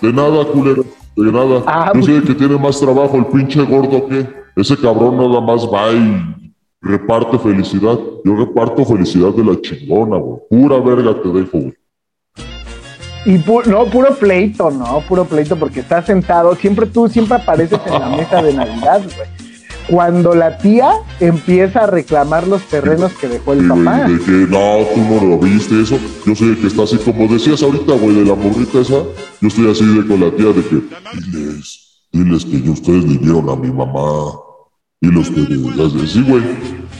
De 0.00 0.10
nada, 0.10 0.42
culero. 0.46 0.86
De 1.14 1.30
nada. 1.30 1.62
Ah, 1.66 1.92
yo 1.94 2.02
soy 2.02 2.14
el 2.14 2.24
que 2.24 2.34
tiene 2.34 2.56
más 2.56 2.80
trabajo, 2.80 3.18
el 3.18 3.26
pinche 3.26 3.62
gordo 3.62 4.06
que. 4.08 4.26
Ese 4.56 4.74
cabrón 4.78 5.18
nada 5.18 5.42
más 5.42 5.66
va 5.66 5.92
y 5.92 6.56
reparte 6.80 7.38
felicidad. 7.38 7.98
Yo 8.24 8.36
reparto 8.36 8.86
felicidad 8.86 9.34
de 9.34 9.44
la 9.44 9.60
chingona, 9.60 10.16
güey. 10.16 10.40
Pura 10.48 10.78
verga 10.80 11.14
te 11.22 11.28
dejo, 11.28 11.58
güey. 11.58 11.74
Y 13.26 13.36
pu- 13.38 13.64
no, 13.66 13.84
puro 13.86 14.14
pleito, 14.16 14.70
no, 14.70 15.00
puro 15.06 15.24
pleito, 15.26 15.56
porque 15.56 15.80
estás 15.80 16.06
sentado, 16.06 16.54
siempre 16.56 16.86
tú, 16.86 17.08
siempre 17.08 17.36
apareces 17.36 17.78
en 17.86 17.92
la 18.00 18.08
mesa 18.08 18.42
de 18.42 18.54
Navidad, 18.54 19.02
güey. 19.02 19.28
Cuando 19.88 20.34
la 20.34 20.56
tía 20.58 20.90
empieza 21.18 21.80
a 21.80 21.86
reclamar 21.88 22.46
los 22.46 22.62
terrenos 22.68 23.12
que 23.14 23.26
dejó 23.28 23.52
el 23.54 23.60
Sí, 23.62 23.66
güey, 23.66 23.84
papá. 23.84 24.08
de 24.08 24.18
que 24.20 24.30
no, 24.30 24.76
tú 24.94 25.00
no 25.20 25.24
lo 25.30 25.38
viste 25.38 25.80
eso. 25.82 25.98
Yo 26.24 26.34
soy 26.34 26.50
el 26.50 26.58
que 26.60 26.68
está 26.68 26.84
así, 26.84 26.96
como 26.98 27.26
decías 27.26 27.60
ahorita, 27.62 27.92
güey, 27.94 28.14
de 28.16 28.24
la 28.24 28.34
morrita 28.36 28.80
esa. 28.80 29.02
Yo 29.40 29.48
estoy 29.48 29.68
así 29.70 29.84
de 29.84 30.06
con 30.06 30.20
la 30.20 30.30
tía 30.30 30.46
de 30.46 30.62
que, 30.64 30.80
diles, 31.32 32.00
diles 32.12 32.44
que 32.44 32.62
yo- 32.62 32.72
ustedes 32.72 33.04
le 33.04 33.18
dieron 33.18 33.50
a 33.50 33.56
mi 33.56 33.72
mamá. 33.72 34.32
Y 35.00 35.08
los 35.08 35.28
que, 35.28 35.40
sí, 36.06 36.22
güey. 36.22 36.42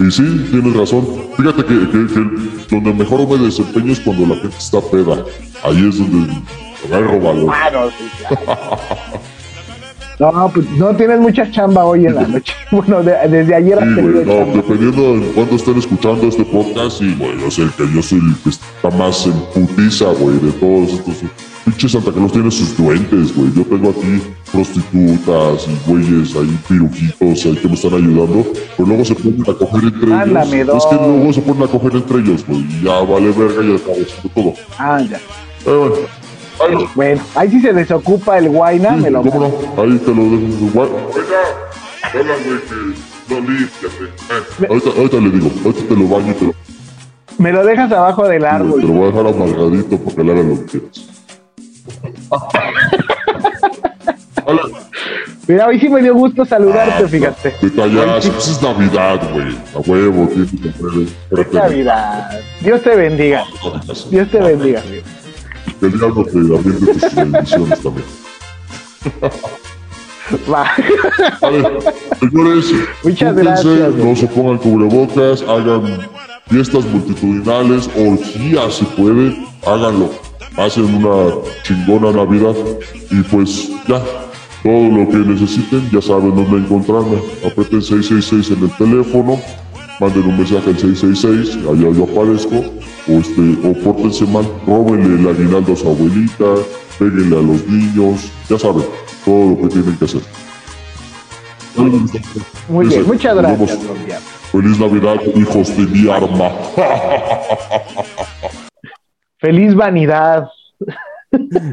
Y 0.01 0.11
sí, 0.11 0.47
tienes 0.51 0.75
razón. 0.75 1.07
Fíjate 1.37 1.65
que, 1.65 1.75
que- 1.91 2.07
que 2.07 2.75
donde 2.75 2.95
mejor 2.95 3.29
me 3.29 3.45
desempeño 3.45 3.93
es 3.93 4.01
cuando 4.01 4.27
la 4.35 4.41
gente 4.41 4.57
está 4.59 4.81
peda. 4.81 5.25
Ahí 5.63 5.89
es 5.89 5.99
donde 5.99 6.33
agarro 6.87 7.21
valor. 7.21 7.47
Claro, 7.47 7.91
sí, 7.91 8.05
claro. 8.19 8.79
No, 10.21 10.51
pues 10.55 10.69
no 10.73 10.95
tienes 10.95 11.19
mucha 11.19 11.51
chamba 11.51 11.85
hoy 11.85 12.07
en 12.07 12.15
la 12.15 12.27
noche. 12.29 12.53
Bueno, 12.71 13.03
de- 13.03 13.17
desde 13.29 13.53
ayer 13.55 13.79
Sí, 13.81 13.95
tenido 13.97 14.23
güey, 14.23 14.47
no, 14.47 14.53
dependiendo 14.55 15.17
de 15.17 15.33
cuándo 15.33 15.57
estén 15.57 15.77
escuchando 15.79 16.29
este 16.29 16.45
podcast, 16.45 16.99
sí, 17.01 17.17
güey, 17.19 17.37
yo 17.41 17.51
sé 17.51 17.63
que 17.77 17.93
yo 17.93 18.01
soy 18.01 18.19
el 18.21 18.37
que 18.45 18.51
está 18.51 18.91
más 18.97 19.27
en 19.27 19.33
putiza, 19.53 20.05
güey, 20.21 20.39
de 20.39 20.53
todos 20.53 20.91
estos. 20.93 21.15
Pinche 21.65 21.89
Santa 21.89 22.13
Claus 22.13 22.31
tiene 22.33 22.49
sus 22.51 22.77
duendes, 22.77 23.35
güey. 23.35 23.51
Yo 23.57 23.65
tengo 23.65 23.91
aquí 23.91 24.23
prostitutas 24.53 25.67
y 25.69 25.91
güeyes 25.91 26.37
ahí, 26.37 26.59
pirujitos 26.69 27.47
ahí 27.47 27.57
que 27.57 27.69
me 27.69 27.75
están 27.75 27.95
ayudando, 27.95 28.47
pero 28.77 28.89
luego 28.89 29.05
se 29.05 29.15
ponen 29.15 29.43
a 29.43 29.55
coger 29.55 29.85
entre 29.85 30.07
Mándame 30.07 30.61
ellos. 30.63 30.77
Es 30.77 30.87
que 30.87 30.97
dos. 30.97 31.07
luego 31.09 31.33
se 31.33 31.41
ponen 31.43 31.63
a 31.63 31.67
coger 31.67 31.93
entre 31.97 32.19
ellos, 32.21 32.45
güey, 32.47 32.61
y 32.61 32.85
ya 32.85 33.01
vale 33.01 33.33
verga 33.33 33.63
y 33.65 33.75
acabo 33.77 33.97
haciendo 34.01 34.29
todo. 34.35 34.55
Ah, 34.79 35.01
ya. 35.03 35.19
Pero 35.65 35.81
bueno, 35.81 35.95
Bueno, 36.95 37.23
ahí 37.35 37.51
sí 37.51 37.61
se 37.61 37.73
desocupa 37.73 38.39
el 38.39 38.49
guayna, 38.51 38.91
me 38.93 39.11
lo 39.11 39.23
¿cómo 39.23 39.41
no? 39.41 39.83
Ahí 39.83 39.99
te 39.99 40.15
lo 40.15 40.23
dejo. 40.25 41.01
Hola, 42.13 42.35
güey, 42.45 42.61
que 42.69 43.35
no 43.35 43.41
límpiate. 43.41 44.05
Eh, 44.61 44.67
ahorita, 44.69 44.91
ahorita 44.91 45.17
le 45.19 45.31
digo, 45.31 45.51
ahorita 45.65 45.83
te 45.89 45.97
lo 45.97 46.09
baño 46.09 46.31
y 46.33 46.35
te 46.35 46.45
lo, 46.47 46.55
Me 47.39 47.53
lo 47.53 47.65
dejas 47.65 47.93
abajo 47.93 48.27
del 48.29 48.43
te 48.43 48.47
árbol. 48.49 48.81
lo 48.83 48.89
voy 48.89 49.03
a 49.05 49.07
dejar 49.13 49.27
amargadito 49.29 49.99
para 49.99 50.17
que 50.17 50.25
le 50.25 50.33
haga 50.33 50.43
lo 50.43 50.55
que 50.57 50.65
quieras. 50.67 51.07
Hola, 54.45 54.63
Mira, 55.47 55.67
hoy 55.67 55.81
sí 55.81 55.89
me 55.89 56.03
dio 56.03 56.15
gusto 56.15 56.45
saludarte, 56.45 57.09
fíjate. 57.09 57.55
detallazo, 57.63 58.33
pues 58.33 58.49
es 58.49 58.63
Navidad, 58.63 59.21
güey. 59.33 59.57
A 59.75 59.79
huevo, 59.79 60.29
tienes 60.29 60.51
que 60.51 60.71
comprar 60.73 61.47
Es 61.47 61.53
Navidad. 61.53 62.41
Dios 62.61 62.83
te 62.83 62.97
bendiga. 62.97 63.45
Dios 64.11 64.29
te 64.31 64.39
bendiga. 64.39 64.83
Que 65.81 65.87
el 65.87 65.99
diablo 65.99 66.25
te 66.25 66.31
tus 66.33 67.15
bendiciones 67.15 67.81
también. 67.81 68.07
Va. 70.53 70.71
Vale, 71.41 71.81
señores, 72.21 72.73
Muchas 73.03 73.35
gracias, 73.35 73.95
no 73.95 74.15
se 74.15 74.27
pongan 74.29 74.59
cubrebocas, 74.59 75.43
hagan 75.43 76.09
fiestas 76.49 76.85
multitudinales, 76.85 77.91
orgías 77.97 78.75
si 78.75 78.85
puede, 78.85 79.37
háganlo. 79.67 80.11
Hacen 80.57 80.95
una 80.95 81.35
chingona 81.63 82.13
Navidad 82.13 82.55
y 83.11 83.23
pues 83.23 83.71
ya, 83.89 84.03
todo 84.63 84.89
lo 84.91 85.09
que 85.09 85.17
necesiten, 85.17 85.89
ya 85.91 86.03
saben 86.03 86.35
dónde 86.35 86.59
encontrarme. 86.59 87.19
Aprieten 87.47 87.83
666 87.83 88.51
en 88.51 88.65
el 88.65 88.77
teléfono, 88.77 89.41
manden 90.01 90.25
un 90.25 90.39
mensaje 90.39 90.71
al 90.71 90.79
666, 90.79 91.59
allá 91.69 91.91
yo 91.95 92.05
aparezco, 92.05 92.57
o, 93.09 93.13
este, 93.21 93.69
o 93.69 93.73
pórtense 93.85 94.25
mal, 94.27 94.47
róbenle 94.67 95.21
el 95.21 95.29
aguinaldo 95.29 95.75
a 95.75 95.77
su 95.77 95.89
abuelita, 95.89 96.45
péguenle 96.99 97.37
a 97.37 97.43
los 97.43 97.67
niños, 97.69 98.33
ya 98.49 98.59
saben, 98.59 98.85
todo 99.25 99.51
lo 99.51 99.57
que 99.63 99.69
tienen 99.75 99.97
que 99.97 100.05
hacer. 100.07 100.23
Muy 102.69 102.87
bien, 102.87 103.07
muchas 103.07 103.37
gracias. 103.37 103.79
Feliz 104.51 104.79
Navidad, 104.81 105.17
hijos 105.37 105.77
de 105.77 105.87
mi 105.87 106.11
arma. 106.11 106.51
Feliz 109.39 109.75
vanidad. 109.75 110.49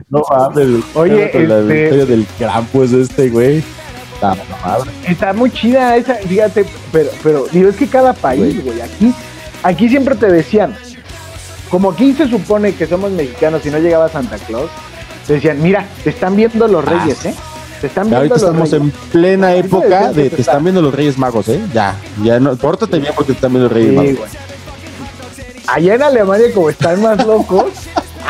No 0.09 0.21
mames. 0.29 0.83
Oye, 0.93 1.31
la 1.47 1.59
este- 1.61 1.83
historia 1.85 2.05
del 2.05 2.25
Krampus 2.37 2.93
este, 2.93 3.29
güey. 3.29 3.63
Está 5.08 5.34
muy 5.34 5.51
chida 5.51 5.95
esa, 5.95 6.15
fíjate, 6.15 6.65
pero, 6.91 7.10
pero 7.23 7.45
digo, 7.51 7.69
es 7.69 7.75
que 7.75 7.88
cada 7.88 8.13
país, 8.13 8.63
güey, 8.63 8.82
aquí, 8.82 9.13
aquí 9.63 9.89
siempre 9.89 10.15
te 10.15 10.27
decían, 10.32 10.75
como 11.69 11.91
aquí 11.91 12.13
se 12.13 12.27
supone 12.27 12.73
que 12.73 12.88
somos 12.88 13.12
mexicanos 13.12 13.65
y 13.65 13.69
no 13.69 13.77
llegaba 13.77 14.10
Santa 14.10 14.38
Claus, 14.38 14.69
te 15.27 15.34
decían, 15.34 15.62
mira, 15.62 15.86
te 16.03 16.10
están 16.10 16.36
viendo 16.36 16.67
los 16.67 16.86
Ah. 16.88 16.89
reyes, 17.03 17.25
¿eh? 17.25 17.34
Te 17.82 17.88
están 17.88 18.06
viendo 18.06 18.17
ahorita 18.17 18.36
los 18.36 18.43
estamos 18.43 18.71
reyes. 18.71 18.82
en 18.95 19.12
plena 19.12 19.53
época 19.56 20.12
de 20.12 20.30
te 20.30 20.36
te 20.38 20.41
están 20.41 20.63
viendo 20.63 20.82
los 20.82 20.93
Reyes 20.95 21.17
Magos, 21.19 21.47
¿eh? 21.49 21.62
Ya, 21.73 21.95
ya 22.23 22.39
no, 22.39 22.56
pórtate 22.56 22.97
bien 22.97 23.13
porque 23.15 23.34
te 23.34 23.38
están 23.38 23.51
viendo 23.51 23.67
los 23.69 23.71
Reyes 23.73 23.89
Sí, 23.91 23.95
Magos. 23.95 24.15
güey. 24.17 24.30
Allá 25.67 25.95
en 25.95 26.01
Alemania, 26.01 26.47
como 26.56 26.69
están 26.71 27.01
más 27.03 27.23
locos, 27.25 27.65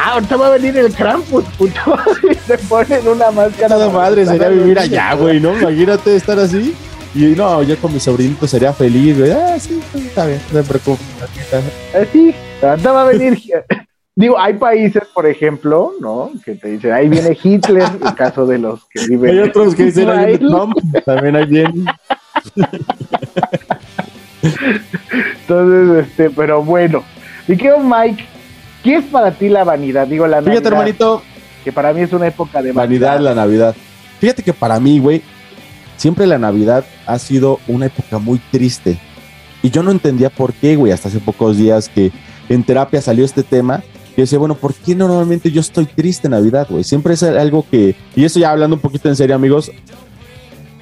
ah, 0.07 0.13
ahorita 0.13 0.37
va 0.37 0.47
a 0.47 0.49
venir 0.51 0.77
el 0.77 0.93
Krampus, 0.93 1.45
puto, 1.57 1.97
y 2.31 2.35
te 2.35 2.57
ponen 2.57 3.07
una 3.07 3.31
máscara. 3.31 3.77
Para 3.77 3.89
madre 3.89 4.25
sería 4.25 4.49
vivir 4.49 4.79
allá, 4.79 5.13
güey, 5.13 5.39
¿no? 5.39 5.57
Imagínate 5.57 6.15
estar 6.15 6.39
así. 6.39 6.75
Y 7.15 7.25
no, 7.35 7.63
yo 7.63 7.77
con 7.77 7.93
mi 7.93 7.99
sobrinito 7.99 8.47
sería 8.47 8.73
feliz, 8.73 9.17
güey. 9.17 9.31
Ah, 9.31 9.57
sí, 9.59 9.81
sí, 9.91 10.07
está 10.07 10.25
bien, 10.25 10.39
no 10.51 10.61
te 10.61 10.67
preocupes. 10.67 11.05
Así, 11.95 12.35
ahorita 12.61 12.91
va 12.91 13.01
a 13.01 13.05
venir. 13.05 13.41
Digo, 14.15 14.39
hay 14.39 14.55
países, 14.55 15.03
por 15.13 15.27
ejemplo, 15.27 15.93
¿no? 15.99 16.31
Que 16.43 16.55
te 16.55 16.69
dicen, 16.69 16.91
ahí 16.91 17.07
viene 17.07 17.37
Hitler, 17.41 17.83
el 18.03 18.15
caso 18.15 18.47
de 18.47 18.57
los 18.57 18.85
que 18.85 19.05
viven. 19.09 19.29
Hay 19.31 19.39
otros 19.47 19.75
que 19.75 19.85
dicen 19.85 20.09
ahí. 20.09 20.37
Trump, 20.39 20.75
también 21.05 21.35
hay 21.35 21.45
bien. 21.45 21.85
Entonces, 25.41 26.07
este, 26.07 26.29
pero 26.31 26.63
bueno. 26.63 27.03
Y 27.47 27.55
querido 27.55 27.79
Mike, 27.79 28.25
¿qué 28.87 28.95
es 28.95 29.05
para 29.05 29.31
ti 29.31 29.49
la 29.49 29.65
vanidad? 29.65 30.07
Digo, 30.07 30.27
la 30.27 30.37
Fíjate, 30.37 30.61
Navidad, 30.61 30.71
hermanito, 30.71 31.21
Que 31.65 31.73
para 31.73 31.91
mí 31.91 31.99
es 31.99 32.13
una 32.13 32.27
época 32.27 32.61
de 32.61 32.71
vanidad 32.71 33.19
la 33.19 33.35
Navidad. 33.35 33.75
Fíjate 34.21 34.43
que 34.43 34.53
para 34.53 34.79
mí, 34.79 34.99
güey, 34.99 35.21
siempre 35.97 36.25
la 36.25 36.37
Navidad 36.37 36.85
ha 37.05 37.19
sido 37.19 37.59
una 37.67 37.87
época 37.87 38.17
muy 38.17 38.39
triste. 38.49 38.97
Y 39.61 39.71
yo 39.71 39.83
no 39.83 39.91
entendía 39.91 40.29
por 40.29 40.53
qué, 40.53 40.77
güey, 40.77 40.93
hasta 40.93 41.09
hace 41.09 41.19
pocos 41.19 41.57
días 41.57 41.89
que 41.89 42.13
en 42.47 42.63
terapia 42.63 43.01
salió 43.01 43.25
este 43.25 43.43
tema. 43.43 43.83
Y 44.15 44.21
decía, 44.21 44.39
bueno, 44.39 44.55
¿por 44.55 44.73
qué 44.73 44.95
normalmente 44.95 45.51
yo 45.51 45.59
estoy 45.59 45.85
triste 45.85 46.27
en 46.27 46.31
Navidad, 46.31 46.67
güey? 46.69 46.85
Siempre 46.85 47.13
es 47.13 47.23
algo 47.23 47.65
que, 47.69 47.93
y 48.15 48.23
eso 48.23 48.39
ya 48.39 48.51
hablando 48.51 48.77
un 48.77 48.81
poquito 48.81 49.09
en 49.09 49.17
serio, 49.17 49.35
amigos, 49.35 49.69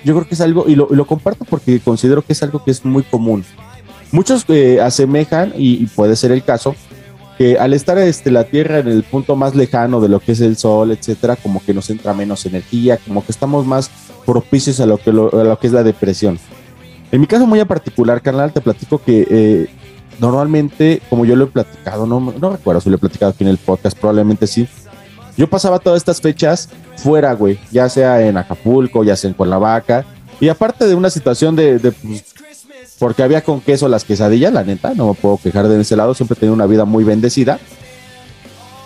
yo 0.03 0.13
creo 0.13 0.27
que 0.27 0.35
es 0.35 0.41
algo, 0.41 0.65
y 0.67 0.75
lo, 0.75 0.87
y 0.91 0.95
lo 0.95 1.05
comparto 1.05 1.43
porque 1.43 1.79
considero 1.79 2.21
que 2.21 2.33
es 2.33 2.43
algo 2.43 2.63
que 2.63 2.69
es 2.69 2.85
muy 2.85 3.01
común. 3.01 3.43
Muchos 4.11 4.45
eh, 4.47 4.79
asemejan, 4.79 5.53
y, 5.57 5.83
y 5.83 5.87
puede 5.87 6.15
ser 6.15 6.31
el 6.31 6.43
caso, 6.43 6.75
que 7.37 7.57
al 7.57 7.73
estar 7.73 7.97
este, 7.97 8.31
la 8.31 8.45
Tierra 8.45 8.79
en 8.79 8.87
el 8.87 9.03
punto 9.03 9.35
más 9.35 9.55
lejano 9.55 9.99
de 9.99 10.09
lo 10.09 10.19
que 10.19 10.31
es 10.33 10.41
el 10.41 10.57
Sol, 10.57 10.91
etcétera, 10.91 11.35
como 11.35 11.63
que 11.63 11.73
nos 11.73 11.89
entra 11.89 12.13
menos 12.13 12.45
energía, 12.45 12.97
como 12.97 13.25
que 13.25 13.31
estamos 13.31 13.65
más 13.65 13.89
propicios 14.25 14.79
a 14.79 14.85
lo 14.85 14.97
que, 14.97 15.11
lo, 15.11 15.37
a 15.39 15.43
lo 15.43 15.59
que 15.59 15.67
es 15.67 15.73
la 15.73 15.83
depresión. 15.83 16.39
En 17.11 17.21
mi 17.21 17.27
caso 17.27 17.45
muy 17.45 17.59
en 17.59 17.67
particular, 17.67 18.21
carnal, 18.21 18.51
te 18.51 18.61
platico 18.61 19.01
que 19.01 19.27
eh, 19.29 19.67
normalmente, 20.19 21.01
como 21.09 21.25
yo 21.25 21.35
lo 21.35 21.45
he 21.45 21.47
platicado, 21.47 22.05
no, 22.05 22.19
no 22.19 22.49
recuerdo 22.49 22.81
si 22.81 22.89
lo 22.89 22.95
he 22.95 22.99
platicado 22.99 23.31
aquí 23.31 23.43
en 23.43 23.49
el 23.49 23.57
podcast, 23.57 23.97
probablemente 23.97 24.47
sí. 24.47 24.67
Yo 25.37 25.49
pasaba 25.49 25.79
todas 25.79 25.97
estas 25.97 26.21
fechas 26.21 26.69
fuera, 26.97 27.33
güey, 27.33 27.59
ya 27.71 27.89
sea 27.89 28.25
en 28.25 28.37
Acapulco, 28.37 29.03
ya 29.03 29.15
sea 29.15 29.29
en 29.29 29.33
Cuernavaca, 29.33 30.05
y 30.39 30.49
aparte 30.49 30.85
de 30.85 30.95
una 30.95 31.09
situación 31.09 31.55
de, 31.55 31.79
pues, 31.79 32.34
porque 32.99 33.23
había 33.23 33.43
con 33.43 33.61
queso 33.61 33.87
las 33.87 34.03
quesadillas, 34.05 34.53
la 34.53 34.63
neta, 34.63 34.93
no 34.95 35.09
me 35.09 35.13
puedo 35.13 35.37
quejar 35.37 35.67
de 35.67 35.79
ese 35.81 35.95
lado, 35.95 36.13
siempre 36.13 36.35
tenido 36.37 36.53
una 36.53 36.65
vida 36.65 36.85
muy 36.85 37.03
bendecida. 37.03 37.59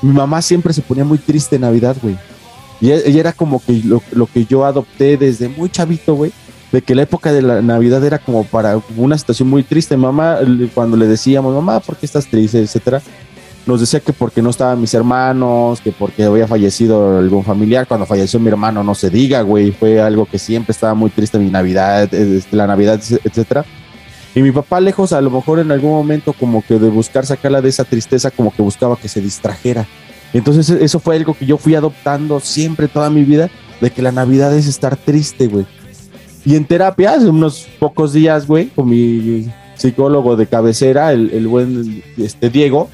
Mi 0.02 0.12
mamá 0.12 0.42
siempre 0.42 0.74
se 0.74 0.82
ponía 0.82 1.04
muy 1.04 1.18
triste 1.18 1.58
en 1.58 1.62
Navidad, 1.64 1.96
güey. 2.02 2.18
Y 2.82 2.92
e- 2.92 3.08
ella 3.10 3.20
era 3.20 3.34
como 3.34 3.62
que 3.64 3.74
lo, 3.84 4.02
lo 4.12 4.26
que 4.28 4.46
yo 4.46 4.66
adopté 4.66 5.18
desde 5.18 5.50
muy 5.50 5.70
chavito, 5.70 6.16
güey, 6.16 6.32
de 6.72 6.82
que 6.82 6.96
la 6.96 7.02
época 7.04 7.34
de 7.34 7.42
la 7.42 7.62
Navidad 7.62 8.04
era 8.04 8.20
como 8.20 8.44
para 8.46 8.80
una 8.96 9.18
situación 9.18 9.50
muy 9.50 9.64
triste. 9.64 9.98
Mamá, 9.98 10.38
cuando 10.74 10.96
le 10.98 11.08
decíamos, 11.08 11.54
mamá, 11.54 11.80
¿por 11.80 11.98
qué 11.98 12.06
estás 12.06 12.28
triste? 12.28 12.60
etcétera, 12.62 13.02
nos 13.66 13.82
decía 13.82 14.00
que 14.00 14.14
porque 14.14 14.42
no 14.42 14.50
estaban 14.50 14.80
mis 14.80 14.94
hermanos, 14.94 15.82
que 15.82 15.92
porque 15.92 16.24
había 16.24 16.48
fallecido 16.48 17.18
algún 17.20 17.44
familiar. 17.44 17.86
Cuando 17.88 18.06
falleció 18.06 18.40
mi 18.40 18.48
hermano, 18.48 18.84
no 18.84 18.96
se 18.96 19.10
diga, 19.10 19.42
güey, 19.42 19.72
fue 19.72 20.02
algo 20.02 20.26
que 20.26 20.40
siempre 20.40 20.72
estaba 20.72 20.94
muy 20.94 21.10
triste 21.10 21.38
mi 21.38 21.50
Navidad, 21.50 22.08
eh, 22.12 22.42
la 22.52 22.66
Navidad, 22.66 23.00
etcétera. 23.24 23.66
Y 24.36 24.42
mi 24.42 24.52
papá 24.52 24.80
lejos, 24.80 25.12
a 25.12 25.22
lo 25.22 25.32
mejor 25.32 25.60
en 25.60 25.72
algún 25.72 25.92
momento 25.92 26.34
como 26.34 26.64
que 26.64 26.78
de 26.78 26.90
buscar 26.90 27.26
sacarla 27.26 27.62
de 27.62 27.70
esa 27.70 27.84
tristeza, 27.84 28.30
como 28.32 28.54
que 28.54 28.62
buscaba 28.62 28.96
que 28.96 29.08
se 29.08 29.22
distrajera. 29.22 29.88
Entonces 30.34 30.70
e- 30.70 30.84
eso 30.84 31.00
fue 31.00 31.16
algo 31.16 31.34
que 31.34 31.46
yo 31.46 31.58
fui 31.58 31.76
adoptando 31.76 32.40
siempre 32.40 32.88
toda 32.88 33.10
mi 33.10 33.24
vida, 33.24 33.50
de 33.82 33.90
que 33.92 34.02
la 34.02 34.12
Navidad 34.12 34.56
es 34.56 34.68
estar 34.68 34.96
triste, 34.98 35.48
güey. 35.48 35.66
Y 36.46 36.56
en 36.56 36.66
terapia, 36.66 37.14
hace 37.14 37.28
unos 37.28 37.68
pocos 37.80 38.14
días, 38.14 38.46
güey, 38.46 38.68
con 38.68 38.90
mi 38.90 39.50
psicólogo 39.76 40.36
de 40.36 40.48
cabecera, 40.48 41.12
el, 41.12 41.32
el 41.32 41.48
buen 41.48 42.04
este, 42.18 42.50
Diego, 42.50 42.90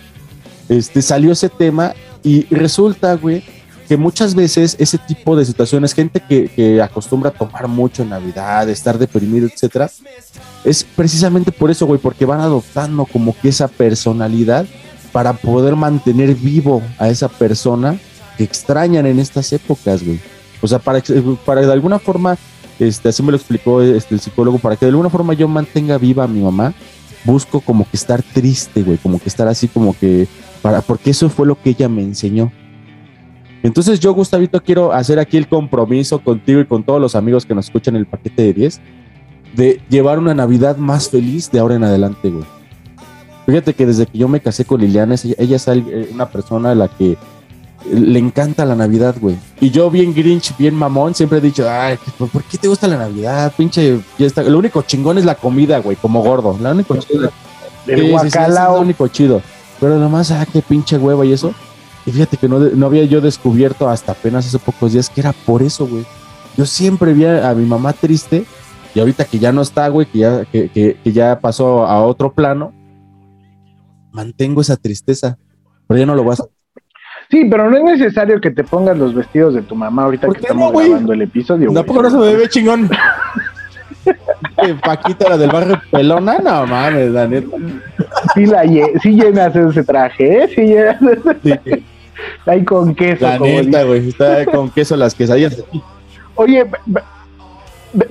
este, 0.69 1.01
salió 1.01 1.31
ese 1.31 1.49
tema 1.49 1.93
y 2.23 2.45
resulta, 2.53 3.15
güey, 3.15 3.43
que 3.87 3.97
muchas 3.97 4.35
veces 4.35 4.75
ese 4.79 4.97
tipo 4.97 5.35
de 5.35 5.45
situaciones, 5.45 5.93
gente 5.93 6.19
que, 6.19 6.49
que 6.49 6.81
acostumbra 6.81 7.29
a 7.29 7.33
tomar 7.33 7.67
mucho 7.67 8.03
en 8.03 8.09
Navidad, 8.09 8.67
estar 8.69 8.97
deprimido, 8.97 9.47
etcétera, 9.47 9.89
es 10.63 10.83
precisamente 10.83 11.51
por 11.51 11.69
eso, 11.69 11.85
güey, 11.85 11.99
porque 11.99 12.25
van 12.25 12.41
adoptando 12.41 13.05
como 13.05 13.35
que 13.39 13.49
esa 13.49 13.67
personalidad 13.67 14.65
para 15.11 15.33
poder 15.33 15.75
mantener 15.75 16.35
vivo 16.35 16.81
a 16.97 17.09
esa 17.09 17.29
persona 17.29 17.97
que 18.37 18.43
extrañan 18.43 19.05
en 19.05 19.19
estas 19.19 19.53
épocas, 19.53 20.03
güey. 20.03 20.19
O 20.61 20.67
sea, 20.67 20.79
para, 20.79 21.01
para 21.45 21.61
de 21.61 21.71
alguna 21.71 21.99
forma, 21.99 22.37
este, 22.79 23.09
así 23.09 23.23
me 23.23 23.31
lo 23.31 23.37
explicó 23.37 23.81
este, 23.81 24.15
el 24.15 24.19
psicólogo, 24.19 24.59
para 24.59 24.75
que 24.75 24.85
de 24.85 24.89
alguna 24.89 25.09
forma 25.09 25.33
yo 25.33 25.47
mantenga 25.47 25.97
viva 25.97 26.23
a 26.23 26.27
mi 26.27 26.41
mamá, 26.41 26.73
busco 27.23 27.61
como 27.61 27.89
que 27.89 27.97
estar 27.97 28.21
triste, 28.23 28.83
güey, 28.83 28.97
como 28.97 29.19
que 29.19 29.29
estar 29.29 29.47
así 29.47 29.67
como 29.67 29.97
que, 29.97 30.27
para, 30.61 30.81
porque 30.81 31.11
eso 31.11 31.29
fue 31.29 31.45
lo 31.45 31.61
que 31.61 31.69
ella 31.69 31.87
me 31.87 32.01
enseñó. 32.01 32.51
Entonces 33.65 33.99
yo, 33.99 34.13
Gustavito, 34.13 34.61
quiero 34.61 34.93
hacer 34.93 35.17
aquí 35.17 35.37
el 35.37 35.47
compromiso 35.47 36.19
contigo 36.19 36.59
y 36.59 36.65
con 36.65 36.83
todos 36.83 37.01
los 37.01 37.15
amigos 37.15 37.47
que 37.47 37.55
nos 37.55 37.65
escuchan 37.65 37.95
el 37.95 38.05
paquete 38.05 38.43
de 38.43 38.53
10 38.53 38.81
de 39.55 39.81
llevar 39.89 40.19
una 40.19 40.35
Navidad 40.35 40.77
más 40.77 41.09
feliz 41.09 41.49
de 41.49 41.57
ahora 41.57 41.73
en 41.73 41.83
adelante, 41.83 42.29
güey. 42.29 42.45
Fíjate 43.47 43.73
que 43.73 43.87
desde 43.87 44.05
que 44.05 44.19
yo 44.19 44.27
me 44.27 44.39
casé 44.39 44.65
con 44.65 44.81
Liliana, 44.81 45.15
ella, 45.15 45.55
es 45.55 45.67
eh, 45.67 46.09
una 46.13 46.29
persona 46.29 46.71
a 46.71 46.75
la 46.75 46.89
que 46.89 47.17
le 47.91 48.19
encanta 48.19 48.65
la 48.65 48.75
Navidad, 48.75 49.15
güey. 49.19 49.35
Y 49.59 49.71
yo 49.71 49.89
bien 49.89 50.13
grinch, 50.13 50.55
bien 50.57 50.75
mamón, 50.75 51.15
siempre 51.15 51.39
he 51.39 51.41
dicho, 51.41 51.67
ay, 51.67 51.97
¿por 52.19 52.29
por 52.29 52.43
qué 52.43 52.59
te 52.59 52.67
gusta 52.67 52.87
la 52.87 52.97
Navidad? 52.97 53.51
Pinche, 53.57 53.99
ya 54.19 54.27
está. 54.27 54.43
Lo 54.43 54.59
único 54.59 54.83
chingón 54.83 55.17
es 55.17 55.25
la 55.25 55.33
comida, 55.33 55.79
güey, 55.79 55.95
como 55.95 56.21
gordo. 56.21 56.55
Lo 56.61 56.69
único 56.69 56.97
chido. 56.97 57.31
El 57.87 57.95
Sí, 57.95 58.01
sí, 58.01 58.01
sí, 58.01 58.11
guacalao. 58.11 58.51
eso 58.51 58.61
es 58.61 58.75
lo 58.75 58.81
único 58.81 59.07
chido. 59.07 59.41
Pero 59.79 59.97
nomás, 59.97 60.29
ah, 60.29 60.45
qué 60.53 60.61
pinche 60.61 60.99
hueva 60.99 61.25
y 61.25 61.33
eso. 61.33 61.51
Y 62.05 62.11
fíjate 62.11 62.37
que 62.37 62.47
no, 62.47 62.59
no 62.59 62.85
había 62.85 63.03
yo 63.05 63.19
descubierto 63.21 63.89
hasta 63.89 64.11
apenas 64.11 64.45
hace 64.47 64.59
pocos 64.59 64.93
días 64.93 65.09
que 65.09 65.21
era 65.21 65.33
por 65.33 65.61
eso, 65.63 65.87
güey. 65.87 66.05
Yo 66.57 66.65
siempre 66.65 67.13
vi 67.13 67.25
a, 67.25 67.49
a 67.49 67.55
mi 67.55 67.65
mamá 67.65 67.91
triste 67.93 68.45
Y 68.93 68.99
ahorita 68.99 69.25
que 69.25 69.39
ya 69.39 69.51
no 69.51 69.61
está, 69.61 69.87
güey, 69.89 70.05
que 70.05 70.19
ya, 70.19 70.45
que, 70.45 70.69
que- 70.69 70.95
que 71.03 71.11
ya 71.11 71.39
pasó 71.39 71.85
a 71.85 72.01
otro 72.03 72.31
plano, 72.33 72.73
mantengo 74.11 74.61
esa 74.61 74.77
tristeza. 74.77 75.37
Pero 75.87 75.99
ya 75.99 76.05
no 76.05 76.15
lo 76.15 76.23
voy 76.23 76.31
a 76.31 76.33
hacer. 76.33 76.45
Sí, 77.29 77.45
pero 77.49 77.69
no 77.69 77.75
es 77.77 77.83
necesario 77.99 78.39
que 78.39 78.51
te 78.51 78.63
pongas 78.63 78.97
los 78.97 79.13
vestidos 79.15 79.55
de 79.55 79.63
tu 79.63 79.75
mamá 79.75 80.03
ahorita 80.03 80.27
que 80.29 80.39
estamos 80.39 80.71
güey? 80.71 80.87
grabando 80.89 81.11
el 81.13 81.23
episodio. 81.23 81.71
Tampoco 81.73 82.03
no 82.03 82.09
se 82.11 82.17
me 82.17 82.35
ve 82.35 82.47
chingón. 82.49 82.89
Paquita, 84.83 85.29
la 85.29 85.37
del 85.37 85.49
barrio 85.51 85.81
pelona, 85.91 86.37
no 86.37 86.65
mames, 86.67 87.11
neta. 87.29 87.57
Sí, 88.33 88.45
la 88.45 88.63
sí 89.01 89.11
llenas 89.11 89.55
ese 89.55 89.83
traje, 89.83 90.43
¿eh? 90.43 90.47
Sí 90.55 90.61
llenas 90.61 90.97
ese 91.01 91.83
Ahí 92.45 92.63
con 92.63 92.95
queso. 92.95 93.25
La 93.25 93.39
neta, 93.39 93.83
güey, 93.83 94.09
está 94.09 94.45
con 94.45 94.69
queso 94.69 94.95
las 94.95 95.13
quesadillas. 95.13 95.63
Oye, 96.35 96.65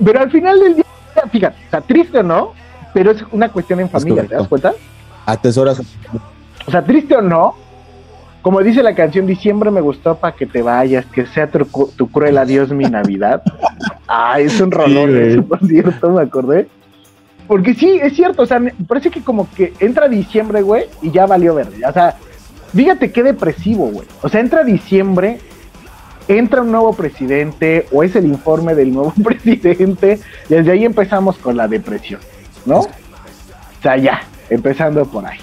pero 0.03 0.19
al 0.19 0.31
final 0.31 0.59
del 0.59 0.75
día, 0.75 0.85
fíjate, 1.31 1.57
o 1.67 1.69
sea, 1.69 1.81
triste 1.81 2.19
o 2.19 2.23
no, 2.23 2.53
pero 2.93 3.11
es 3.11 3.23
una 3.31 3.49
cuestión 3.49 3.79
en 3.79 3.89
familia, 3.89 4.23
¿te 4.23 4.35
das 4.35 4.47
cuenta? 4.47 4.73
Atesoras. 5.25 5.81
O 6.65 6.71
sea, 6.71 6.83
triste 6.83 7.15
o 7.15 7.21
no, 7.21 7.55
como 8.41 8.61
dice 8.61 8.83
la 8.83 8.93
canción, 8.93 9.25
diciembre 9.25 9.71
me 9.71 9.81
gustó 9.81 10.15
para 10.17 10.35
que 10.35 10.45
te 10.45 10.61
vayas, 10.61 11.05
que 11.07 11.25
sea 11.25 11.47
tu, 11.47 11.65
tu 11.95 12.11
cruel 12.11 12.37
adiós 12.37 12.71
mi 12.71 12.85
Navidad. 12.85 13.41
Ah, 14.07 14.39
es 14.39 14.61
un 14.61 14.69
rolón, 14.69 15.09
güey. 15.09 15.31
eso, 15.31 15.43
por 15.43 15.59
cierto, 15.67 16.11
me 16.11 16.21
acordé. 16.21 16.67
Porque 17.47 17.73
sí, 17.73 17.99
es 18.01 18.13
cierto, 18.15 18.43
o 18.43 18.45
sea, 18.45 18.59
me 18.59 18.71
parece 18.87 19.09
que 19.09 19.21
como 19.21 19.49
que 19.55 19.73
entra 19.79 20.07
diciembre, 20.07 20.61
güey, 20.61 20.85
y 21.01 21.09
ya 21.09 21.25
valió 21.25 21.55
verde. 21.55 21.83
O 21.83 21.91
sea, 21.91 22.15
fíjate 22.75 23.11
qué 23.11 23.23
depresivo, 23.23 23.87
güey. 23.87 24.07
O 24.21 24.29
sea, 24.29 24.41
entra 24.41 24.63
diciembre, 24.63 25.39
entra 26.27 26.61
un 26.61 26.71
nuevo 26.71 26.93
presidente, 26.93 27.87
o 27.91 28.03
es 28.03 28.15
el 28.15 28.25
informe 28.25 28.75
del 28.75 28.91
nuevo 28.93 29.13
presidente, 29.23 30.19
y 30.49 30.53
desde 30.53 30.71
ahí 30.71 30.85
empezamos 30.85 31.37
con 31.37 31.55
la 31.57 31.67
depresión, 31.67 32.19
¿no? 32.65 32.79
O 32.79 32.87
sea, 33.81 33.97
ya, 33.97 34.21
empezando 34.49 35.05
por 35.05 35.25
ahí. 35.25 35.37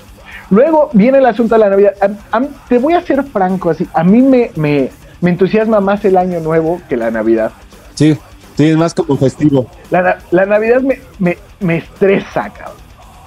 Luego 0.50 0.90
viene 0.92 1.18
el 1.18 1.26
asunto 1.26 1.54
de 1.54 1.60
la 1.60 1.70
Navidad. 1.70 1.94
A- 2.00 2.36
a- 2.36 2.42
te 2.68 2.78
voy 2.78 2.92
a 2.94 3.00
ser 3.02 3.22
franco, 3.24 3.70
así, 3.70 3.86
a 3.94 4.04
mí 4.04 4.20
me, 4.20 4.50
me, 4.56 4.90
me 5.20 5.30
entusiasma 5.30 5.80
más 5.80 6.04
el 6.04 6.16
año 6.16 6.40
nuevo 6.40 6.80
que 6.88 6.96
la 6.96 7.10
Navidad. 7.10 7.52
Sí, 7.94 8.18
sí, 8.56 8.68
es 8.68 8.76
más 8.76 8.92
como 8.92 9.16
festivo. 9.16 9.66
La, 9.90 10.18
la 10.30 10.44
Navidad 10.44 10.82
me, 10.82 11.00
me, 11.18 11.38
me 11.60 11.78
estresa, 11.78 12.50
cabrón. 12.50 12.81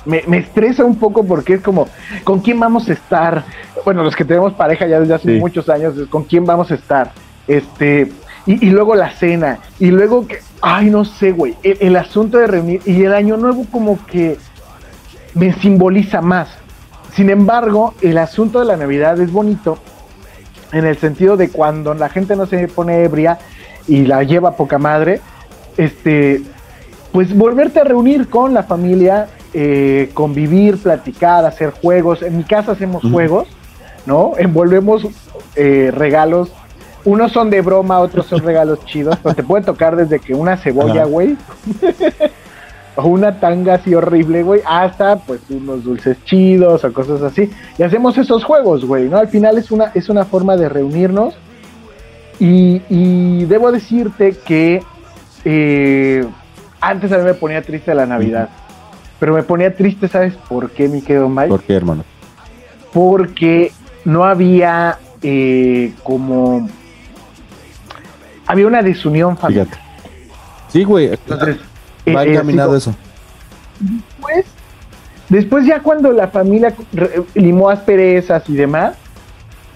Me, 0.05 0.23
me 0.27 0.37
estresa 0.37 0.85
un 0.85 0.97
poco 0.97 1.23
porque 1.25 1.55
es 1.55 1.61
como, 1.61 1.87
¿con 2.23 2.39
quién 2.39 2.59
vamos 2.59 2.87
a 2.89 2.93
estar? 2.93 3.43
Bueno, 3.83 4.03
los 4.03 4.15
que 4.15 4.23
tenemos 4.25 4.53
pareja 4.53 4.85
ya 4.87 4.99
desde 4.99 5.13
hace 5.15 5.33
Sí. 5.33 5.39
muchos 5.39 5.67
años, 5.69 5.97
es 5.97 6.07
¿con 6.07 6.23
quién 6.23 6.45
vamos 6.45 6.71
a 6.71 6.75
estar? 6.75 7.11
Este, 7.47 8.11
y, 8.45 8.67
y 8.67 8.69
luego 8.69 8.95
la 8.95 9.09
cena, 9.11 9.59
y 9.79 9.87
luego 9.91 10.27
que, 10.27 10.39
ay, 10.61 10.89
no 10.89 11.05
sé, 11.05 11.31
güey, 11.31 11.55
el, 11.63 11.77
el 11.81 11.95
asunto 11.95 12.37
de 12.37 12.47
reunir, 12.47 12.81
y 12.85 13.03
el 13.03 13.13
año 13.13 13.37
nuevo 13.37 13.65
como 13.71 13.99
que 14.05 14.37
me 15.33 15.53
simboliza 15.53 16.21
más. 16.21 16.49
Sin 17.13 17.29
embargo, 17.29 17.93
el 18.01 18.17
asunto 18.17 18.59
de 18.59 18.65
la 18.65 18.77
Navidad 18.77 19.19
es 19.19 19.31
bonito 19.31 19.79
en 20.71 20.85
el 20.85 20.97
sentido 20.97 21.37
de 21.37 21.49
cuando 21.49 21.93
la 21.93 22.09
gente 22.09 22.35
no 22.35 22.45
se 22.45 22.67
pone 22.67 23.03
ebria 23.03 23.37
y 23.87 24.05
la 24.05 24.23
lleva 24.23 24.55
poca 24.55 24.77
madre, 24.77 25.21
este, 25.77 26.41
pues 27.11 27.35
volverte 27.35 27.79
a 27.79 27.83
reunir 27.85 28.27
con 28.29 28.53
la 28.53 28.63
familia, 28.63 29.27
eh, 29.57 30.09
convivir, 30.13 30.77
platicar, 30.77 31.45
hacer 31.45 31.71
juegos. 31.71 32.21
En 32.21 32.35
mi 32.35 32.43
casa 32.43 32.73
hacemos 32.73 33.09
juegos, 33.09 33.47
¿no? 34.05 34.33
Envolvemos 34.37 35.07
eh, 35.55 35.91
regalos. 35.95 36.51
Unos 37.05 37.31
son 37.31 37.49
de 37.49 37.61
broma, 37.61 37.99
otros 37.99 38.25
son 38.25 38.39
regalos 38.39 38.83
chidos, 38.85 39.17
pero 39.23 39.33
te 39.33 39.43
puede 39.43 39.63
tocar 39.63 39.95
desde 39.95 40.19
que 40.19 40.33
una 40.33 40.57
cebolla, 40.57 41.05
güey, 41.05 41.37
o 42.97 43.07
una 43.07 43.39
tanga 43.39 43.75
así 43.75 43.95
horrible, 43.95 44.43
güey, 44.43 44.59
hasta 44.65 45.19
pues 45.19 45.39
unos 45.49 45.85
dulces 45.85 46.17
chidos 46.25 46.83
o 46.83 46.91
cosas 46.91 47.21
así. 47.21 47.49
Y 47.77 47.83
hacemos 47.83 48.17
esos 48.17 48.43
juegos, 48.43 48.83
güey, 48.83 49.07
¿no? 49.07 49.19
Al 49.19 49.29
final 49.29 49.57
es 49.57 49.71
una, 49.71 49.89
es 49.93 50.09
una 50.09 50.25
forma 50.25 50.57
de 50.57 50.67
reunirnos. 50.67 51.33
Y, 52.41 52.81
y 52.89 53.45
debo 53.45 53.71
decirte 53.71 54.35
que 54.45 54.83
eh, 55.45 56.25
antes 56.81 57.09
a 57.13 57.19
mí 57.19 57.23
me 57.23 57.35
ponía 57.35 57.61
triste 57.61 57.95
la 57.95 58.05
Navidad. 58.05 58.49
Pero 59.19 59.33
me 59.33 59.43
ponía 59.43 59.75
triste, 59.75 60.07
¿sabes 60.07 60.35
por 60.49 60.71
qué, 60.71 60.87
mi 60.87 61.01
querido 61.01 61.29
Mike? 61.29 61.49
¿Por 61.49 61.63
qué, 61.63 61.73
hermano? 61.73 62.03
Porque 62.93 63.71
no 64.03 64.23
había 64.23 64.97
eh, 65.21 65.93
como... 66.03 66.69
Había 68.47 68.67
una 68.67 68.81
desunión 68.81 69.37
familiar. 69.37 69.67
Fíjate. 69.67 69.85
Sí, 70.67 70.83
güey. 70.83 71.07
Entonces, 71.07 71.57
va 72.13 72.23
eh, 72.23 72.27
eh, 72.27 72.33
encaminado 72.33 72.75
eso. 72.75 72.93
Después, 73.79 74.45
después 75.29 75.65
ya 75.65 75.79
cuando 75.81 76.11
la 76.11 76.27
familia 76.27 76.73
limó 77.33 77.69
asperezas 77.69 78.47
y 78.49 78.55
demás, 78.55 78.95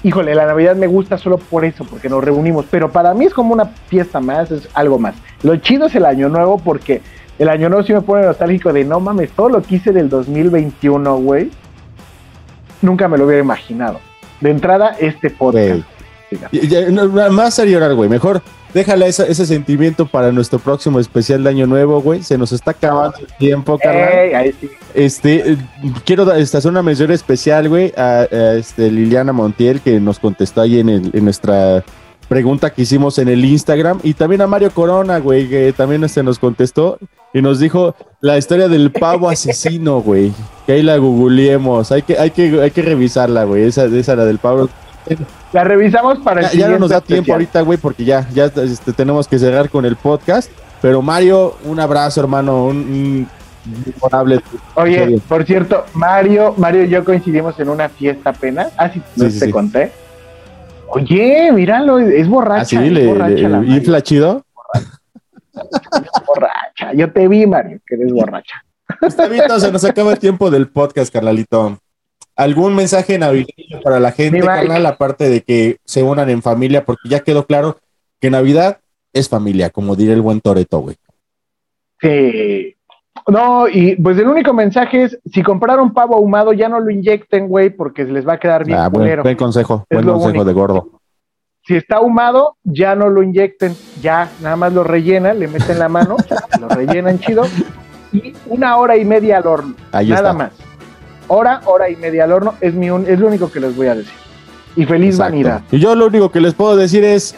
híjole, 0.04 0.36
la 0.36 0.46
Navidad 0.46 0.76
me 0.76 0.88
gusta 0.88 1.18
solo 1.18 1.38
por 1.38 1.66
eso, 1.66 1.84
porque 1.86 2.10
nos 2.10 2.24
reunimos, 2.24 2.66
pero 2.70 2.92
para 2.92 3.14
mí 3.14 3.26
es 3.26 3.34
como 3.34 3.54
una 3.54 3.66
fiesta 3.66 4.20
más, 4.20 4.52
es 4.52 4.68
algo 4.74 5.00
más. 5.00 5.16
Lo 5.44 5.56
chido 5.58 5.88
es 5.88 5.96
el 5.96 6.06
Año 6.06 6.30
Nuevo 6.30 6.60
porque 6.60 7.02
el 7.40 7.50
Año 7.50 7.70
Nuevo 7.70 7.84
sí 7.86 7.94
me 7.94 8.02
pone 8.02 8.26
nostálgico 8.26 8.72
de 8.72 8.84
no 8.86 9.00
mames, 9.00 9.32
todo 9.32 9.50
lo 9.50 9.62
que 9.64 9.76
hice 9.76 9.92
del 9.92 10.10
2021, 10.10 11.18
güey, 11.18 11.50
nunca 12.82 13.08
me 13.08 13.18
lo 13.18 13.26
hubiera 13.26 13.42
imaginado. 13.42 14.00
De 14.42 14.52
entrada, 14.52 14.96
este 15.00 15.30
podcast. 15.30 15.82
Y- 16.52 16.68
ya, 16.68 16.82
no, 16.92 17.08
más 17.32 17.58
a 17.60 17.66
llorar, 17.66 17.96
güey. 17.96 18.08
Mejor 18.08 18.42
déjala 18.74 19.08
esa- 19.08 19.26
ese 19.26 19.48
sentimiento 19.48 20.06
para 20.06 20.32
nuestro 20.32 20.60
próximo 20.60 21.00
especial 21.00 21.44
de 21.44 21.50
Año 21.50 21.66
Nuevo, 21.66 22.02
güey. 22.02 22.22
Se 22.22 22.38
nos 22.38 22.52
está 22.52 22.72
acabando 22.72 23.18
el 23.18 23.28
tiempo, 23.38 23.80
carnal. 23.80 24.54
Sí. 24.62 24.70
Este, 24.94 25.54
eh, 25.54 25.58
quiero 26.06 26.32
este, 26.34 26.58
hacer 26.58 26.70
una 26.70 26.84
mención 26.84 27.12
especial, 27.12 27.68
güey, 27.68 27.92
a, 27.98 28.28
a, 28.32 28.54
este, 28.54 28.92
Liliana 28.92 29.34
Montiel, 29.34 29.82
que 29.82 30.00
nos 30.00 30.20
contestó 30.20 30.62
ahí 30.62 30.80
en, 30.80 30.90
el- 30.90 31.10
en 31.14 31.24
nuestra 31.24 31.84
pregunta 32.30 32.70
que 32.70 32.84
hicimos 32.84 33.18
en 33.18 33.28
el 33.28 33.44
Instagram. 33.44 34.00
Y 34.04 34.14
también 34.14 34.42
a 34.42 34.48
Mario 34.48 34.72
Corona, 34.72 35.20
güey, 35.20 35.50
que 35.50 35.74
también 35.74 36.02
este, 36.06 36.24
nos 36.24 36.40
contestó 36.40 36.98
y 37.34 37.42
nos 37.42 37.60
dijo 37.60 37.96
la 38.22 38.38
historia 38.38 38.70
del 38.70 38.92
pavo 38.92 39.30
asesino, 39.30 40.00
güey. 40.00 40.32
Que 40.66 40.74
ahí 40.74 40.84
la 40.84 40.96
googleemos. 40.98 41.92
Hay 41.92 42.04
que, 42.04 42.18
hay 42.18 42.32
que, 42.32 42.62
hay 42.62 42.72
que 42.72 42.82
revisarla, 42.84 43.44
güey. 43.44 43.64
Esa, 43.64 43.86
esa 43.86 44.16
la 44.16 44.24
del 44.24 44.38
pavo. 44.38 44.70
La 45.52 45.64
revisamos 45.64 46.20
para 46.20 46.42
el 46.42 46.50
Ya, 46.52 46.60
ya 46.60 46.70
no 46.70 46.80
nos 46.80 46.92
da 46.92 47.02
tiempo 47.02 47.34
ahorita, 47.34 47.62
güey, 47.62 47.80
porque 47.80 48.06
ya, 48.06 48.30
ya 48.30 48.46
este, 48.46 48.94
tenemos 48.94 49.28
que 49.28 49.40
cerrar 49.40 49.70
con 49.70 49.84
el 49.86 49.96
podcast. 49.96 50.50
Pero 50.82 51.02
Mario, 51.02 51.58
un 51.66 51.80
abrazo, 51.80 52.22
hermano. 52.22 52.66
Un, 52.66 52.78
un 52.78 53.28
memorable 53.86 54.40
Oye, 54.76 55.20
por 55.28 55.46
cierto, 55.46 55.84
Mario, 55.94 56.54
Mario 56.58 56.86
y 56.86 56.90
yo 56.90 57.04
coincidimos 57.04 57.60
en 57.60 57.70
una 57.70 57.90
fiesta 57.90 58.30
apenas. 58.30 58.72
Ah, 58.78 58.90
sí, 58.90 59.02
no 59.16 59.30
sí, 59.30 59.40
te 59.40 59.46
sí. 59.48 59.52
conté. 59.52 59.92
Oye, 60.92 61.52
míralo, 61.52 62.00
es 62.00 62.28
borracha. 62.28 62.62
¿Ah, 62.62 62.66
sí? 62.66 62.76
es 62.78 62.92
¿Le, 62.92 63.08
borracha 63.08 63.34
le- 63.36 63.50
la 63.50 63.58
Mario, 63.60 63.76
infla 63.76 64.02
chido? 64.02 64.46
es 64.74 64.82
borracha. 66.28 66.94
Yo 66.94 67.12
te 67.12 67.28
vi, 67.28 67.46
Mario, 67.46 67.80
que 67.86 67.96
eres 67.96 68.12
borracha. 68.12 68.64
Gustavito, 69.02 69.60
se 69.60 69.72
nos 69.72 69.84
acaba 69.84 70.12
el 70.14 70.20
tiempo 70.20 70.50
del 70.50 70.70
podcast, 70.70 71.14
carnalito. 71.14 71.78
¿Algún 72.36 72.74
mensaje 72.74 73.18
navideño 73.20 73.82
para 73.84 74.00
la 74.00 74.12
gente, 74.12 74.40
carnal? 74.40 74.86
Aparte 74.86 75.30
de 75.30 75.42
que 75.42 75.78
se 75.84 76.02
unan 76.04 76.30
en 76.30 76.42
familia, 76.42 76.86
porque 76.86 77.10
ya 77.10 77.20
quedó 77.20 77.46
claro 77.46 77.78
que 78.20 78.30
Navidad 78.30 78.80
es 79.14 79.28
familia, 79.30 79.70
como 79.70 79.96
diría 79.96 80.14
el 80.14 80.22
buen 80.22 80.40
Toreto, 80.42 80.80
güey. 80.80 80.96
Sí. 82.02 82.76
No, 83.28 83.68
y 83.68 83.96
pues 83.96 84.18
el 84.18 84.28
único 84.28 84.54
mensaje 84.54 85.04
es, 85.04 85.20
si 85.32 85.42
compraron 85.44 85.94
pavo 85.94 86.16
ahumado, 86.16 86.54
ya 86.54 86.70
no 86.70 86.80
lo 86.80 86.90
inyecten, 86.90 87.48
güey, 87.48 87.70
porque 87.70 88.04
les 88.06 88.28
va 88.28 88.34
a 88.34 88.40
quedar 88.40 88.66
bien 88.66 88.78
Ah, 88.80 88.88
buen, 88.90 89.04
culero. 89.04 89.24
buen 89.24 89.36
consejo, 89.38 89.86
Es 89.90 89.96
buen 89.98 90.08
consejo 90.08 90.30
único. 90.30 90.46
de 90.46 90.54
gordo. 90.54 90.90
Si 91.68 91.76
está 91.76 91.98
ahumado, 91.98 92.56
ya 92.64 92.96
no 92.96 93.10
lo 93.10 93.22
inyecten, 93.22 93.76
ya, 94.02 94.30
nada 94.42 94.56
más 94.56 94.74
lo 94.74 94.84
rellenan, 94.84 95.38
le 95.40 95.48
meten 95.48 95.78
la 95.78 95.90
mano, 95.90 96.18
lo 96.60 96.68
rellenan 96.70 97.20
chido, 97.20 97.44
y 98.12 98.34
una 98.48 98.78
hora 98.78 98.98
y 98.98 99.06
media 99.06 99.38
al 99.38 99.46
horno, 99.48 99.76
Ahí 99.92 100.08
nada 100.10 100.32
está. 100.32 100.34
más. 100.34 100.52
Hora, 101.28 101.62
hora 101.66 101.90
y 101.90 101.96
media 101.96 102.24
al 102.24 102.32
horno, 102.32 102.56
es, 102.62 102.74
mi 102.74 102.90
un- 102.90 103.06
es 103.08 103.20
lo 103.20 103.28
único 103.28 103.52
que 103.52 103.60
les 103.60 103.76
voy 103.76 103.88
a 103.88 103.96
decir. 103.96 104.14
Y 104.76 104.86
feliz 104.86 105.16
Exacto. 105.16 105.32
vanidad. 105.34 105.62
Y 105.72 105.78
yo 105.80 105.94
lo 105.94 106.08
único 106.08 106.32
que 106.32 106.40
les 106.40 106.54
puedo 106.56 106.76
decir 106.76 107.04
es 107.04 107.36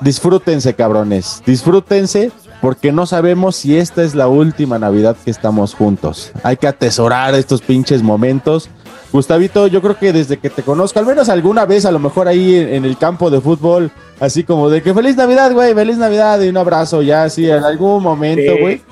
disfrútense, 0.00 0.74
cabrones. 0.74 1.42
Disfrútense 1.44 2.30
porque 2.60 2.92
no 2.92 3.06
sabemos 3.06 3.56
si 3.56 3.76
esta 3.76 4.02
es 4.02 4.14
la 4.14 4.28
última 4.28 4.78
Navidad 4.78 5.16
que 5.24 5.30
estamos 5.30 5.74
juntos. 5.74 6.32
Hay 6.42 6.56
que 6.56 6.66
atesorar 6.66 7.34
estos 7.34 7.60
pinches 7.62 8.02
momentos. 8.02 8.68
Gustavito, 9.12 9.66
yo 9.68 9.80
creo 9.80 9.96
que 9.98 10.12
desde 10.12 10.36
que 10.38 10.50
te 10.50 10.62
conozco, 10.62 10.98
al 10.98 11.06
menos 11.06 11.28
alguna 11.28 11.64
vez, 11.64 11.84
a 11.86 11.90
lo 11.92 11.98
mejor 11.98 12.28
ahí 12.28 12.56
en, 12.56 12.68
en 12.68 12.84
el 12.84 12.98
campo 12.98 13.30
de 13.30 13.40
fútbol, 13.40 13.90
así 14.20 14.42
como 14.42 14.68
de 14.68 14.82
que 14.82 14.92
feliz 14.92 15.16
Navidad, 15.16 15.52
güey, 15.52 15.74
feliz 15.74 15.96
Navidad 15.96 16.40
y 16.42 16.48
un 16.48 16.56
abrazo 16.56 17.02
ya, 17.02 17.24
así 17.24 17.48
en 17.48 17.62
algún 17.64 18.02
momento, 18.02 18.52
Sí. 18.56 18.60
güey. 18.60 18.82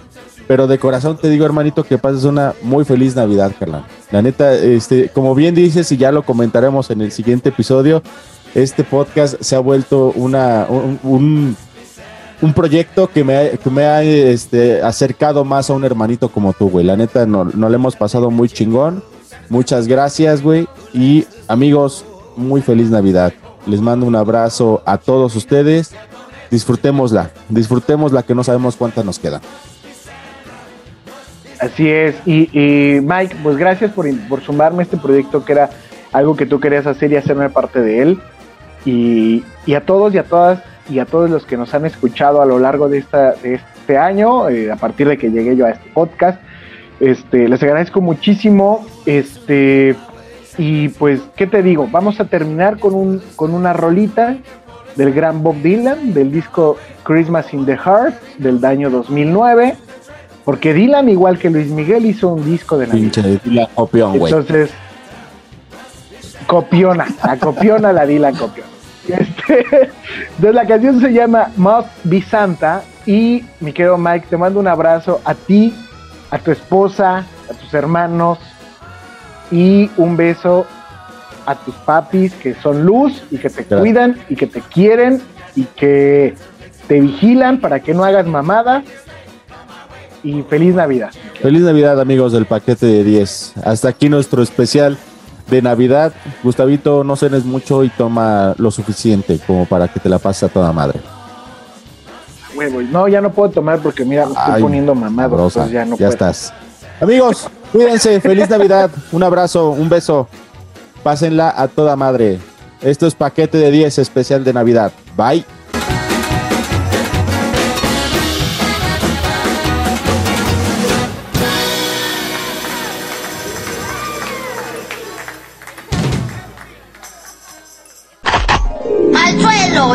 Pero 0.47 0.67
de 0.67 0.79
corazón 0.79 1.17
te 1.17 1.31
digo, 1.31 1.47
hermanito, 1.47 1.85
que 1.85 1.97
pases 1.99 2.25
una 2.25 2.53
muy 2.63 2.85
feliz 2.85 3.17
Navidad, 3.17 3.51
carnal. 3.59 3.85
La 4.11 4.21
neta, 4.23 4.53
este, 4.55 5.09
como 5.09 5.35
bien 5.35 5.55
dices, 5.55 5.91
y 5.91 5.97
ya 5.97 6.13
lo 6.13 6.23
comentaremos 6.23 6.91
en 6.91 7.01
el 7.01 7.13
siguiente 7.13 7.49
episodio, 7.49 8.03
este 8.55 8.85
podcast 8.85 9.35
se 9.41 9.57
ha 9.57 9.59
vuelto 9.59 10.13
una, 10.15 10.67
un, 10.69 11.01
un- 11.03 11.57
un 12.43 12.53
proyecto 12.53 13.09
que 13.09 13.25
me, 13.25 13.85
ha 13.85 14.03
este, 14.03 14.83
acercado 14.83 15.45
más 15.45 15.71
a 15.71 15.75
un 15.75 15.85
hermanito 15.85 16.29
como 16.29 16.53
tú, 16.53 16.69
güey. 16.69 16.85
La 16.85 16.97
neta, 16.97 17.27
no, 17.27 17.45
no 17.45 17.69
le 17.69 17.77
hemos 17.77 17.97
pasado 17.97 18.31
muy 18.31 18.49
chingón. 18.49 19.03
Muchas 19.49 19.87
gracias, 19.87 20.43
güey. 20.43 20.67
Y 20.93 21.27
amigos, 21.49 22.05
muy 22.37 22.61
feliz 22.61 22.91
Navidad. 22.91 23.33
Les 23.67 23.81
mando 23.81 24.07
un 24.07 24.17
abrazo 24.17 24.83
a 24.85 24.99
todos 24.99 25.37
ustedes. 25.37 25.93
Disfrutémosla, 26.51 27.31
disfrutémosla 27.49 28.23
que 28.23 28.35
no 28.35 28.45
sabemos 28.45 28.77
cuántas 28.77 29.05
nos 29.05 29.19
quedan. 29.19 29.41
Así 31.59 31.89
es. 31.89 32.15
Y, 32.27 33.01
Mike, 33.03 33.37
pues 33.43 33.57
gracias 33.57 33.91
por, 33.93 34.07
sumarme 34.43 34.81
a 34.81 34.83
este 34.83 34.97
proyecto 34.97 35.45
que 35.45 35.53
era 35.53 35.71
algo 36.13 36.37
que 36.37 36.47
tú 36.47 36.61
querías 36.61 36.87
hacer 36.87 37.11
y 37.13 37.17
hacerme 37.17 37.49
parte 37.49 37.81
de 37.81 38.03
él. 38.03 38.21
Y, 38.85 39.43
a 39.75 39.81
todos 39.81 40.15
y 40.15 40.19
a 40.19 40.25
todas 40.25 40.63
y 40.89 40.99
a 40.99 41.07
todos 41.07 41.31
los 41.31 41.47
que 41.47 41.57
nos 41.57 41.75
han 41.75 41.87
escuchado 41.87 42.43
a 42.43 42.47
lo 42.47 42.59
largo 42.59 42.89
de, 42.89 42.99
esta, 42.99 43.33
de 43.33 43.55
este 43.55 43.97
año, 43.97 44.49
eh, 44.49 44.71
a 44.71 44.77
partir 44.77 45.09
de 45.09 45.17
que 45.17 45.31
llegué 45.31 45.57
yo 45.57 45.67
a 45.67 45.71
este 45.71 45.91
podcast, 45.91 46.41
este, 47.01 47.49
les 47.49 47.63
agradezco 47.63 48.01
muchísimo. 48.01 48.87
Este, 49.07 49.97
y 50.59 50.89
pues, 50.89 51.21
¿qué 51.37 51.47
te 51.47 51.63
digo? 51.63 51.89
Vamos 51.91 52.21
a 52.21 52.27
terminar 52.27 52.79
con, 52.79 52.95
un, 52.95 53.23
con 53.37 53.53
una 53.53 53.73
rolita 53.73 54.37
del 54.97 55.13
gran 55.13 55.43
Bob 55.43 55.57
Dylan, 55.63 56.15
del 56.15 56.31
disco 56.31 56.77
Christmas 57.03 57.53
in 57.53 57.67
the 57.67 57.77
Heart, 57.77 58.15
del 58.39 58.65
año 58.65 58.91
2009. 58.91 59.77
Porque 60.45 60.75
Dylan, 60.75 61.09
igual 61.09 61.39
que 61.39 61.49
Luis 61.51 61.69
Miguel, 61.69 62.05
hizo 62.05 62.29
un 62.29 62.45
disco 62.45 62.77
de 62.77 62.87
Dylan 62.87 63.69
copión, 63.75 64.19
güey. 64.19 64.33
Entonces, 64.33 64.71
copiona, 66.47 67.07
la 67.25 67.39
copiona 67.39 67.93
la 67.93 68.07
Dylan 68.07 68.37
copiona. 68.37 68.74
Este, 69.09 69.67
entonces 70.37 70.55
la 70.55 70.67
canción 70.67 71.01
se 71.01 71.13
llama 71.13 71.51
Must 71.57 71.89
Be 72.05 72.23
Santa 72.23 72.83
y 73.07 73.45
mi 73.61 73.73
querido 73.73 73.99
Mike, 73.99 74.27
te 74.31 74.37
mando 74.37 74.61
un 74.61 74.69
abrazo 74.69 75.21
a 75.25 75.35
ti, 75.35 75.75
a 76.31 76.39
tu 76.39 76.51
esposa, 76.51 77.19
a 77.19 77.55
tus 77.55 77.73
hermanos 77.75 78.39
y 79.51 79.91
un 79.97 80.17
beso 80.17 80.67
a 81.47 81.55
tus 81.57 81.75
papis 81.75 82.33
que 82.35 82.55
son 82.55 82.85
luz 82.85 83.23
y 83.31 83.39
que 83.39 83.51
te 83.51 83.65
cuidan 83.65 84.19
y 84.29 84.37
que 84.37 84.47
te 84.47 84.61
quieren 84.61 85.21
y 85.55 85.65
que 85.65 86.35
te 86.89 87.01
vigilan 87.01 87.61
para 87.61 87.81
que 87.81 87.95
no 87.95 88.05
hagas 88.05 88.27
mamada. 88.27 88.83
Y 90.23 90.41
feliz 90.43 90.75
Navidad. 90.75 91.11
Feliz 91.43 91.61
Navidad 91.61 92.01
amigos 92.01 92.33
del 92.33 92.47
paquete 92.47 92.87
de 92.87 93.05
10. 93.05 93.55
Hasta 93.63 93.89
aquí 93.91 94.09
nuestro 94.09 94.43
especial 94.43 94.97
de 95.49 95.63
Navidad. 95.63 96.13
Gustavito, 96.43 97.05
no 97.05 97.17
cenes 97.17 97.45
mucho 97.45 97.85
y 97.85 97.89
toma 97.91 98.55
lo 98.59 98.71
suficiente 98.71 99.39
como 99.47 99.67
para 99.67 99.89
que 99.89 100.01
te 100.01 100.09
la 100.09 100.19
pases 100.19 100.45
a 100.45 100.49
toda 100.49 100.73
madre. 100.73 101.01
Huevo, 102.57 102.83
no, 102.83 103.09
ya 103.09 103.21
no 103.21 103.33
puedo 103.33 103.51
tomar 103.51 103.81
porque 103.81 104.05
mira, 104.05 104.27
me 104.27 104.33
estoy 104.33 104.53
Ay, 104.55 104.63
poniendo 104.63 104.95
mamado. 104.95 105.37
Rosa, 105.37 105.67
ya 105.69 105.85
no 105.85 105.93
ya 105.93 105.97
puedo. 105.97 106.11
estás. 106.11 106.53
Amigos, 107.01 107.49
cuídense, 107.73 108.21
feliz 108.21 108.49
Navidad, 108.49 108.91
un 109.11 109.23
abrazo, 109.23 109.71
un 109.71 109.89
beso. 109.89 110.29
Pásenla 111.03 111.53
a 111.57 111.69
toda 111.69 111.97
madre. 111.97 112.39
Esto 112.81 113.07
es 113.07 113.15
paquete 113.15 113.59
de 113.59 113.71
10 113.71 113.99
especial 113.99 114.45
de 114.45 114.53
Navidad. 114.53 114.93
Bye. 115.17 115.45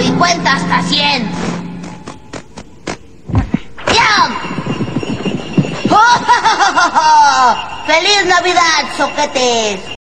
Y 0.01 0.09
cuenta 0.11 0.53
hasta 0.53 0.81
100. 0.83 1.29
¡Ya! 3.93 4.29
¡Feliz 7.87 8.25
Navidad, 8.25 8.85
soquetes! 8.97 9.98